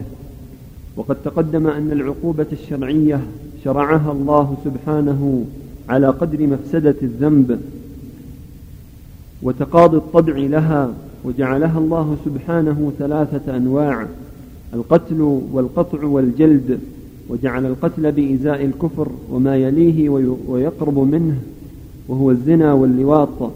وقد 0.98 1.16
تقدم 1.26 1.68
أن 1.68 1.92
العقوبة 1.92 2.46
الشرعية 2.52 3.22
شرعها 3.64 4.12
الله 4.12 4.58
سبحانه 4.66 5.46
على 5.90 6.08
قدر 6.08 6.48
مفسدة 6.48 6.96
الذنب 7.02 7.62
وتقاضي 9.42 9.98
الطبع 9.98 10.38
لها 10.38 10.94
وجعلها 11.24 11.80
الله 11.80 12.18
سبحانه 12.26 12.92
ثلاثة 13.00 13.58
أنواع 13.58 14.06
القتل 14.74 15.22
والقطع 15.52 16.06
والجلد. 16.06 16.80
وجعل 17.30 17.66
القتل 17.66 18.12
بإزاء 18.12 18.66
الكفر 18.66 19.08
وما 19.32 19.56
يليه 19.58 20.10
ويقرب 20.48 21.00
منه 21.00 21.38
وهو 22.08 22.32
الزنا 22.32 22.74
واللواط 22.74 23.52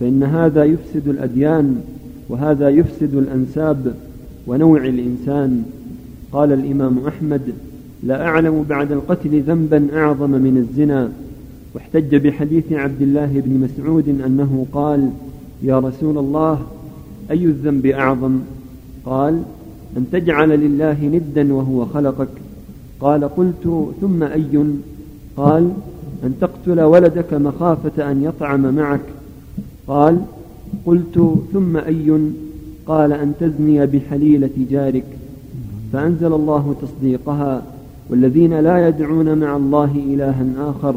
فإن 0.00 0.22
هذا 0.22 0.64
يفسد 0.64 1.08
الأديان 1.08 1.80
وهذا 2.28 2.68
يفسد 2.68 3.14
الأنساب 3.14 3.94
ونوع 4.46 4.84
الإنسان. 4.84 5.64
قال 6.32 6.52
الإمام 6.52 6.98
أحمد 7.08 7.40
لا 8.02 8.26
أعلم 8.26 8.64
بعد 8.68 8.92
القتل 8.92 9.40
ذنبا 9.40 9.88
أعظم 9.92 10.30
من 10.30 10.56
الزنا. 10.56 11.12
واحتج 11.74 12.16
بحديث 12.16 12.72
عبد 12.72 13.02
الله 13.02 13.42
بن 13.46 13.60
مسعود 13.60 14.08
أنه 14.08 14.66
قال 14.72 15.10
يا 15.62 15.78
رسول 15.78 16.18
الله 16.18 16.62
أي 17.30 17.44
الذنب 17.44 17.86
أعظم؟ 17.86 18.38
قال 19.04 19.42
أن 19.96 20.06
تجعل 20.12 20.48
لله 20.48 20.96
ندا 21.04 21.54
وهو 21.54 21.84
خلقك. 21.84 22.28
قال 23.00 23.24
قلت 23.24 23.92
ثم 24.00 24.22
أي؟ 24.22 24.64
قال 25.36 25.70
أن 26.24 26.34
تقتل 26.40 26.80
ولدك 26.80 27.34
مخافة 27.34 28.10
أن 28.10 28.24
يطعم 28.24 28.74
معك. 28.74 29.00
قال 29.86 30.20
قلت 30.86 31.34
ثم 31.52 31.76
أي؟ 31.76 32.18
قال 32.86 33.12
أن 33.12 33.32
تزني 33.40 33.86
بحليلة 33.86 34.50
جارك. 34.70 35.04
فأنزل 35.92 36.32
الله 36.32 36.74
تصديقها. 36.82 37.62
والذين 38.10 38.60
لا 38.60 38.88
يدعون 38.88 39.38
مع 39.38 39.56
الله 39.56 39.90
إلها 40.06 40.44
آخر 40.58 40.94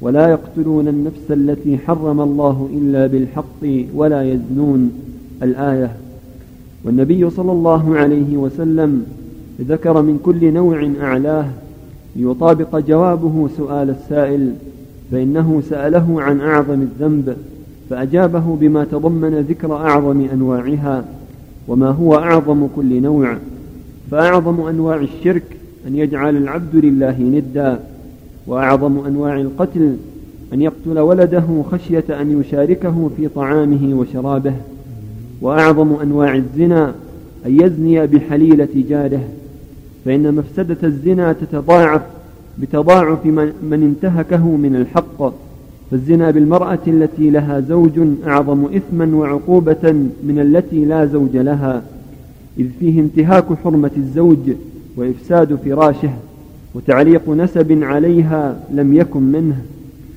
ولا 0.00 0.28
يقتلون 0.28 0.88
النفس 0.88 1.30
التي 1.30 1.78
حرم 1.78 2.20
الله 2.20 2.68
إلا 2.74 3.06
بالحق 3.06 3.86
ولا 3.94 4.22
يزنون. 4.22 4.92
الآية. 5.42 5.96
والنبي 6.84 7.30
صلى 7.30 7.52
الله 7.52 7.96
عليه 7.96 8.36
وسلم 8.36 9.06
ذكر 9.68 10.02
من 10.02 10.18
كل 10.24 10.52
نوع 10.52 10.90
أعلاه 11.00 11.48
ليطابق 12.16 12.78
جوابه 12.78 13.48
سؤال 13.56 13.90
السائل 13.90 14.52
فإنه 15.12 15.62
سأله 15.70 16.22
عن 16.22 16.40
أعظم 16.40 16.82
الذنب 16.82 17.36
فأجابه 17.90 18.56
بما 18.60 18.84
تضمن 18.84 19.46
ذكر 19.48 19.72
أعظم 19.72 20.26
أنواعها 20.32 21.04
وما 21.68 21.88
هو 21.88 22.14
أعظم 22.14 22.66
كل 22.76 23.02
نوع 23.02 23.36
فأعظم 24.10 24.60
أنواع 24.60 24.96
الشرك 24.96 25.42
أن 25.86 25.96
يجعل 25.96 26.36
العبد 26.36 26.76
لله 26.76 27.20
ندا 27.20 27.80
وأعظم 28.46 28.98
أنواع 29.06 29.40
القتل 29.40 29.96
أن 30.52 30.62
يقتل 30.62 30.98
ولده 30.98 31.64
خشية 31.72 32.04
أن 32.10 32.40
يشاركه 32.40 33.10
في 33.16 33.28
طعامه 33.28 33.94
وشرابه 33.98 34.54
وأعظم 35.40 35.92
أنواع 35.92 36.34
الزنا 36.34 36.94
أن 37.46 37.60
يزني 37.60 38.06
بحليلة 38.06 38.68
جاره. 38.88 39.24
فإن 40.04 40.34
مفسدة 40.34 40.76
الزنا 40.84 41.32
تتضاعف 41.32 42.02
بتضاعف 42.58 43.26
من 43.26 43.82
انتهكه 43.82 44.56
من 44.56 44.76
الحق. 44.76 45.32
فالزنا 45.90 46.30
بالمرأة 46.30 46.78
التي 46.86 47.30
لها 47.30 47.60
زوج 47.60 48.00
أعظم 48.26 48.64
إثما 48.64 49.16
وعقوبة 49.16 49.92
من 50.24 50.38
التي 50.38 50.84
لا 50.84 51.06
زوج 51.06 51.36
لها 51.36 51.82
إذ 52.58 52.66
فيه 52.80 53.00
انتهاك 53.00 53.44
حرمة 53.64 53.90
الزوج 53.96 54.38
وإفساد 54.96 55.54
فراشه 55.54 56.10
وتعليق 56.74 57.30
نسب 57.30 57.82
عليها 57.82 58.60
لم 58.72 58.94
يكن 58.94 59.22
منه 59.22 59.56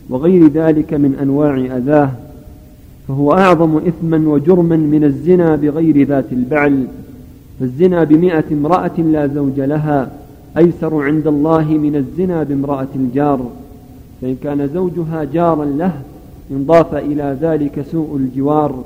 وغير 0.10 0.48
ذلك 0.48 0.94
من 0.94 1.16
أنواع 1.22 1.78
أذاه. 1.78 2.12
فهو 3.08 3.34
أعظم 3.34 3.78
إثما 3.78 4.30
وجرما 4.30 4.78
من 4.78 5.04
الزنا 5.04 5.56
بغير 5.56 6.08
ذات 6.08 6.32
البعل. 6.32 6.88
فالزنا 7.60 8.04
بمئة 8.04 8.44
امرأة 8.52 8.98
لا 8.98 9.28
زوج 9.28 9.60
لها 9.60 10.12
أيسر 10.58 11.04
عند 11.04 11.28
الله 11.28 11.64
من 11.64 11.96
الزنا 11.96 12.44
بامرأة 12.44 12.88
الجار. 12.96 13.40
فإن 14.22 14.36
كان 14.44 14.68
زوجها 14.68 15.24
جارا 15.24 15.66
له 15.66 15.92
انضاف 16.52 16.96
إلى 16.96 17.38
ذلك 17.42 17.86
سوء 17.92 18.16
الجوار. 18.16 18.84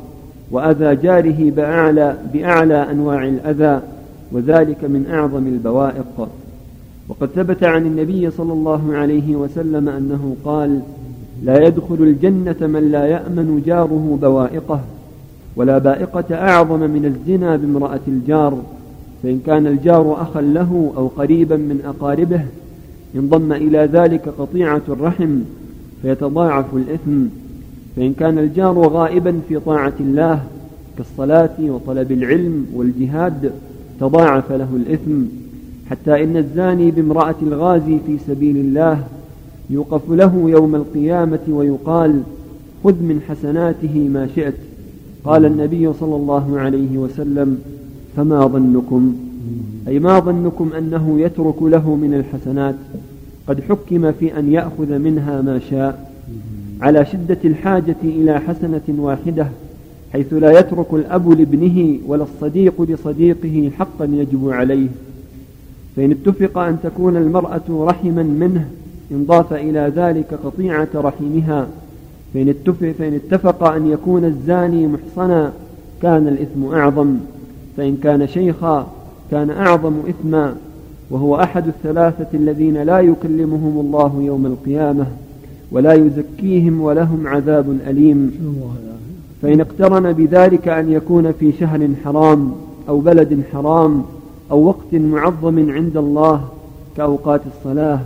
وأذى 0.52 0.96
جاره 0.96 1.52
بأعلى, 1.52 2.18
بأعلى 2.34 2.92
أنواع 2.92 3.28
الأذى 3.28 3.82
وذلك 4.32 4.84
من 4.84 5.06
أعظم 5.12 5.48
البوائق. 5.48 6.28
وقد 7.10 7.30
ثبت 7.36 7.64
عن 7.64 7.86
النبي 7.86 8.32
صلى 8.32 8.54
الله 8.54 8.94
عليه 8.94 9.36
وسلم 9.36 9.90
أنه 9.90 10.36
قال 10.46 10.80
لا 11.44 11.68
يدخل 11.68 11.98
الجنة 12.00 12.68
من 12.68 12.92
لا 12.92 13.06
يأمن 13.06 13.64
جاره 13.66 14.18
بوائقه. 14.22 14.80
ولا 15.56 15.78
بائقة 15.78 16.36
أعظم 16.36 16.80
من 16.80 17.06
الزنا 17.06 17.56
بامرأة 17.56 18.00
الجار 18.08 18.64
فإن 19.24 19.40
كان 19.46 19.68
الجار 19.68 20.22
أخا 20.22 20.42
له 20.42 20.94
أو 20.98 21.08
قريبا 21.08 21.56
من 21.56 21.82
أقاربه 21.86 22.42
انضم 23.16 23.54
إلى 23.54 23.90
ذلك 23.94 24.30
قطيعة 24.40 24.82
الرحم 24.90 25.40
فيتضاعف 26.02 26.66
الإثم 26.74 27.26
فإن 27.96 28.14
كان 28.14 28.38
الجار 28.38 28.80
غائبا 28.80 29.40
في 29.50 29.60
طاعة 29.60 29.94
الله 30.00 30.44
كالصلاة 30.98 31.56
وطلب 31.60 32.12
العلم 32.12 32.66
والجهاد 32.74 33.52
تضاعف 34.00 34.52
له 34.52 34.68
الإثم 34.76 35.22
حتى 35.90 36.24
إن 36.24 36.38
الزاني 36.38 36.92
بامرأة 36.92 37.36
الغازي 37.42 37.98
في 38.08 38.18
سبيل 38.28 38.58
الله 38.58 39.04
يوقف 39.70 40.02
له 40.10 40.44
يوم 40.46 40.76
القيامة 40.76 41.40
ويقال 41.50 42.22
خذ 42.84 42.94
من 42.94 43.22
حسناته 43.30 44.10
ما 44.14 44.28
شئت 44.36 44.54
قال 45.24 45.46
النبي 45.46 45.94
صلى 45.94 46.16
الله 46.16 46.60
عليه 46.60 46.98
وسلم 46.98 47.62
فما 48.18 48.48
ظنكم؟ 48.48 49.16
أي 49.88 50.00
ما 50.00 50.20
ظنكم 50.20 50.70
أنه 50.78 51.20
يترك 51.20 51.64
له 51.64 51.96
من 51.96 52.14
الحسنات؟ 52.14 52.76
قد 53.48 53.62
حكم 53.62 54.12
في 54.12 54.40
أن 54.40 54.52
يأخذ 54.54 54.98
منها 54.98 55.42
ما 55.42 55.60
شاء 55.70 56.12
على 56.82 57.06
شدة 57.06 57.38
الحاجة 57.46 57.96
إلى 58.04 58.40
حسنة 58.40 58.82
واحدة 58.90 59.48
حيث 60.14 60.34
لا 60.34 60.60
يترك 60.60 60.94
الأب 60.94 61.30
لابنه 61.30 62.00
ولا 62.08 62.24
الصديق 62.24 62.82
لصديقه 62.82 63.72
حقا 63.78 64.06
يجب 64.06 64.50
عليه. 64.50 64.88
فإن 65.96 66.12
اتفق 66.12 66.58
أن 66.58 66.78
تكون 66.84 67.18
المرأة 67.18 67.62
رحما 67.70 68.24
منه 68.24 68.68
انضاف 69.12 69.54
إلى 69.54 69.92
ذلك 69.96 70.34
قطيعة 70.44 70.88
رحمها 70.96 71.68
فإن 72.34 72.50
اتفق, 72.50 72.92
فإن 73.00 73.14
اتفق 73.14 73.64
أن 73.64 73.88
يكون 73.92 74.26
الزاني 74.26 74.88
محصنا 74.88 75.52
كان 76.02 76.28
الإثم 76.28 76.66
أعظم 76.66 77.16
فإن 77.78 77.98
كان 78.04 78.28
شيخا 78.28 78.88
كان 79.32 79.50
أعظم 79.50 79.94
إثما 80.10 80.56
وهو 81.10 81.36
أحد 81.36 81.68
الثلاثة 81.68 82.28
الذين 82.34 82.78
لا 82.78 83.00
يكلمهم 83.00 83.80
الله 83.80 84.22
يوم 84.26 84.46
القيامة 84.46 85.06
ولا 85.72 85.94
يزكيهم 85.94 86.82
ولهم 86.82 87.28
عذاب 87.28 87.78
أليم. 87.88 88.32
فإن 89.42 89.62
اقترن 89.62 90.14
بذلك 90.14 90.68
أن 90.68 90.92
يكون 90.92 91.32
في 91.32 91.52
شهر 91.60 91.88
حرام 92.04 92.52
أو 92.90 93.00
بلد 93.00 93.42
حرام 93.54 94.04
أو 94.52 94.64
وقت 94.68 94.94
معظم 94.94 95.70
عند 95.72 95.98
الله 95.98 96.44
كأوقات 96.98 97.42
الصلاة 97.58 98.00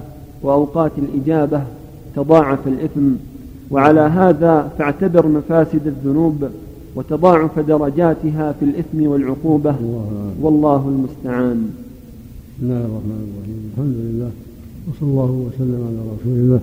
وأوقات 0.43 0.91
الإجابة 0.97 1.61
تضاعف 2.15 2.67
الإثم. 2.67 3.11
وعلى 3.73 3.99
هذا 3.99 4.71
فاعتبر 4.77 5.27
مفاسد 5.27 5.87
الذنوب 5.87 6.43
وتضاعف 6.95 7.59
درجاتها 7.59 8.51
في 8.51 8.65
الإثم 8.65 9.07
والعقوبة. 9.07 9.75
والله 10.41 10.89
المستعان. 10.89 11.69
بسم 12.57 12.65
الله 12.65 12.85
الرحمن 12.85 13.21
الرحيم. 13.27 13.71
الحمد 13.73 13.95
لله. 13.95 14.31
وصلى 14.89 15.09
الله 15.09 15.31
وسلم 15.47 15.81
على 15.87 15.99
رسول 16.15 16.37
الله 16.37 16.61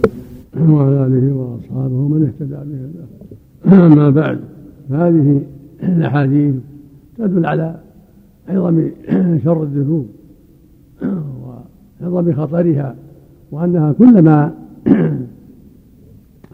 وعلى 0.74 1.06
آله 1.06 1.34
وأصحابه 1.34 2.08
من 2.08 2.20
اهتدى 2.26 2.56
به 2.70 3.86
أما 3.86 4.10
بعد 4.10 4.38
فهذه 4.90 5.40
الأحاديث 5.82 6.54
تدل 7.18 7.46
على 7.46 7.74
عظم 8.48 8.88
شر 9.44 9.62
الذنوب 9.62 10.06
وعظم 12.00 12.32
خطرها 12.32 12.94
وأنها 13.52 13.92
كلما 13.92 14.52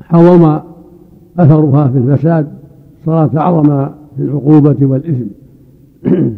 حوم 0.09 0.61
أثرها 1.39 1.89
في 1.89 1.99
الفساد 1.99 2.49
صارت 3.07 3.37
أعظم 3.37 3.89
في 4.17 4.23
العقوبة 4.23 4.77
والإثم. 4.81 5.27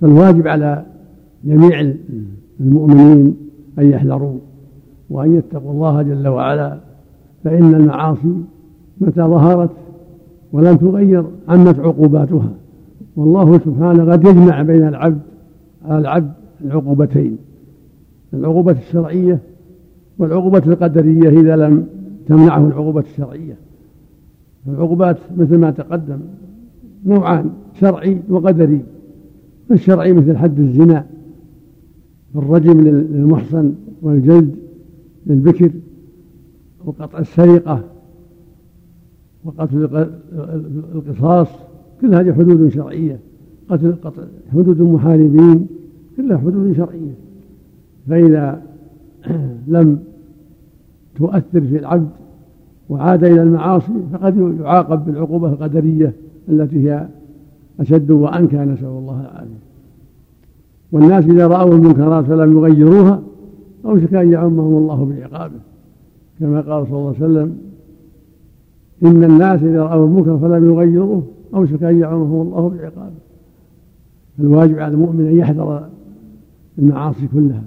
فالواجب 0.00 0.48
على 0.48 0.84
جميع 1.44 1.92
المؤمنين 2.60 3.36
أن 3.78 3.90
يحذروا 3.90 4.38
وأن 5.10 5.36
يتقوا 5.36 5.72
الله 5.72 6.02
جل 6.02 6.28
وعلا 6.28 6.78
فإن 7.44 7.74
المعاصي 7.74 8.34
متى 9.00 9.20
ظهرت 9.20 9.70
ولم 10.52 10.76
تغير 10.76 11.24
عمت 11.48 11.78
عقوباتها. 11.78 12.52
والله 13.16 13.58
سبحانه 13.58 14.12
قد 14.12 14.24
يجمع 14.24 14.62
بين 14.62 14.88
العبد 14.88 15.20
على 15.84 15.98
العبد 15.98 16.32
العقوبتين 16.64 17.36
العقوبة 18.34 18.72
الشرعية 18.72 19.38
والعقوبة 20.18 20.62
القدرية 20.66 21.28
إذا 21.28 21.56
لم 21.56 21.86
تمنعه 22.26 22.66
العقوبة 22.66 23.00
الشرعية. 23.00 23.56
العقوبات 24.68 25.16
مثل 25.36 25.58
ما 25.58 25.70
تقدم 25.70 26.20
نوعان 27.06 27.50
شرعي 27.80 28.20
وقدري. 28.28 28.82
الشرعي 29.70 30.12
مثل 30.12 30.36
حد 30.36 30.58
الزنا 30.58 31.06
الرجم 32.36 32.80
للمحصن 32.80 33.74
والجلد 34.02 34.54
للبكر 35.26 35.70
وقطع 36.84 37.18
السرقة 37.18 37.84
وقتل 39.44 40.08
القصاص 40.94 41.48
كل 42.00 42.14
هذه 42.14 42.32
حدود 42.32 42.68
شرعية. 42.68 43.18
قتل 43.68 43.94
قتل 44.04 44.26
حدود 44.52 44.80
المحاربين 44.80 45.66
كلها 46.16 46.38
حدود 46.38 46.76
شرعية. 46.76 47.14
فإذا 48.08 48.62
لم 49.68 49.98
تؤثر 51.20 51.60
في 51.60 51.78
العبد 51.78 52.08
وعاد 52.88 53.24
إلى 53.24 53.42
المعاصي 53.42 53.92
فقد 54.12 54.56
يعاقب 54.60 55.04
بالعقوبة 55.04 55.48
القدرية 55.48 56.12
التي 56.48 56.88
هي 56.88 57.06
أشد 57.80 58.10
وأنكى 58.10 58.56
نسأل 58.56 58.86
الله 58.86 59.20
العافية. 59.20 59.60
والناس 60.92 61.24
إذا 61.24 61.46
رأوا 61.46 61.74
المنكرات 61.74 62.24
فلم 62.24 62.58
يغيروها 62.58 63.22
أوشك 63.84 64.14
أن 64.14 64.32
يعمهم 64.32 64.76
الله 64.76 65.04
بعقابه. 65.04 65.60
كما 66.40 66.60
قال 66.60 66.86
صلى 66.86 66.98
الله 66.98 67.14
عليه 67.20 67.24
وسلم 67.24 67.58
إن 69.04 69.24
الناس 69.24 69.62
إذا 69.62 69.82
رأوا 69.82 70.06
المنكر 70.06 70.38
فلم 70.38 70.70
يغيروه 70.70 71.22
أوشك 71.54 71.82
أن 71.82 72.00
يعمهم 72.00 72.40
الله 72.40 72.68
بعقابه. 72.68 73.20
الواجب 74.38 74.78
على 74.78 74.94
المؤمن 74.94 75.26
أن 75.26 75.36
يحذر 75.36 75.88
المعاصي 76.78 77.28
كلها 77.34 77.62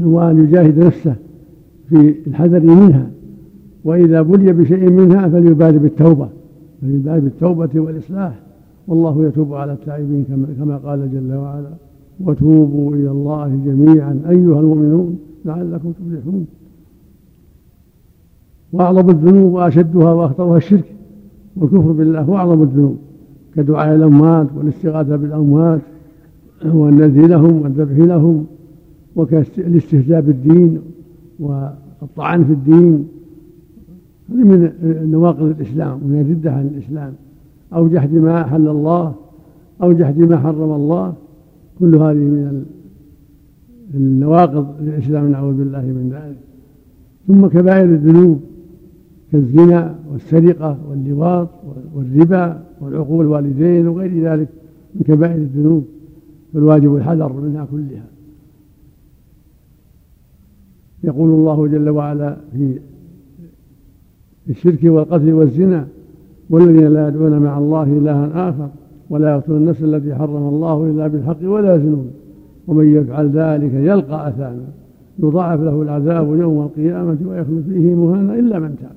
وأن 0.00 0.44
يجاهد 0.44 0.78
نفسه 0.78 1.16
في 1.88 2.14
الحذر 2.26 2.60
منها 2.60 3.10
وإذا 3.84 4.22
بلي 4.22 4.52
بشيء 4.52 4.90
منها 4.90 5.28
فليبادر 5.28 5.78
بالتوبة 5.78 6.28
فليبادر 6.82 7.24
بالتوبة 7.24 7.70
والإصلاح. 7.74 8.40
والله 8.88 9.26
يتوب 9.26 9.54
على 9.54 9.72
التائبين 9.72 10.24
كما 10.58 10.76
قال 10.76 11.12
جل 11.12 11.34
وعلا 11.34 11.70
وتوبوا 12.20 12.94
إلى 12.94 13.10
الله 13.10 13.60
جميعا 13.66 14.20
أيها 14.28 14.60
المؤمنون 14.60 15.18
لعلكم 15.44 15.92
تفلحون. 15.92 16.46
وأعظم 18.72 19.10
الذنوب 19.10 19.52
وأشدها 19.52 20.12
وأخطرها 20.12 20.56
الشرك 20.56 20.94
والكفر 21.56 21.92
بالله 21.92 22.20
هو 22.20 22.36
أعظم 22.36 22.62
الذنوب. 22.62 22.96
كدعاء 23.56 23.94
الأموات 23.94 24.46
والاستغاثة 24.56 25.16
بالأموات 25.16 25.80
والنذر 26.64 27.26
لهم 27.26 27.62
والذبح 27.62 27.98
لهم 27.98 28.46
وكالاستهزاء 29.16 30.20
بالدين 30.20 30.80
والطعن 31.44 32.44
في 32.44 32.52
الدين 32.52 33.08
هذه 34.30 34.44
من 34.44 34.70
نواقض 35.10 35.42
الإسلام 35.42 36.00
وهي 36.04 36.22
ردة 36.22 36.52
عن 36.52 36.66
الإسلام. 36.66 37.12
أو 37.74 37.88
جحد 37.88 38.12
ما 38.14 38.40
أحل 38.42 38.68
الله 38.68 39.14
أو 39.82 39.92
جحد 39.92 40.18
ما 40.18 40.36
حرم 40.36 40.72
الله. 40.72 41.14
كل 41.80 41.94
هذه 41.94 42.14
من 42.14 42.64
النواقض 43.94 44.66
للإسلام 44.80 45.30
نعوذ 45.30 45.56
بالله 45.56 45.82
من 45.82 46.10
ذلك. 46.12 46.36
ثم 47.28 47.46
كبائر 47.46 47.84
الذنوب 47.84 48.40
كالزنا 49.32 49.94
والسرقة 50.12 50.78
واللواط 50.90 51.48
والربا 51.94 52.62
والعقوق 52.80 53.20
الوالدين 53.20 53.88
وغير 53.88 54.32
ذلك 54.32 54.48
من 54.94 55.02
كبائر 55.02 55.36
الذنوب. 55.36 55.84
فالواجب 56.54 56.96
الحذر 56.96 57.32
منها 57.32 57.64
كلها. 57.64 58.13
يقول 61.04 61.30
الله 61.30 61.66
جل 61.66 61.88
وعلا 61.88 62.36
في 62.52 62.78
الشرك 64.50 64.80
والقتل 64.84 65.32
والزنا 65.32 65.86
والذين 66.50 66.86
لا 66.86 67.08
يدعون 67.08 67.38
مع 67.38 67.58
الله 67.58 67.82
إلها 67.82 68.48
آخر 68.48 68.68
ولا 69.10 69.34
يقتلون 69.34 69.58
النفس 69.58 69.82
التي 69.82 70.14
حرم 70.14 70.48
الله 70.48 70.90
إلا 70.90 71.06
بالحق 71.06 71.36
ولا 71.44 71.74
يزنون. 71.74 72.10
ومن 72.66 72.94
يفعل 72.94 73.30
ذلك 73.30 73.72
يلقى 73.74 74.28
أثاما 74.28 74.64
يضاعف 75.18 75.60
له 75.60 75.82
العذاب 75.82 76.36
يوم 76.40 76.60
القيامة 76.60 77.18
ويخلد 77.26 77.64
فيه 77.68 77.94
مهانا 77.94 78.34
إلا 78.34 78.58
من 78.58 78.76
تاب. 78.80 78.96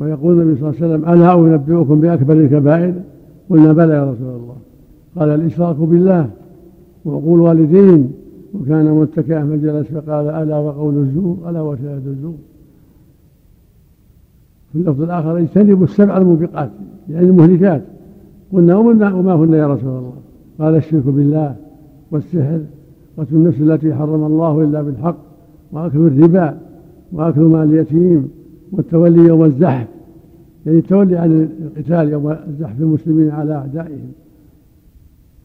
ويقول 0.00 0.40
النبي 0.40 0.60
صلى 0.60 0.68
الله 0.68 0.82
عليه 0.82 0.94
وسلم 0.94 1.08
ألا 1.12 1.34
أنبئكم 1.34 2.00
بأكبر 2.00 2.34
الكبائر؟ 2.34 2.94
قلنا 3.50 3.72
بلى 3.72 3.94
يا 3.94 4.12
رسول 4.12 4.28
الله. 4.28 4.56
قال 5.16 5.28
الإشراك 5.28 5.76
بالله. 5.76 6.30
وعقول 7.04 7.40
والدين. 7.40 8.12
وكان 8.54 8.90
متكئا 8.90 9.44
فجلس 9.44 9.86
فقال 9.86 10.26
ألا 10.26 10.58
وقول 10.58 10.98
الزور 10.98 11.50
ألا 11.50 11.60
وشهادة 11.60 12.10
الزور. 12.10 12.34
في 14.72 14.78
اللفظ 14.78 15.02
الآخر 15.02 15.38
اجتنبوا 15.38 15.84
السبع 15.84 16.16
الموبقات 16.16 16.70
يعني 17.10 17.26
المهلكات. 17.26 17.82
قلنا 18.52 18.76
وما 18.76 19.34
هن 19.34 19.52
يا 19.52 19.66
رسول 19.66 19.88
الله؟ 19.88 20.12
قال 20.58 20.76
الشرك 20.76 21.04
بالله 21.06 21.56
والسحر 22.10 22.60
قتل 23.18 23.36
النفس 23.36 23.60
التي 23.60 23.94
حرم 23.94 24.24
الله 24.24 24.64
إلا 24.64 24.82
بالحق 24.82 25.16
وأكل 25.72 25.98
الربا 25.98 26.58
وأكل 27.12 27.40
مال 27.40 27.72
اليتيم 27.72 28.28
والتولي 28.72 29.28
يوم 29.28 29.44
الزحف. 29.44 29.88
يعني 30.66 30.78
التولي 30.78 31.16
عن 31.16 31.48
القتال 31.62 32.08
يوم 32.08 32.30
الزحف 32.30 32.80
المسلمين 32.80 33.30
على 33.30 33.54
أعدائهم 33.54 34.12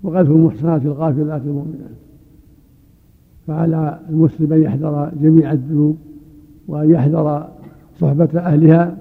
وقذف 0.04 0.30
المحصنات 0.30 0.86
الغافلات 0.86 1.42
المؤمنات. 1.42 2.05
فعلى 3.48 4.00
المسلم 4.10 4.54
أن 4.54 4.62
يحذر 4.62 5.12
جميع 5.22 5.52
الذنوب 5.52 5.98
وأن 6.68 6.92
يحذر 6.92 7.48
صحبة 8.02 8.30
أهلها 8.36 8.98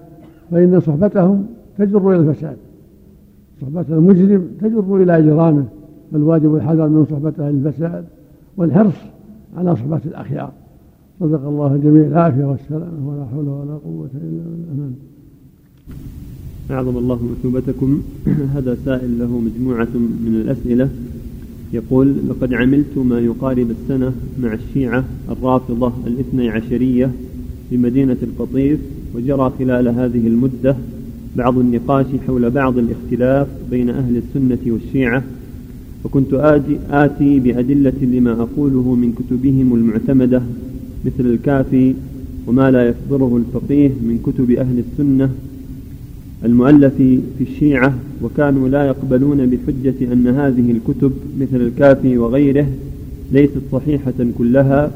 فإن 0.50 0.80
صحبتهم 0.80 1.46
تجر 1.78 2.10
إلى 2.10 2.30
الفساد. 2.30 2.56
صحبة 3.62 3.84
المجرم 3.90 4.48
تجر 4.60 4.96
إلى 4.96 5.18
إجرامه 5.18 5.64
فالواجب 6.12 6.54
الحذر 6.54 6.88
من 6.88 7.04
صحبة 7.04 7.32
أهل 7.38 7.54
الفساد 7.54 8.04
والحرص 8.56 8.94
على 9.56 9.76
صحبة 9.76 10.00
الأخيار. 10.06 10.52
صدق 11.20 11.48
الله 11.48 11.74
الجميع. 11.74 12.06
العافية 12.06 12.44
والسلامة 12.44 13.08
ولا 13.08 13.24
حول 13.24 13.48
ولا 13.48 13.74
قوة 13.74 14.10
إلا 14.14 14.42
بالله. 14.44 14.90
أعظم 16.70 16.98
الله 16.98 17.18
مثوبتكم 17.22 18.02
هذا 18.54 18.76
سائل 18.84 19.18
له 19.18 19.38
مجموعة 19.38 19.88
من 19.94 20.40
الأسئلة. 20.44 20.88
يقول 21.74 22.14
لقد 22.28 22.54
عملت 22.54 22.98
ما 22.98 23.20
يقارب 23.20 23.70
السنة 23.70 24.12
مع 24.42 24.54
الشيعة 24.54 25.04
الرافضة 25.30 25.92
الاثني 26.06 26.48
عشرية 26.48 27.10
في 27.70 27.76
مدينة 27.76 28.16
القطيف 28.22 28.78
وجرى 29.14 29.52
خلال 29.58 29.88
هذه 29.88 30.26
المدة 30.26 30.76
بعض 31.36 31.58
النقاش 31.58 32.06
حول 32.26 32.50
بعض 32.50 32.78
الاختلاف 32.78 33.48
بين 33.70 33.90
أهل 33.90 34.16
السنة 34.16 34.58
والشيعة 34.66 35.22
وكنت 36.04 36.34
آتي, 36.34 36.78
آتي 36.90 37.40
بأدلة 37.40 37.92
لما 38.02 38.32
أقوله 38.32 38.94
من 38.94 39.12
كتبهم 39.12 39.74
المعتمدة 39.74 40.42
مثل 41.04 41.26
الكافي 41.26 41.94
وما 42.46 42.70
لا 42.70 42.88
يصدره 42.88 43.36
الفقيه 43.36 43.88
من 43.88 44.18
كتب 44.26 44.50
أهل 44.50 44.78
السنة 44.78 45.30
المؤلف 46.44 46.94
في 47.38 47.40
الشيعة 47.40 47.94
وكانوا 48.22 48.68
لا 48.68 48.86
يقبلون 48.86 49.46
بحجة 49.46 50.12
أن 50.12 50.26
هذه 50.26 50.70
الكتب 50.70 51.12
مثل 51.40 51.56
الكافي 51.56 52.18
وغيره 52.18 52.66
ليست 53.32 53.62
صحيحة 53.72 54.14
كلها 54.38 54.90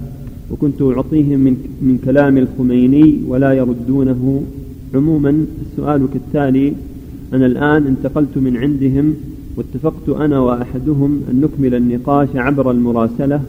وكنت 0.51 0.83
أعطيهم 0.83 1.41
من, 1.41 1.57
من 1.83 1.99
كلام 2.05 2.39
الخميني 2.39 3.21
ولا 3.29 3.53
يردونه. 3.53 4.43
عموما 4.95 5.47
السؤال 5.67 6.09
كالتالي 6.13 6.73
أنا 7.33 7.47
الآن 7.47 7.87
انتقلت 7.87 8.39
من 8.39 8.57
عندهم 8.57 9.15
واتفقت 9.57 10.09
أنا 10.09 10.41
وأحدهم 10.41 11.21
أن 11.31 11.41
نكمل 11.41 11.75
النقاش 11.75 12.29
عبر 12.35 12.71
المراسلة 12.71 13.41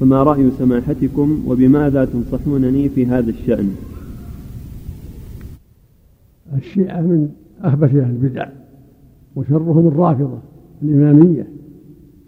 فما 0.00 0.22
رأي 0.22 0.50
سماحتكم 0.58 1.42
وبماذا 1.46 2.04
تنصحونني 2.04 2.88
في 2.88 3.06
هذا 3.06 3.30
الشأن؟ 3.30 3.70
الشيعة 6.56 7.00
من 7.00 7.28
أخبث 7.62 7.94
أهل 7.94 8.10
البدع 8.10 8.48
وشرهم 9.36 9.88
الرافضة 9.88 10.38
الإمامية 10.82 11.48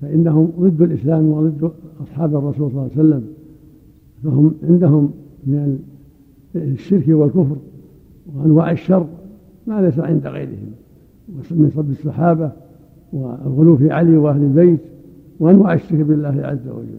فإنهم 0.02 0.52
ضد 0.60 0.82
الإسلام 0.82 1.28
وضد 1.28 1.70
أصحاب 2.02 2.36
الرسول 2.36 2.70
صلى 2.70 2.80
الله 2.80 2.82
عليه 2.82 2.92
وسلم 2.92 3.24
فهم 4.24 4.54
عندهم 4.68 5.10
من 5.46 5.78
الشرك 6.56 7.08
والكفر 7.08 7.56
وأنواع 8.36 8.70
الشر 8.70 9.06
ما 9.66 9.80
ليس 9.82 9.98
عند 9.98 10.26
غيرهم 10.26 10.70
من 11.50 11.70
صب 11.76 11.90
الصحابة 11.90 12.52
والغلو 13.12 13.76
في 13.76 13.90
علي 13.90 14.16
وأهل 14.16 14.42
البيت 14.42 14.80
وأنواع 15.40 15.74
الشرك 15.74 16.00
بالله 16.00 16.40
عز 16.42 16.68
وجل. 16.68 16.98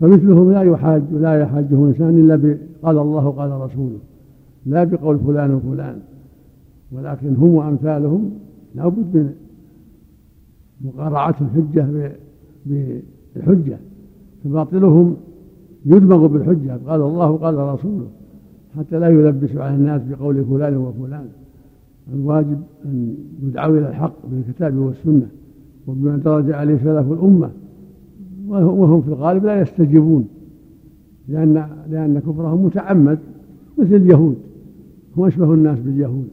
فمثلهم 0.00 0.52
لا 0.52 0.62
يحاج 0.62 1.02
لا 1.12 1.40
يحاجه 1.40 1.74
إنسان 1.74 2.18
إلا 2.18 2.56
قال 2.82 2.98
الله 2.98 3.30
قال 3.30 3.50
رسوله 3.50 3.98
لا 4.66 4.84
بقول 4.84 5.18
فلان 5.18 5.54
وفلان. 5.54 5.98
ولكن 6.92 7.34
هم 7.34 7.54
وأمثالهم 7.54 8.30
لابد 8.74 9.16
من 9.16 9.32
مقارعة 10.84 11.36
الحجة 11.40 12.12
بالحجة. 12.66 13.78
فباطلهم 14.44 15.16
يدمغ 15.86 16.26
بالحجة. 16.26 16.78
قال 16.86 17.00
الله 17.00 17.36
قال 17.36 17.54
رسوله. 17.54 18.06
حتى 18.78 18.98
لا 18.98 19.08
يلبس 19.08 19.56
على 19.56 19.74
الناس 19.74 20.02
بقول 20.10 20.44
فلان 20.44 20.76
وفلان. 20.76 21.26
الواجب 22.14 22.60
أن 22.84 23.14
يدعوا 23.42 23.78
إلى 23.78 23.88
الحق 23.88 24.26
بالكتاب 24.30 24.76
والسنة 24.76 25.26
وبما 25.86 26.16
درج 26.16 26.52
عليه 26.52 26.76
سلف 26.76 27.12
الأمة. 27.12 27.50
وهم 28.48 29.02
في 29.02 29.08
الغالب 29.08 29.44
لا 29.44 29.60
يستجيبون. 29.60 30.28
لأن 31.28 31.66
لأن 31.90 32.18
كفرهم 32.18 32.64
متعمد 32.64 33.18
مثل 33.78 33.94
اليهود. 33.94 34.36
هم 35.16 35.24
أشبه 35.24 35.54
الناس 35.54 35.78
باليهود. 35.78 36.28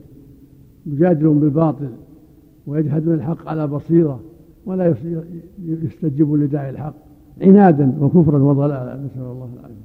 يجادلون 0.92 1.40
بالباطل 1.40 1.90
ويجحدون 2.68 3.14
الحق 3.14 3.48
على 3.48 3.68
بصيرة 3.68 4.20
ولا 4.66 4.96
يستجيبون 5.66 6.40
لداعي 6.40 6.70
الحق 6.70 6.94
عنادا 7.42 7.94
وكفرا 8.00 8.40
وضلالا. 8.40 9.00
نسأل 9.06 9.22
الله 9.22 9.50
العافية. 9.54 9.76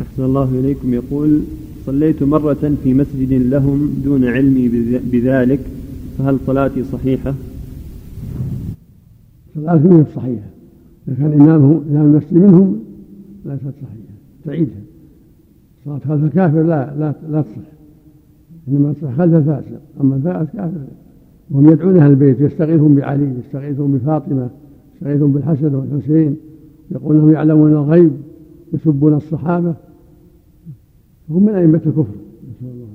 أحسن 0.00 0.24
الله 0.24 0.60
إليكم. 0.60 0.94
يقول 0.94 1.40
صليت 1.86 2.22
مرة 2.22 2.72
في 2.82 2.94
مسجد 2.94 3.32
لهم 3.32 4.02
دون 4.04 4.24
علمي 4.24 4.68
بذلك 5.12 5.60
فهل 6.18 6.38
صلاتي 6.46 6.84
صحيحة؟ 6.84 7.34
صلاتي 9.54 9.88
من 9.88 10.06
صحيحة. 10.16 10.48
إذا 11.08 11.16
كان 11.16 11.32
إمامه 11.32 11.82
إمام 11.90 12.06
المسجد 12.06 12.34
منهم 12.34 12.80
ليست 13.44 13.62
صحيحة 13.62 14.14
تعيدها. 14.44 14.82
صلاة 15.84 15.98
خلف 15.98 16.24
الكافر 16.24 16.62
لا 16.62 16.94
لا 16.98 17.14
لا 17.30 17.42
تصح. 17.42 17.77
إنما 18.70 18.94
خلف 19.18 19.34
الفاسق 19.34 19.80
أما 20.00 20.16
الفاسق 20.16 20.52
كافر. 20.52 20.80
وهم 21.50 21.72
يدعون 21.72 21.96
أهل 21.96 22.10
البيت 22.10 22.40
يستغيثون 22.40 22.94
بعلي 22.94 23.34
يستغيثون 23.38 23.92
بفاطمة 23.92 24.50
يستغيثون 24.94 25.32
بالحسن 25.32 25.74
والحسين 25.74 26.36
يقولون 26.90 27.32
يعلمون 27.32 27.72
الغيب 27.72 28.12
يسبون 28.72 29.14
الصحابة. 29.14 29.74
هم 31.30 31.42
من 31.42 31.54
أئمة 31.54 31.80
الكفر. 31.86 32.14
نسأل 32.50 32.70
الله 32.70 32.88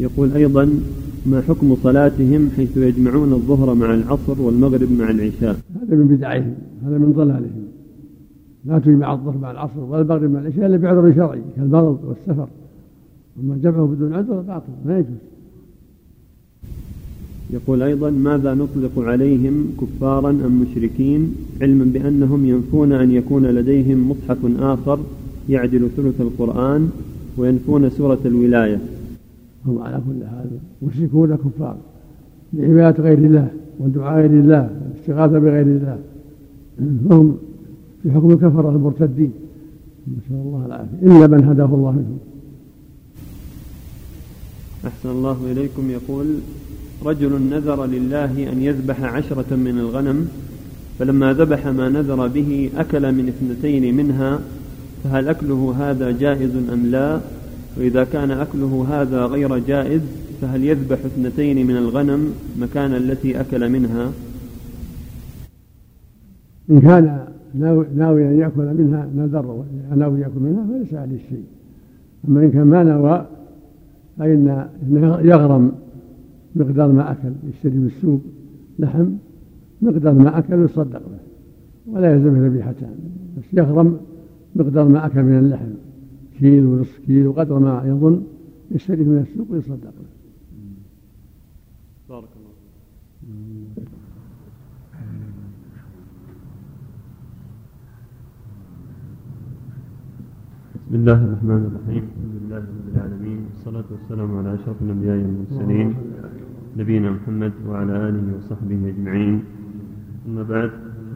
يقول 0.00 0.32
أيضا 0.32 0.68
ما 1.26 1.40
حكم 1.40 1.74
صلاتهم 1.74 2.48
حيث 2.56 2.76
يجمعون 2.76 3.32
الظهر 3.32 3.74
مع 3.74 3.94
العصر 3.94 4.42
والمغرب 4.42 4.92
مع 4.98 5.10
العشاء؟ 5.10 5.56
هذا 5.82 5.96
من 5.96 6.08
بدعهم 6.08 6.54
هذا 6.84 6.98
من 6.98 7.12
ضلالهم. 7.12 7.64
لا 8.64 8.78
تجمع 8.78 9.12
الظهر 9.12 9.38
مع 9.38 9.50
العصر 9.50 9.80
ولا 9.80 10.02
المغرب 10.02 10.30
مع 10.30 10.40
العشاء 10.40 10.66
إلا 10.66 10.76
بعذر 10.76 11.14
شرعي 11.14 11.42
كالمرض 11.56 11.98
والسفر. 12.04 12.48
اما 13.40 13.56
جمعه 13.62 13.86
بدون 13.86 14.14
عذر 14.14 14.40
باطل 14.40 14.72
ما 14.86 14.98
يجوز. 14.98 15.22
يقول 17.50 17.82
أيضا 17.82 18.10
ماذا 18.10 18.54
نطلق 18.54 18.98
عليهم 18.98 19.66
كفارا 19.80 20.30
أم 20.30 20.62
مشركين؟ 20.62 21.34
علما 21.62 21.84
بأنهم 21.84 22.46
ينفون 22.46 22.92
أن 22.92 23.10
يكون 23.10 23.46
لديهم 23.46 24.10
مصحف 24.10 24.38
آخر 24.60 24.98
يعدل 25.48 25.88
ثلث 25.96 26.20
القرآن 26.20 26.90
وينفون 27.36 27.90
سورة 27.90 28.18
الولاية. 28.24 28.80
هم 29.66 29.78
على 29.78 29.96
كل 29.96 30.26
حال 30.26 30.46
مشركون 30.82 31.36
كفار 31.36 31.76
لعبادة 32.52 33.02
غير 33.02 33.18
الله 33.18 33.48
والدعاء 33.78 34.20
غير 34.20 34.30
الله 34.30 34.70
والاستغاثة 34.84 35.38
بغير 35.38 35.66
الله. 35.66 35.98
فهم 37.08 37.36
في 38.02 38.12
حكم 38.12 38.30
الكفرة 38.30 38.70
المرتدين. 38.70 39.32
نسأل 40.08 40.36
الله 40.46 40.66
العافية. 40.66 41.06
إلا 41.06 41.26
من 41.26 41.44
هداه 41.44 41.74
الله 41.74 41.90
منهم. 41.90 42.18
أحسن 44.86 45.10
الله 45.10 45.38
إليكم. 45.52 45.90
يقول 45.90 46.26
رجل 47.04 47.42
نذر 47.42 47.86
لله 47.86 48.52
أن 48.52 48.62
يذبح 48.62 49.02
عشرة 49.02 49.56
من 49.56 49.78
الغنم 49.78 50.28
فلما 50.98 51.32
ذبح 51.32 51.66
ما 51.66 51.88
نذر 51.88 52.26
به 52.28 52.70
أكل 52.76 53.12
من 53.12 53.28
اثنتين 53.28 53.96
منها 53.96 54.40
فهل 55.04 55.28
أكله 55.28 55.74
هذا 55.78 56.10
جائز 56.10 56.50
أم 56.72 56.86
لا؟ 56.86 57.20
وإذا 57.78 58.04
كان 58.04 58.30
أكله 58.30 58.86
هذا 58.90 59.26
غير 59.26 59.58
جائز 59.58 60.00
فهل 60.40 60.64
يذبح 60.64 60.98
اثنتين 61.04 61.66
من 61.66 61.76
الغنم 61.76 62.34
مكان 62.60 62.94
التي 62.94 63.40
أكل 63.40 63.68
منها؟ 63.68 64.12
إن 66.70 66.80
كان 66.80 67.24
ناوي 67.94 68.28
أن 68.28 68.38
يأكل 68.38 68.62
منها 68.62 69.08
نذر 69.16 69.64
ناوي 69.96 70.20
يأكل 70.20 70.40
منها 70.40 70.66
فليس 70.66 70.94
عليه 70.94 71.18
شيء. 71.28 71.44
أما 72.28 72.40
إن 72.40 72.50
كان 72.50 72.62
ما 72.62 72.82
نوى 72.82 73.26
فإن 74.18 74.68
يغرم 75.24 75.72
مقدار 76.56 76.92
ما 76.92 77.12
أكل 77.12 77.32
يشتري 77.48 77.78
بالسوق 77.78 78.20
لحم 78.78 79.08
مقدار 79.82 80.14
ما 80.14 80.38
أكل 80.38 80.54
ويصدق 80.54 81.02
به 81.08 81.20
ولا 81.92 82.14
يلزمه 82.14 82.46
ذبيحتان 82.46 82.94
بس 83.38 83.44
يغرم 83.52 84.00
مقدار 84.56 84.88
ما 84.88 85.06
أكل 85.06 85.22
من 85.22 85.38
اللحم 85.38 85.72
كيلو 86.38 86.72
ونصف 86.72 86.98
كيلو 87.06 87.32
قدر 87.32 87.58
ما 87.58 87.82
يظن 87.86 88.22
يشتري 88.70 89.04
من 89.04 89.18
السوق 89.18 89.46
ويصدق 89.50 89.84
له 89.84 90.10
بارك 92.08 92.28
الله 92.36 92.52
بسم 100.74 100.94
الله 100.94 101.24
الرحمن 101.24 101.62
الرحيم. 101.70 102.04
الحمد 102.04 102.41
لله 102.42 102.56
رب 102.56 102.94
العالمين 102.94 103.38
والصلاة 103.50 103.84
والسلام 103.90 104.38
على 104.38 104.54
أشرف 104.54 104.76
الأنبياء 104.82 105.16
والمرسلين 105.16 105.94
نبينا 106.76 107.10
محمد 107.10 107.52
وعلى 107.68 107.92
آله 108.08 108.22
وصحبه 108.36 108.80
أجمعين. 108.88 109.44
أما 110.28 110.42
بعد 110.42 110.70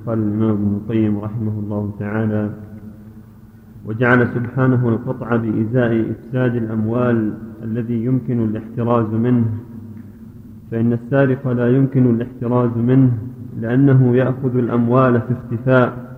قال 0.06 0.18
الإمام 0.18 0.50
ابن 0.50 0.74
القيم 0.76 1.18
رحمه 1.18 1.58
الله 1.58 1.92
تعالى 1.98 2.50
وجعل 3.86 4.28
سبحانه 4.28 4.88
القطع 4.88 5.36
بإزاء 5.36 6.10
إفساد 6.10 6.54
الأموال 6.56 7.34
الذي 7.62 8.04
يمكن 8.04 8.44
الاحتراز 8.44 9.14
منه 9.14 9.44
فإن 10.70 10.92
السارق 10.92 11.48
لا 11.48 11.76
يمكن 11.76 12.14
الاحتراز 12.14 12.76
منه 12.76 13.18
لأنه 13.60 14.16
يأخذ 14.16 14.56
الأموال 14.56 15.20
في 15.20 15.32
اختفاء 15.32 16.16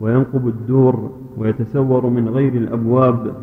وينقب 0.00 0.48
الدور 0.48 1.10
ويتسور 1.36 2.10
من 2.10 2.28
غير 2.28 2.54
الأبواب 2.54 3.34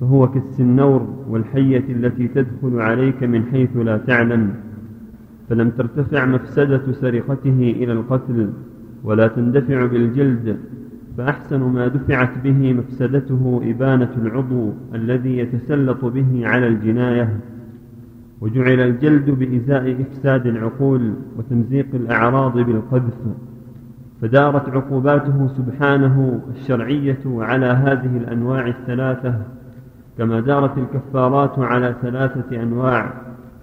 فهو 0.00 0.28
كالسنور 0.28 1.24
والحية 1.28 1.84
التي 1.88 2.28
تدخل 2.28 2.80
عليك 2.80 3.22
من 3.22 3.44
حيث 3.44 3.76
لا 3.76 3.96
تعلم 3.96 4.54
فلم 5.48 5.70
ترتفع 5.70 6.24
مفسدة 6.24 6.92
سرقته 6.92 7.74
إلى 7.76 7.92
القتل 7.92 8.50
ولا 9.04 9.28
تندفع 9.28 9.86
بالجلد 9.86 10.56
فأحسن 11.18 11.60
ما 11.60 11.88
دفعت 11.88 12.38
به 12.44 12.72
مفسدته 12.72 13.60
إبانة 13.64 14.10
العضو 14.22 14.72
الذي 14.94 15.38
يتسلط 15.38 16.04
به 16.04 16.46
على 16.48 16.66
الجناية. 16.66 17.36
وجعل 18.40 18.80
الجلد 18.80 19.30
بإزاء 19.30 20.02
إفساد 20.02 20.46
العقول 20.46 21.14
وتمزيق 21.38 21.86
الأعراض 21.94 22.58
بالقذف. 22.58 23.18
فدارت 24.22 24.68
عقوباته 24.68 25.46
سبحانه 25.46 26.40
الشرعية 26.54 27.18
على 27.26 27.66
هذه 27.66 28.16
الأنواع 28.16 28.68
الثلاثة 28.68 29.57
كما 30.18 30.40
دارت 30.40 30.78
الكفارات 30.78 31.58
على 31.58 31.94
ثلاثة 32.02 32.62
أنواع 32.62 33.12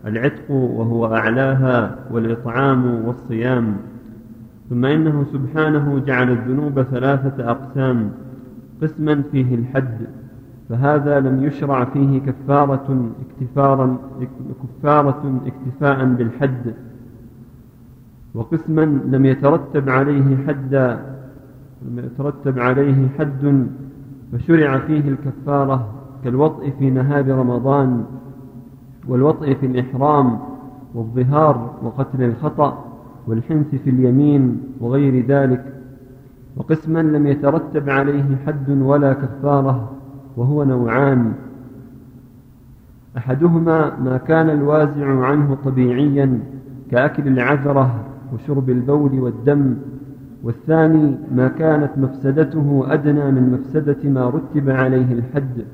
العتق 0.06 0.52
وهو 0.52 1.06
أعلاها 1.14 1.96
والإطعام 2.12 3.06
والصيام. 3.06 3.78
ثم 4.70 4.86
إنه 4.86 5.26
سبحانه 5.34 6.00
جعل 6.00 6.32
الذنوب 6.32 6.82
ثلاثة 6.82 7.52
أقسام 7.52 8.12
قسما 8.82 9.24
فيه 9.32 9.56
الحد 9.56 9.98
فهذا 10.70 11.20
لم 11.20 11.44
يشرع 11.44 11.86
فيه 11.86 12.20
كفارة 12.20 13.12
اكتفارا 13.22 13.98
كفارة 14.64 15.42
اكتفاء 15.46 16.06
بالحد. 16.06 16.74
وقسما 18.34 18.82
لم 19.06 19.26
يترتب 19.26 19.90
عليه 19.90 20.38
حد 20.48 21.00
لم 21.82 22.00
يترتب 22.00 22.60
عليه 22.60 23.10
حد 23.20 23.68
فشرع 24.34 24.80
فيه 24.80 25.10
الكفارة. 25.10 26.05
كالوطء 26.26 26.74
في 26.80 26.90
نهار 26.90 27.28
رمضان 27.28 28.04
والوطء 29.08 29.54
في 29.54 29.66
الإحرام 29.66 30.40
والظهار 30.96 31.74
وقتل 31.84 32.24
الخطأ 32.24 32.86
والحنث 33.28 33.76
في 33.76 33.90
اليمين 33.90 34.62
وغير 34.82 35.26
ذلك. 35.26 35.66
وقسما 36.58 37.00
لم 37.00 37.28
يترتب 37.28 37.90
عليه 37.90 38.38
حد 38.46 38.70
ولا 38.70 39.14
كفارة 39.14 39.92
وهو 40.38 40.64
نوعان. 40.64 41.34
أحدهما 43.18 44.00
ما 44.00 44.18
كان 44.18 44.50
الوازع 44.50 45.26
عنه 45.26 45.58
طبيعيا 45.66 46.40
كأكل 46.92 47.28
العذرة 47.28 47.96
وشرب 48.34 48.70
البول 48.70 49.20
والدم. 49.20 49.76
والثاني 50.44 51.18
ما 51.36 51.48
كانت 51.48 51.92
مفسدته 51.98 52.84
أدنى 52.88 53.32
من 53.32 53.54
مفسدة 53.54 54.10
ما 54.10 54.30
رتب 54.30 54.70
عليه 54.70 55.14
الحد. 55.14 55.66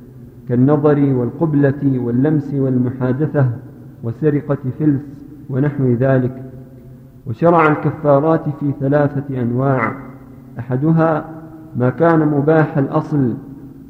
كالنظر 0.49 1.13
والقبلة 1.13 1.99
واللمس 1.99 2.53
والمحادثة 2.53 3.49
وسرقة 4.03 4.57
فلس 4.79 5.01
ونحو 5.49 5.93
ذلك. 5.93 6.43
وشرع 7.27 7.67
الكفارات 7.67 8.43
في 8.59 8.73
ثلاثة 8.79 9.41
أنواع. 9.41 9.95
أحدها 10.59 11.25
ما 11.75 11.89
كان 11.89 12.19
مباح 12.27 12.77
الأصل 12.77 13.33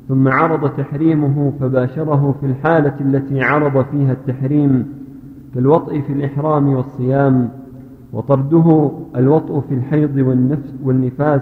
ثم 0.07 0.27
عرض 0.27 0.69
تحريمه 0.69 1.53
فباشره 1.59 2.35
في 2.39 2.45
الحالة 2.45 2.93
التي 3.01 3.41
عرض 3.41 3.85
فيها 3.85 4.11
التحريم 4.11 4.85
كالوطء 5.55 6.01
في 6.01 6.13
الإحرام 6.13 6.67
والصيام 6.67 7.49
وطرده 8.13 8.91
الوطء 9.15 9.59
في 9.69 9.75
الحيض 9.75 10.17
والنفس 10.17 10.73
والنفاس. 10.83 11.41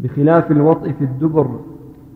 بخلاف 0.00 0.50
الوطء 0.50 0.92
في 0.92 1.04
الدبر 1.04 1.60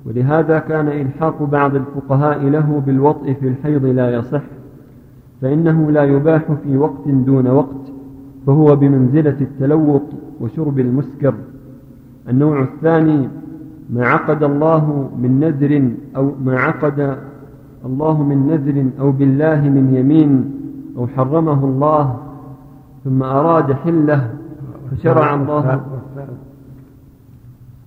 ولهذا 0.07 0.59
كان 0.59 0.89
إلحاق 0.89 1.43
بعض 1.43 1.75
الفقهاء 1.75 2.39
له 2.39 2.83
بالوطء 2.87 3.33
في 3.33 3.49
الحيض 3.49 3.85
لا 3.85 4.15
يصح 4.15 4.43
فإنه 5.41 5.91
لا 5.91 6.05
يباح 6.05 6.53
في 6.65 6.77
وقت 6.77 7.09
دون 7.09 7.47
وقت 7.47 7.93
فهو 8.47 8.77
بمنزلة 8.77 9.37
التلوط 9.41 10.03
وشرب 10.41 10.79
المسكر. 10.79 11.35
النوع 12.29 12.63
الثاني 12.63 13.29
ما 13.91 14.07
عقد 14.07 14.43
الله 14.43 15.11
من 15.19 15.41
نذر 15.41 15.93
أو 16.17 16.33
ما 16.45 16.61
عقد 16.61 17.17
الله 17.85 18.23
من 18.23 18.47
نذر 18.47 18.91
أو 19.01 19.13
بالله 19.13 19.61
من 19.61 19.95
يمين 19.95 20.51
أو 20.97 21.07
حرمه 21.07 21.65
الله 21.65 22.17
ثم 23.05 23.23
أراد 23.23 23.73
حله 23.73 24.31
فشرع 24.91 25.35
الله. 25.35 25.81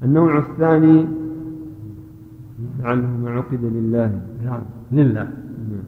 النوع 0.04 0.38
الثاني 0.38 1.06
لعله 2.86 3.08
ما 3.24 3.32
عقد 3.32 3.64
لله. 3.64 4.12
نعم. 4.46 4.62
لله. 4.92 5.28
نعم. 5.72 5.86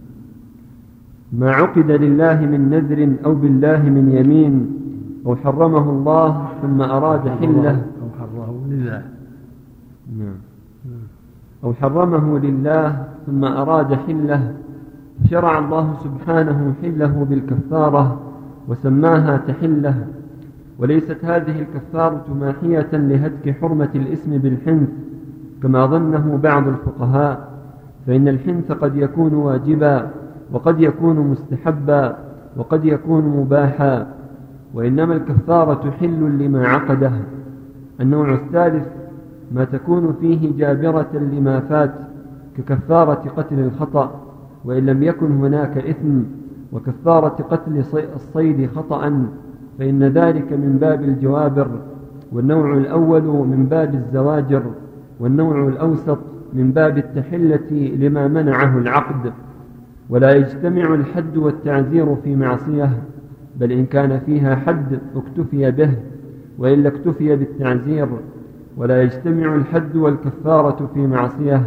ما 1.34 1.52
عقد 1.52 1.92
لله 1.92 2.46
من 2.46 2.70
نذر 2.70 3.16
أو 3.26 3.36
بالله 3.36 3.82
من 3.90 4.12
يمين 4.12 4.56
أو 5.26 5.36
حرمه 5.36 5.90
الله 5.90 6.48
ثم 6.62 6.82
أراد 6.82 7.30
حله. 7.30 7.86
أو 8.02 8.08
حرمه 8.20 8.68
لله. 8.70 9.02
نعم. 10.18 10.40
أو 11.64 11.74
حرمه 11.74 12.40
لله 12.40 13.08
ثم 13.26 13.44
أراد 13.46 13.94
حله. 13.94 14.54
شرع 15.30 15.60
الله 15.60 15.96
سبحانه 16.04 16.74
حله 16.82 17.26
بالكفارة 17.30 18.20
وسماها 18.68 19.38
تحلة. 19.38 20.08
وليست 20.80 21.26
هذه 21.26 21.60
الكفارة 21.60 22.26
ماحية 22.42 22.92
لهتك 22.94 23.58
حرمة 23.62 23.90
الإسم 23.96 24.38
بالحنث 24.38 24.90
كما 25.64 25.86
ظنه 25.86 26.40
بعض 26.44 26.68
الفقهاء 26.68 27.48
فإن 28.08 28.28
الحنث 28.28 28.72
قد 28.72 28.96
يكون 28.96 29.34
واجبا 29.34 30.10
وقد 30.52 30.80
يكون 30.80 31.20
مستحبا 31.20 32.18
وقد 32.58 32.86
يكون 32.86 33.24
مباحا 33.24 34.08
وإنما 34.74 35.16
الكفارة 35.16 35.92
حل 35.92 36.38
لما 36.40 36.68
عقده. 36.68 37.12
النوع 38.02 38.34
الثالث 38.34 38.88
ما 39.52 39.64
تكون 39.64 40.16
فيه 40.22 40.58
جابرة 40.58 41.10
لما 41.14 41.60
فات 41.60 41.94
ككفارة 42.58 43.30
قتل 43.38 43.60
الخطأ 43.60 44.22
وإن 44.66 44.86
لم 44.86 45.04
يكن 45.04 45.32
هناك 45.32 45.78
إثم 45.78 46.20
وكفارة 46.72 47.44
قتل 47.52 47.84
الصيد 48.16 48.70
خطأ. 48.76 49.28
فإن 49.80 50.04
ذلك 50.04 50.54
من 50.54 50.78
باب 50.82 51.02
الجوابر 51.02 51.68
والنوع 52.32 52.74
الأول 52.74 53.24
من 53.24 53.66
باب 53.70 53.96
الزواجر. 53.96 54.64
والنوع 55.20 55.68
الأوسط 55.68 56.20
من 56.54 56.72
باب 56.72 56.98
التحلة 56.98 57.92
لما 58.00 58.28
منعه 58.28 58.78
العقد 58.78 59.34
ولا 60.10 60.32
يجتمع 60.32 60.94
الحد 60.94 61.38
والتعزير 61.38 62.16
في 62.16 62.36
معصية 62.36 62.92
بل 63.60 63.72
إن 63.72 63.86
كان 63.86 64.20
فيها 64.20 64.56
حد 64.56 65.00
اكتفي 65.16 65.72
به 65.72 65.92
وإلا 66.58 66.90
اكتفي 66.90 67.36
بالتعزير 67.36 68.08
ولا 68.78 69.02
يجتمع 69.02 69.56
الحد 69.56 69.96
والكفارة 69.96 70.90
في 70.94 71.08
معصية 71.08 71.62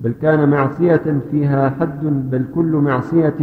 بل 0.00 0.12
كان 0.22 0.48
معصية 0.48 1.20
فيها 1.30 1.70
حد 1.80 2.04
بل 2.04 2.44
كل 2.54 2.72
معصية 2.72 3.34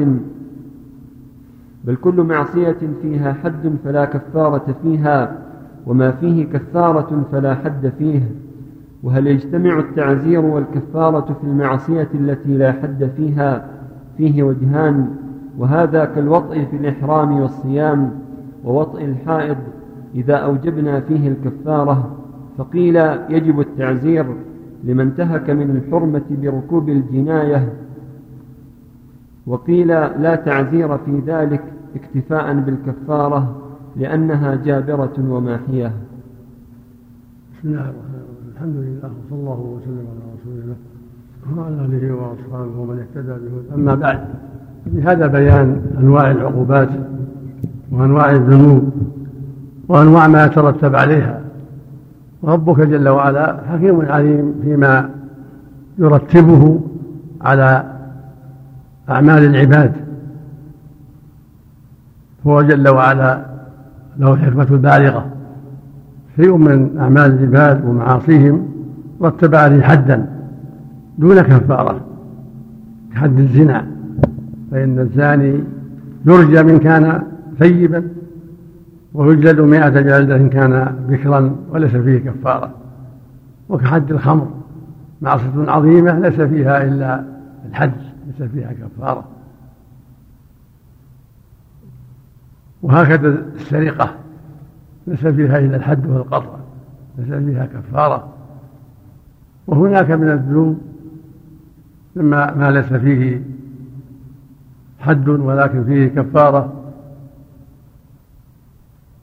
بل 1.83 1.95
كل 1.95 2.21
معصية 2.21 2.77
فيها 3.01 3.33
حد 3.33 3.73
فلا 3.83 4.05
كفارة 4.05 4.75
فيها 4.83 5.37
وما 5.85 6.11
فيه 6.11 6.45
كفارة 6.45 7.23
فلا 7.31 7.55
حد 7.55 7.91
فيه. 7.99 8.21
وهل 9.07 9.27
يجتمع 9.27 9.79
التعزير 9.79 10.45
والكفارة 10.45 11.33
في 11.41 11.43
المعصية 11.43 12.07
التي 12.13 12.57
لا 12.57 12.71
حد 12.71 13.11
فيها 13.17 13.69
فيه 14.17 14.43
وجهان؟ 14.43 15.07
وهذا 15.57 16.05
كالوطء 16.05 16.65
في 16.65 16.77
الإحرام 16.77 17.39
والصيام 17.39 18.11
ووطء 18.63 19.05
الحائض 19.05 19.57
إذا 20.15 20.35
أوجبنا 20.35 20.99
فيه 20.99 21.27
الكفارة. 21.27 22.15
فقيل 22.57 22.95
يجب 23.29 23.59
التعزير 23.59 24.25
لمن 24.83 24.99
انتهك 24.99 25.49
من 25.49 25.69
الحرمة 25.77 26.25
بركوب 26.29 26.89
الجناية. 26.89 27.73
وقيل 29.47 29.87
لا 29.87 30.35
تعزير 30.35 30.97
في 30.97 31.19
ذلك 31.27 31.63
اكتفاء 31.95 32.53
بالكفارة 32.53 33.55
لأنها 33.95 34.55
جابرة 34.55 35.15
وماحية. 35.29 35.91
بسم 37.53 37.67
الله 37.69 37.81
الرحمن 37.81 38.16
الحمد 38.57 38.75
لله 38.75 39.09
وصلى 39.09 39.39
الله 39.39 39.59
وسلم 39.59 40.05
على 40.11 40.21
رسول 40.35 40.55
الله 40.63 40.75
وعلى 41.57 41.85
آله 41.85 42.15
وأصحابه 42.15 42.79
ومن 42.79 42.99
اهتدى 42.99 43.31
به. 43.31 43.75
أما 43.75 43.95
بعد 43.95 44.19
هذا 45.03 45.27
بيان 45.27 45.81
أنواع 45.99 46.31
العقوبات 46.31 46.89
وأنواع 47.91 48.31
الذنوب 48.31 48.91
وأنواع 49.87 50.27
ما 50.27 50.45
يترتب 50.45 50.95
عليها. 50.95 51.41
وربك 52.41 52.79
جل 52.79 53.09
وعلا 53.09 53.57
حكيم 53.71 54.01
عليم 54.01 54.55
فيما 54.63 55.09
يرتبه 55.97 56.79
على 57.41 57.83
أعمال 59.09 59.45
العباد. 59.45 59.93
هو 62.47 62.61
جل 62.61 62.87
وعلا 62.89 63.45
له 64.17 64.33
الحكمه 64.33 64.67
البالغه 64.71 65.25
شيء 66.37 66.57
من 66.57 66.97
أعمال 66.97 67.31
العباد 67.33 67.85
ومعاصيهم 67.85 68.67
رتب 69.21 69.55
عليه 69.55 69.81
حدا 69.81 70.29
دون 71.17 71.41
كفارة 71.41 72.01
كحد 73.13 73.39
الزنا 73.39 73.87
فإن 74.71 74.99
الزاني 74.99 75.63
يرجى 76.25 76.63
من 76.63 76.79
كان 76.79 77.23
ثيبا 77.59 78.03
ويجلد 79.13 79.59
مائة 79.59 79.89
جلدة 79.89 80.35
إن 80.35 80.49
كان 80.49 80.95
بكرا 81.09 81.55
وليس 81.69 81.95
فيه 81.95 82.17
كفارة. 82.17 82.73
وكحد 83.69 84.11
الخمر 84.11 84.47
معصية 85.21 85.71
عظيمة 85.71 86.19
ليس 86.19 86.41
فيها 86.41 86.83
إلا 86.83 87.23
الحج 87.69 87.91
ليس 88.27 88.49
فيها 88.49 88.73
كفارة. 88.73 89.23
وهكذا 92.81 93.27
السرقة. 93.55 94.09
ليس 95.07 95.27
فيها 95.27 95.59
إلا 95.59 95.75
الحد 95.75 96.05
والقطع 96.05 96.57
ليس 97.17 97.33
فيها 97.33 97.65
كفارة. 97.65 98.27
وهناك 99.67 100.11
من 100.11 100.29
الذنوب 100.29 100.81
مما 102.15 102.55
ما 102.55 102.71
ليس 102.71 102.93
فيه 102.93 103.41
حد 104.99 105.29
ولكن 105.29 105.83
فيه 105.83 106.07
كفارة. 106.07 106.73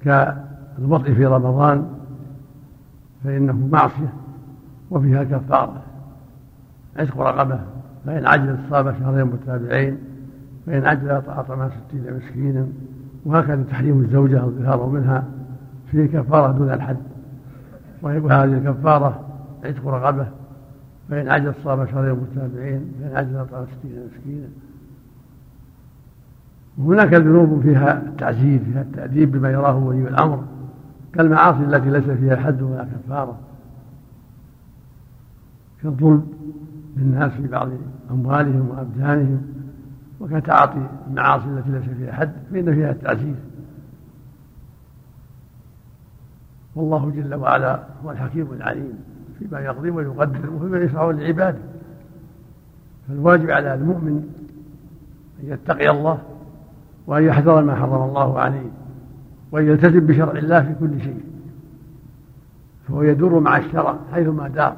كالوضع 0.04 1.14
في 1.14 1.26
رمضان 1.26 1.86
فإنه 3.24 3.68
معصية 3.72 4.12
وفيها 4.90 5.24
كفارة. 5.24 5.82
عتق 6.96 7.20
رقبة 7.20 7.60
فإن 8.06 8.26
عجل 8.26 8.58
صاب 8.70 8.94
شهرين 9.00 9.24
متابعين 9.24 9.98
فإن 10.66 10.86
عجل 10.86 11.10
أطعم 11.10 11.70
ستين 11.70 12.16
مسكينا 12.16 12.66
وهكذا 13.24 13.62
تحريم 13.70 14.00
الزوجة 14.00 14.44
الظهار 14.44 14.86
منها. 14.86 15.24
فيه 15.94 16.06
كفارة 16.06 16.52
دون 16.52 16.70
الحد. 16.72 16.96
وهذه 18.02 18.44
الكفارة 18.44 19.20
عتق 19.64 19.88
رقبة 19.88 20.26
فإن 21.10 21.28
عجل 21.28 21.54
صام 21.64 21.86
شهرين 21.86 22.12
متابعين 22.12 22.92
فإن 23.00 23.16
عجل 23.16 23.36
أطعم 23.36 23.64
ستين 23.66 24.06
مسكينا. 24.06 24.46
وهناك 26.78 27.14
ذنوب 27.14 27.62
فيها 27.62 28.02
التعزير 28.06 28.60
فيها 28.64 28.82
التأديب 28.82 29.32
بما 29.32 29.50
يراه 29.50 29.76
ولي 29.76 30.08
الأمر 30.08 30.44
كالمعاصي 31.14 31.64
التي 31.64 31.90
ليس 31.90 32.04
فيها 32.04 32.36
حد 32.36 32.62
ولا 32.62 32.84
كفارة. 32.84 33.38
كالظلم 35.82 36.26
للناس 36.96 37.32
في 37.32 37.46
بعض 37.46 37.68
أموالهم 38.10 38.68
وأبدانهم 38.68 39.42
وكتعاطي 40.20 40.86
المعاصي 41.08 41.44
التي 41.48 41.70
ليس 41.70 41.84
فيها 41.98 42.12
حد 42.12 42.32
فإن 42.52 42.74
فيها 42.74 42.90
التعزير 42.90 43.34
والله 46.76 47.12
جل 47.16 47.34
وعلا 47.34 47.80
هو 48.04 48.10
الحكيم 48.10 48.52
العليم 48.52 48.98
فيما 49.38 49.60
يقضي 49.60 49.90
ويقدر 49.90 50.50
وفيما 50.50 50.78
يشرع 50.78 51.10
لعباده. 51.10 51.58
فالواجب 53.08 53.50
على 53.50 53.74
المؤمن 53.74 54.28
أن 55.42 55.48
يتقي 55.48 55.90
الله 55.90 56.18
وأن 57.06 57.24
يحذر 57.24 57.62
ما 57.62 57.74
حرم 57.74 58.08
الله 58.08 58.38
عليه 58.38 58.70
وأن 59.52 59.66
يلتزم 59.66 60.06
بشرع 60.06 60.32
الله 60.32 60.62
في 60.62 60.74
كل 60.80 61.00
شيء. 61.00 61.24
فهو 62.88 63.02
يدور 63.02 63.40
مع 63.40 63.56
الشرع 63.56 63.96
حيثما 64.12 64.48
دار 64.48 64.76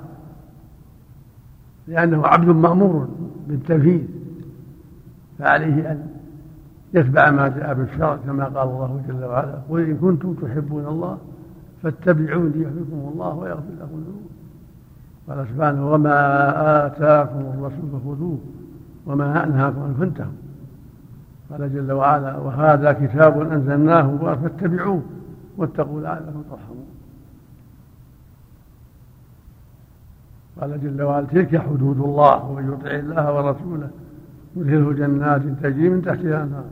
لأنه 1.88 2.26
عبد 2.26 2.49
مأمور 2.49 3.09
بالتنفيذ. 3.49 4.03
فعليه 5.38 5.92
أن 5.92 6.07
يتبع 6.94 7.30
ما 7.30 7.49
جاء 7.49 7.74
بالشرع 7.74 8.16
كما 8.16 8.44
قال 8.44 8.68
الله 8.68 9.03
جل 9.09 9.24
وعلا 9.24 9.59
قل 9.70 9.80
إن 9.80 9.97
كنتم 9.97 10.34
تحبون 10.34 10.86
الله 10.86 11.18
فاتبعوني 11.87 12.62
يحبكم 12.62 13.11
الله 13.12 13.34
ويغفر 13.34 13.72
لكم 13.80 14.05
ذنوبكم. 14.07 14.37
قال 15.28 15.47
سبحانه 15.55 15.93
وما 15.93 16.87
آتاكم 16.87 17.39
الرسول 17.39 17.91
فخذوه 17.93 18.39
وما 19.07 19.45
أنهاكم 19.45 19.82
عنه 19.82 19.95
فانتهوا. 19.99 20.32
قال 21.51 21.74
جل 21.74 21.93
وعلا 21.93 22.37
وهذا 22.37 22.93
كتاب 22.93 23.41
أنزلناه 23.53 24.16
فاتبعوه 24.16 25.03
واتقوا 25.57 26.01
لعلكم 26.01 26.43
ترحمون. 26.51 26.87
قال 30.61 30.82
جل 30.82 31.03
وعلا 31.03 31.26
تلك 31.26 31.57
حدود 31.57 32.01
الله 32.01 32.45
ومن 32.45 32.72
يطع 32.72 32.91
الله 32.91 33.34
ورسوله 33.34 33.91
يدخله 34.57 34.93
جنات 34.93 35.43
تجري 35.62 35.89
من 35.89 36.03
تحتها 36.03 36.20
الأنهار 36.20 36.64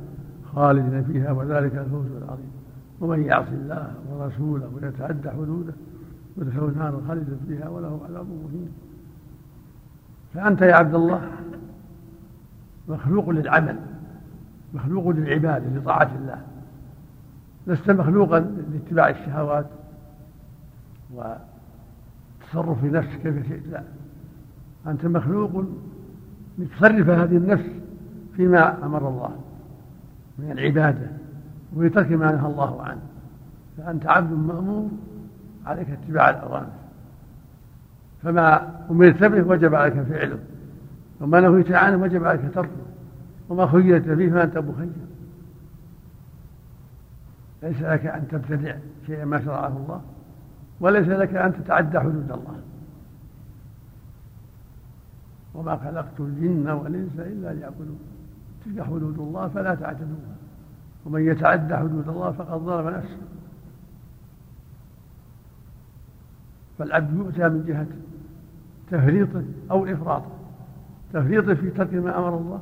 خالدين 0.54 1.04
فيها 1.04 1.32
وذلك 1.32 1.74
الفوز 1.74 2.06
العظيم. 2.22 2.63
ومن 3.04 3.22
يعص 3.22 3.46
الله 3.52 3.94
ورسوله 4.10 4.70
ويتعدى 4.74 5.30
حدوده 5.30 5.72
يدخله 6.36 6.72
نارا 6.76 7.00
خالدا 7.08 7.36
فيها 7.48 7.68
وله 7.68 8.00
عذاب 8.08 8.26
مهين. 8.26 8.68
فأنت 10.34 10.62
يا 10.62 10.74
عبد 10.74 10.94
الله 10.94 11.30
مخلوق 12.88 13.30
للعمل 13.30 13.76
مخلوق 14.74 15.08
للعبادة 15.08 15.66
لطاعة 15.66 16.10
الله. 16.16 16.38
لست 17.66 17.90
مخلوقا 17.90 18.40
لاتباع 18.72 19.08
الشهوات 19.08 19.66
والتصرف 21.14 22.80
في 22.80 22.90
نفسك 22.90 23.20
كيف 23.22 23.48
شئت 23.48 23.66
لا. 23.66 23.82
أنت 24.86 25.06
مخلوق 25.06 25.64
لتصرف 26.58 27.08
هذه 27.08 27.36
النفس 27.36 27.70
فيما 28.36 28.86
أمر 28.86 29.08
الله 29.08 29.36
من 30.38 30.50
العبادة. 30.50 31.23
ولترك 31.74 32.12
ما 32.12 32.32
نهى 32.32 32.46
الله 32.46 32.82
عنه. 32.82 33.02
فأنت 33.76 34.06
عبد 34.06 34.32
مأمور 34.32 34.88
عليك 35.66 35.90
اتباع 35.90 36.30
الأوامر. 36.30 36.72
فما 38.22 38.70
أمرت 38.90 39.24
به 39.24 39.42
وجب 39.42 39.74
عليك 39.74 40.02
فعله. 40.02 40.38
وما 41.20 41.40
نهيت 41.40 41.72
عنه 41.72 41.96
وجب 41.96 42.24
عليك 42.24 42.54
تركه. 42.54 42.70
وما 43.48 43.66
خيرت 43.66 44.10
فيه 44.10 44.30
فأنت 44.30 44.58
مخير. 44.58 44.88
ليس 47.62 47.82
لك 47.82 48.06
أن 48.06 48.28
تبتدع 48.28 48.76
شيئا 49.06 49.24
ما 49.24 49.44
شرعه 49.44 49.76
الله 49.76 50.00
وليس 50.80 51.08
لك 51.08 51.34
أن 51.34 51.52
تتعدى 51.52 52.00
حدود 52.00 52.30
الله. 52.30 52.60
وما 55.54 55.76
خلقت 55.76 56.20
الجن 56.20 56.70
والإنس 56.70 57.18
إلا 57.18 57.54
ليعبدون. 57.54 57.98
تلك 58.64 58.82
حدود 58.82 59.18
الله 59.18 59.48
فلا 59.48 59.74
تعتدوها. 59.74 60.34
ومن 61.06 61.26
يتعدى 61.26 61.76
حدود 61.76 62.08
الله 62.08 62.32
فقد 62.32 62.60
ظلم 62.60 62.88
نفسه. 62.88 63.18
فالعبد 66.78 67.16
يؤتى 67.16 67.48
من 67.48 67.64
جهة 67.66 67.86
تفريطه 68.90 69.42
أو 69.70 69.86
إفراطه 69.86 70.30
تفريطه 71.12 71.54
في 71.54 71.70
ترك 71.70 71.94
ما 71.94 72.18
أمر 72.18 72.38
الله 72.38 72.60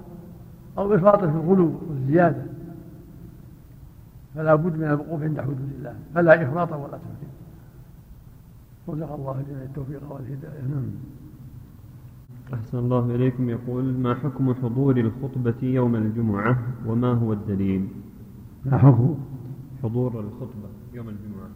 أو 0.79 0.95
إفراط 0.95 1.19
في 1.19 1.25
الغلو 1.25 1.81
والزيادة. 1.89 2.43
فلا 4.35 4.55
بد 4.55 4.77
من 4.77 4.85
الوقوف 4.85 5.23
عند 5.23 5.41
حدود 5.41 5.73
الله. 5.79 5.95
فلا 6.15 6.43
إفراط 6.43 6.73
ولا 6.73 6.99
تفريط. 6.99 7.33
رزق 8.89 9.15
الله 9.15 9.45
جميع 9.49 9.63
التوفيق 9.63 10.13
والهداية. 10.13 10.61
نعم. 10.61 10.91
أحسن 12.55 12.79
الله 12.79 13.15
إليكم. 13.15 13.51
يقول 13.51 13.85
ما 13.85 14.15
حكم 14.15 14.55
حضور 14.55 14.97
الخطبة 14.97 15.55
يوم 15.63 15.97
الجمعة 15.97 16.59
وما 16.87 17.13
هو 17.13 17.33
الدليل؟ 17.33 17.89
ما 18.67 18.79
حكم 18.79 19.15
حضور 19.83 20.21
الخطبة 20.21 20.69
يوم 20.95 21.09
الجمعة. 21.09 21.49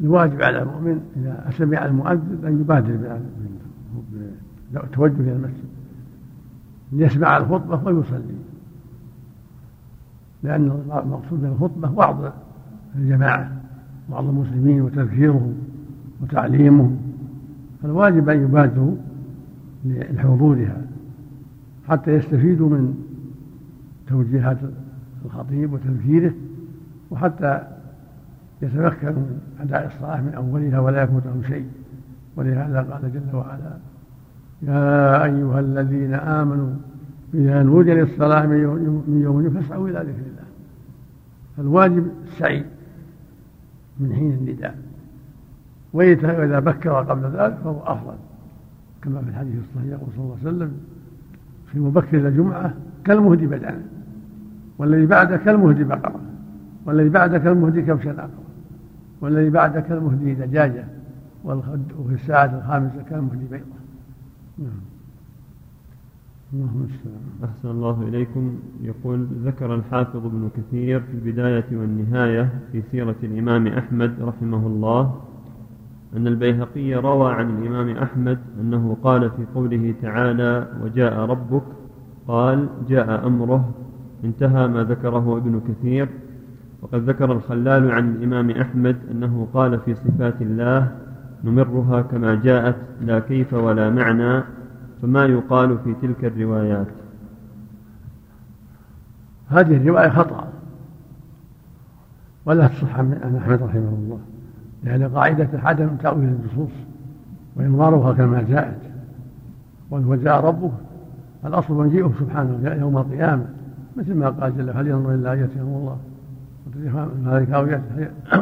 الواجب 0.00 0.42
على 0.42 0.62
المؤمن 0.62 1.00
إذا 1.16 1.50
سمع 1.58 1.84
المؤذن 1.86 2.46
أن 2.46 2.60
يبادر 2.60 3.20
بالتوجه 4.72 5.20
إلى 5.20 5.32
المسجد. 5.32 5.68
ليسمع 6.92 7.36
الخطبة 7.36 7.84
ويصلي. 7.84 8.34
لأن 10.42 10.64
المقصود 11.04 11.42
من 11.42 11.48
الخطبة 11.48 11.90
وعظ 11.90 12.32
الجماعة 12.96 13.52
وعظ 14.10 14.28
المسلمين 14.28 14.82
وتذكيرهم 14.82 15.54
وتعليمهم 16.22 16.96
فالواجب 17.82 18.28
أن 18.28 18.42
يبادروا 18.42 18.96
لحضورها 19.84 20.82
حتى 21.88 22.10
يستفيدوا 22.10 22.68
من 22.68 22.94
توجيهات 24.06 24.58
الخطيب 25.24 25.72
وتذكيره 25.72 26.32
وحتى 27.10 27.62
يتمكنوا 28.62 29.12
من 29.12 29.40
أداء 29.60 29.86
الصلاة 29.86 30.20
من 30.20 30.34
أولها 30.34 30.80
ولا 30.80 31.02
يفوتهم 31.02 31.42
شيء. 31.48 31.66
ولهذا 32.36 32.80
قال 32.80 33.12
جل 33.12 33.36
وعلا 33.36 33.76
يا 34.62 35.24
أيها 35.24 35.60
الذين 35.60 36.14
آمنوا 36.14 36.70
إذا 37.34 37.62
نودي 37.62 37.94
للصلاة 37.94 38.46
من 38.46 39.22
يوم 39.22 39.50
فاسعوا 39.50 39.88
إلى 39.88 39.98
ذكر 39.98 40.08
الله. 40.08 40.48
فالواجب 41.56 42.10
السعي 42.24 42.64
من 44.00 44.12
حين 44.12 44.32
النداء. 44.32 44.78
وإذا 45.92 46.60
بكر 46.60 46.92
قبل 46.92 47.22
ذلك 47.22 47.58
فهو 47.64 47.82
أفضل. 47.82 48.14
كما 49.02 49.22
في 49.22 49.28
الحديث 49.28 49.54
الصحيح 49.54 49.90
يقول 49.90 50.08
صلى 50.16 50.24
الله 50.24 50.36
عليه 50.44 50.48
وسلم 50.48 50.72
في 51.66 51.80
مبكر 51.80 52.28
الجمعة 52.28 52.74
كالمهدي 53.04 53.46
بدنه 53.46 53.82
والذي 54.80 55.06
بعده 55.06 55.36
كالمهدي 55.36 55.84
بقرة 55.84 56.20
والذي 56.86 57.08
بعده 57.08 57.38
كالمهدي 57.38 57.82
كبشا 57.82 58.10
آخر 58.10 58.30
والذي 59.20 59.50
بعده 59.50 59.80
كالمهدي 59.80 60.34
دجاجة 60.34 60.84
وفي 61.44 62.14
الساعة 62.14 62.58
الخامسة 62.58 63.02
كالمهدي 63.10 63.44
بيضة. 63.50 63.80
نعم. 64.58 64.80
اللهم 66.52 66.86
أحسن 67.44 67.70
الله 67.70 68.02
إليكم. 68.08 68.54
يقول 68.82 69.26
ذكر 69.44 69.74
الحافظ 69.74 70.26
ابن 70.26 70.50
كثير 70.56 71.00
في 71.00 71.12
البداية 71.12 71.64
والنهاية 71.72 72.48
في 72.72 72.82
سيرة 72.90 73.16
الإمام 73.22 73.66
أحمد 73.66 74.14
رحمه 74.20 74.66
الله 74.66 75.20
أن 76.16 76.26
البيهقي 76.26 76.94
روى 76.94 77.32
عن 77.32 77.50
الإمام 77.50 77.96
أحمد 77.96 78.38
أنه 78.60 78.96
قال 79.02 79.30
في 79.30 79.46
قوله 79.54 79.94
تعالى 80.02 80.68
وجاء 80.82 81.18
ربك 81.18 81.62
قال 82.28 82.68
جاء 82.88 83.26
أمره 83.26 83.74
انتهى 84.24 84.68
ما 84.68 84.84
ذكره 84.84 85.36
ابن 85.36 85.60
كثير 85.68 86.08
وقد 86.82 87.10
ذكر 87.10 87.32
الخلال 87.32 87.90
عن 87.90 88.08
الإمام 88.08 88.50
أحمد 88.50 88.96
أنه 89.10 89.48
قال 89.54 89.80
في 89.80 89.94
صفات 89.94 90.42
الله 90.42 90.96
نمرها 91.44 92.02
كما 92.02 92.34
جاءت 92.34 92.76
لا 93.00 93.18
كيف 93.18 93.54
ولا 93.54 93.90
معنى 93.90 94.42
فما 95.02 95.24
يقال 95.24 95.78
في 95.78 95.94
تلك 96.02 96.24
الروايات. 96.24 96.86
هذه 99.48 99.76
الرواية 99.76 100.08
خطأ 100.08 100.48
ولا 102.46 102.66
تصح 102.66 102.98
عن 102.98 103.36
أحمد 103.42 103.62
رحمه 103.62 103.88
الله 103.88 104.18
لأن 104.84 105.08
قاعدة 105.08 105.48
عدم 105.54 105.96
تأويل 105.96 106.28
النصوص 106.28 106.72
وإمرارها 107.56 108.12
كما 108.12 108.42
جاءت 108.42 108.80
وجاء 109.90 110.44
ربه 110.44 110.72
الأصل 111.44 111.74
مجيئه 111.74 112.12
سبحانه 112.20 112.74
يوم 112.80 112.98
القيامة. 112.98 113.59
مثل 113.96 114.14
ما 114.14 114.30
قال 114.30 114.58
جل 114.58 114.70
هل 114.70 114.86
ينظر 114.86 115.14
أن 115.14 115.38
يأتيهم 115.38 115.74
الله؟ 115.76 115.98
ذلك 117.24 117.50
أو 117.50 117.66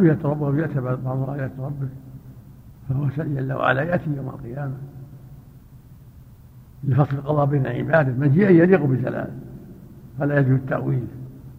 يأتي 0.04 0.22
ربه 0.24 0.46
أو 0.46 0.54
يأتي 0.54 0.80
بعض 0.80 1.30
آيات 1.30 1.50
ربك 1.58 1.88
فهو 2.88 3.06
جل 3.16 3.52
وعلا 3.52 3.82
يأتي 3.82 4.10
يوم 4.16 4.28
القيامة. 4.28 4.74
لفصل 6.84 7.16
القضاء 7.16 7.46
بين 7.46 7.66
عباده 7.66 8.12
مجيئا 8.12 8.50
يليق 8.50 8.84
بجلاله 8.84 9.30
فلا 10.18 10.38
يجوز 10.38 10.52
التأويل. 10.52 11.06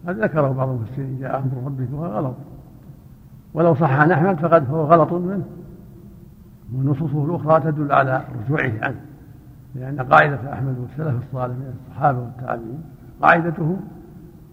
هذا 0.06 0.24
ذكره 0.24 0.48
بعض 0.48 0.68
المفسرين 0.68 1.18
جاء 1.20 1.38
أمر 1.38 1.66
ربك 1.66 1.88
وهو 1.92 2.06
غلط. 2.06 2.34
ولو 3.54 3.74
صح 3.74 3.92
عن 3.92 4.10
أحمد 4.10 4.36
فقد 4.38 4.70
هو 4.70 4.84
غلط 4.84 5.12
منه. 5.12 5.44
ونصوصه 6.74 7.24
الأخرى 7.24 7.72
تدل 7.72 7.92
على 7.92 8.24
رجوعه 8.44 8.72
عنه. 8.82 9.00
لأن 9.74 10.00
قاعدة 10.00 10.52
أحمد 10.52 10.78
والسلف 10.78 11.22
الصالح 11.22 11.54
من 11.54 11.74
الصحابة 11.88 12.18
والتابعين 12.18 12.82
قاعدته 13.22 13.76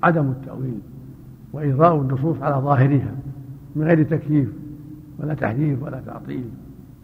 عدم 0.03 0.31
التأويل 0.31 0.79
وإرضاء 1.53 2.01
النصوص 2.01 2.41
على 2.41 2.55
ظاهرها 2.55 3.11
من 3.75 3.83
غير 3.83 4.03
تكييف 4.03 4.49
ولا 5.19 5.33
تحريف 5.33 5.83
ولا 5.83 6.01
تعطيل 6.05 6.49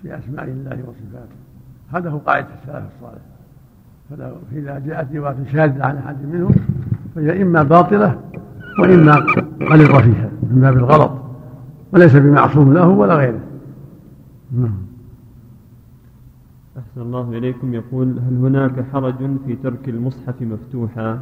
في 0.01 0.17
أسماء 0.17 0.45
الله 0.45 0.69
وصفاته. 0.69 1.35
هذا 1.93 2.09
هو 2.09 2.17
قاعدة 2.17 2.47
السلف 2.61 2.83
الصالح. 2.95 3.21
فإذا 4.51 4.79
جاءت 4.79 5.15
رواية 5.15 5.35
شاذة 5.51 5.85
عن 5.85 5.97
أحد 5.97 6.25
منهم 6.25 6.51
فهي 7.15 7.41
إما 7.41 7.63
باطلة 7.63 8.19
وإما 8.79 9.11
غلط 9.61 9.95
فيها 9.95 10.29
من 10.43 10.61
باب 10.61 10.77
الغلط 10.77 11.11
وليس 11.93 12.15
بمعصوم 12.15 12.73
له 12.73 12.87
ولا 12.87 13.15
غيره. 13.15 13.39
نعم. 14.51 14.77
أحسن 16.77 17.01
الله 17.01 17.37
إليكم. 17.37 17.73
يقول 17.73 18.19
هل 18.19 18.35
هناك 18.35 18.85
حرج 18.93 19.15
في 19.45 19.55
ترك 19.55 19.89
المصحف 19.89 20.41
مفتوحا؟ 20.41 21.19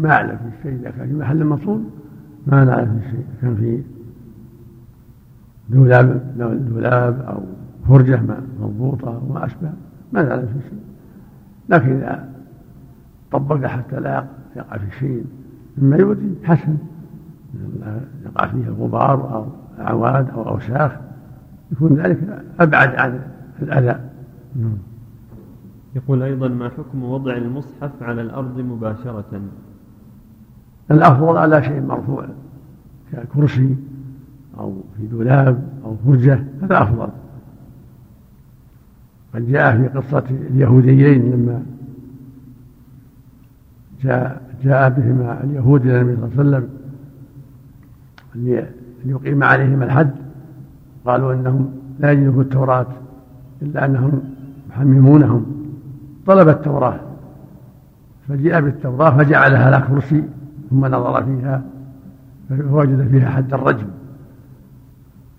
ما 0.00 0.10
أعلم 0.10 0.36
في 0.36 0.62
شيء 0.62 0.80
إذا 0.80 0.90
كان 0.90 1.08
في 1.08 1.14
محل 1.14 1.44
مصون 1.44 1.90
ما 2.46 2.64
نعلم 2.64 3.00
في 3.00 3.10
شيء 3.10 3.24
كان 3.42 3.56
في 3.56 3.82
دولاب 5.68 6.34
دولاب 6.68 7.20
أو 7.20 7.42
فرجة 7.88 8.20
مربوطة 8.60 9.22
وما 9.24 9.44
أشبه. 9.46 9.72
ما 10.12 10.22
نعلم 10.22 10.46
في 10.46 10.68
شيء 10.68 10.78
لكن 11.68 11.92
إذا 11.92 12.28
طبق 13.32 13.66
حتى 13.66 14.00
لا 14.00 14.26
يقع 14.56 14.76
في 14.76 14.98
شيء 14.98 15.24
مما 15.78 15.96
يؤذي 15.96 16.34
حسن. 16.44 16.76
يقع 18.24 18.46
فيه 18.46 18.70
غبار 18.70 19.34
أو 19.34 19.46
أعواد 19.80 20.30
أو 20.30 20.48
أوساخ 20.48 20.92
يكون 21.72 21.94
ذلك 21.94 22.44
أبعد 22.60 22.94
عن 22.94 23.20
الأذى. 23.62 24.00
نعم. 24.56 24.78
يقول 25.96 26.22
أيضا 26.22 26.48
ما 26.48 26.68
حكم 26.68 27.04
وضع 27.04 27.36
المصحف 27.36 28.02
على 28.02 28.22
الأرض 28.22 28.60
مباشرة؟ 28.60 29.40
الأفضل 30.90 31.36
على 31.36 31.62
شيء 31.62 31.80
مرفوع 31.82 32.26
ككرسي 33.12 33.76
أو 34.58 34.74
في 34.96 35.06
دولاب 35.06 35.68
أو 35.84 35.96
فرجة 36.06 36.44
هذا 36.62 36.82
أفضل. 36.82 37.08
قد 39.34 39.48
جاء 39.48 39.76
في 39.76 39.88
قصة 39.88 40.24
اليهوديين 40.30 41.30
لما 41.32 41.62
جاء 44.02 44.42
جاء 44.64 44.88
بهما 44.88 45.44
اليهود 45.44 45.86
إلى 45.86 46.00
النبي 46.00 46.16
صلى 46.16 46.42
الله 46.42 46.56
عليه 46.56 46.66
وسلم 48.34 48.66
ليقيم 49.04 49.42
عليهم 49.42 49.82
الحد. 49.82 50.10
قالوا 51.06 51.34
إنهم 51.34 51.70
لا 51.98 52.12
يجدون 52.12 52.40
التوراة 52.40 52.86
إلا 53.62 53.84
أنهم 53.84 54.22
يحممونهم. 54.70 55.46
طلب 56.26 56.48
التوراة 56.48 57.00
فجاء 58.28 58.60
بالتوراة 58.60 59.16
فجعلها 59.16 59.66
على 59.66 59.86
كرسي. 59.88 60.24
ثم 60.70 60.86
نظر 60.86 61.24
فيها 61.24 61.62
فوجد 62.48 63.08
فيها 63.08 63.30
حد 63.30 63.54
الرجم. 63.54 63.86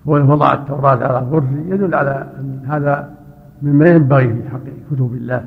وضع 0.05 0.53
التوراة 0.53 0.89
على 1.07 1.27
كرسي 1.31 1.69
يدل 1.69 1.95
على 1.95 2.27
أن 2.39 2.61
هذا 2.67 3.09
مما 3.61 3.87
ينبغي 3.87 4.33
في 4.33 4.49
حق 4.49 4.59
كتب 4.91 5.13
الله 5.13 5.45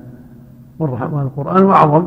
والقرآن 0.78 1.66
أعظم 1.66 2.06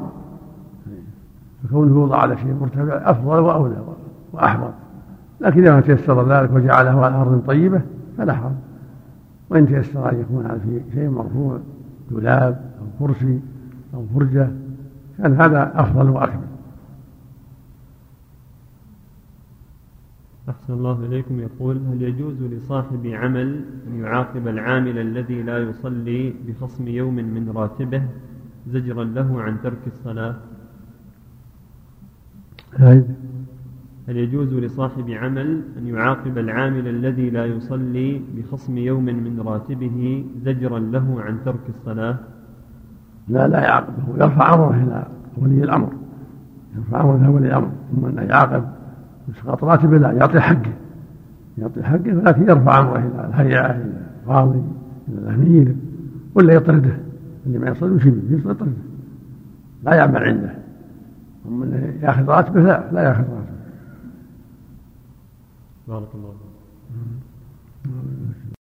فكونه 1.63 1.91
يوضع 1.91 2.17
على 2.17 2.37
شيء 2.37 2.53
مرتفع 2.61 3.11
أفضل 3.11 3.39
وأولى 3.39 3.75
وأحفظ 4.33 4.69
لكن 5.41 5.61
إذا 5.61 5.75
ما 5.75 5.81
تيسر 5.81 6.29
ذلك 6.29 6.53
وجعله 6.53 7.05
على 7.05 7.15
أرض 7.15 7.43
طيبة 7.47 7.81
فلا 8.17 8.33
حرج. 8.33 8.51
وإن 9.49 9.67
تيسر 9.67 10.11
أن 10.11 10.19
يكون 10.19 10.45
على 10.45 10.59
شيء 10.93 11.09
مرفوع 11.09 11.57
دولاب 12.11 12.61
أو 12.81 13.07
كرسي 13.07 13.39
أو 13.93 14.05
فرجة 14.15 14.49
كان 15.17 15.41
هذا 15.41 15.71
أفضل 15.75 16.09
وأكمل. 16.09 16.47
أحسن 20.49 20.73
الله 20.73 21.05
إليكم. 21.05 21.39
يقول 21.39 21.77
هل 21.77 22.01
يجوز 22.01 22.43
لصاحب 22.43 23.07
عمل 23.07 23.65
أن 23.87 23.99
يعاقب 23.99 24.47
العامل 24.47 24.97
الذي 24.97 25.43
لا 25.43 25.57
يصلي 25.57 26.33
بخصم 26.47 26.87
يوم 26.87 27.15
من 27.15 27.51
راتبه 27.55 28.03
زجرا 28.67 29.03
له 29.03 29.41
عن 29.41 29.61
ترك 29.63 29.87
الصلاة؟ 29.87 30.35
هل 34.07 34.17
يجوز 34.17 34.53
لصاحب 34.53 35.09
عمل 35.09 35.61
أن 35.77 35.87
يعاقب 35.87 36.37
العامل 36.37 36.87
الذي 36.87 37.29
لا 37.29 37.45
يصلي 37.45 38.21
بخصم 38.35 38.77
يوم 38.77 39.05
من 39.05 39.39
راتبه 39.45 40.25
زجرا 40.45 40.79
له 40.79 41.21
عن 41.21 41.37
ترك 41.45 41.69
الصلاة؟ 41.69 42.17
لا 43.27 43.47
لا 43.47 43.59
يعاقبه. 43.59 44.23
يرفع 44.23 44.53
أمره 44.53 44.83
إلى 44.83 45.07
ولي 45.37 45.63
الأمر. 45.63 45.93
يرفع 46.75 47.01
أمره 47.01 47.15
إلى 47.15 47.27
ولي 47.27 47.47
الأمر. 47.47 47.71
ثم 47.91 48.05
أن 48.05 48.29
يعاقب 48.29 48.76
إسقاط 49.29 49.63
راتبه 49.63 49.97
لا 49.97 50.11
يعطي 50.11 50.39
حقه. 50.39 50.73
يعطي 51.57 51.83
حقه 51.83 52.17
ولكن 52.17 52.41
يرفع 52.41 52.79
أمره 52.79 52.97
إلى 52.97 53.27
الهيئة 53.27 53.71
إلى 53.71 53.93
القاضي 54.23 54.61
إلى 55.07 55.19
الأمير 55.19 55.75
ولا 56.35 56.53
يطرده. 56.53 56.97
اللي 57.45 57.59
ما 57.59 57.69
يصل 57.69 57.97
يشيله 57.97 58.21
يطرده. 58.29 58.71
لا 59.83 59.95
يعمل 59.95 60.23
عنده. 60.23 60.55
ثم 61.43 61.63
يأخذ 62.01 62.25
راتبه 62.25 62.61
لا 62.61 62.91
لا 62.91 63.01
يأخذ 63.01 63.23
راتبه. 63.23 63.57
بارك 65.87 66.07
الله 66.15 66.33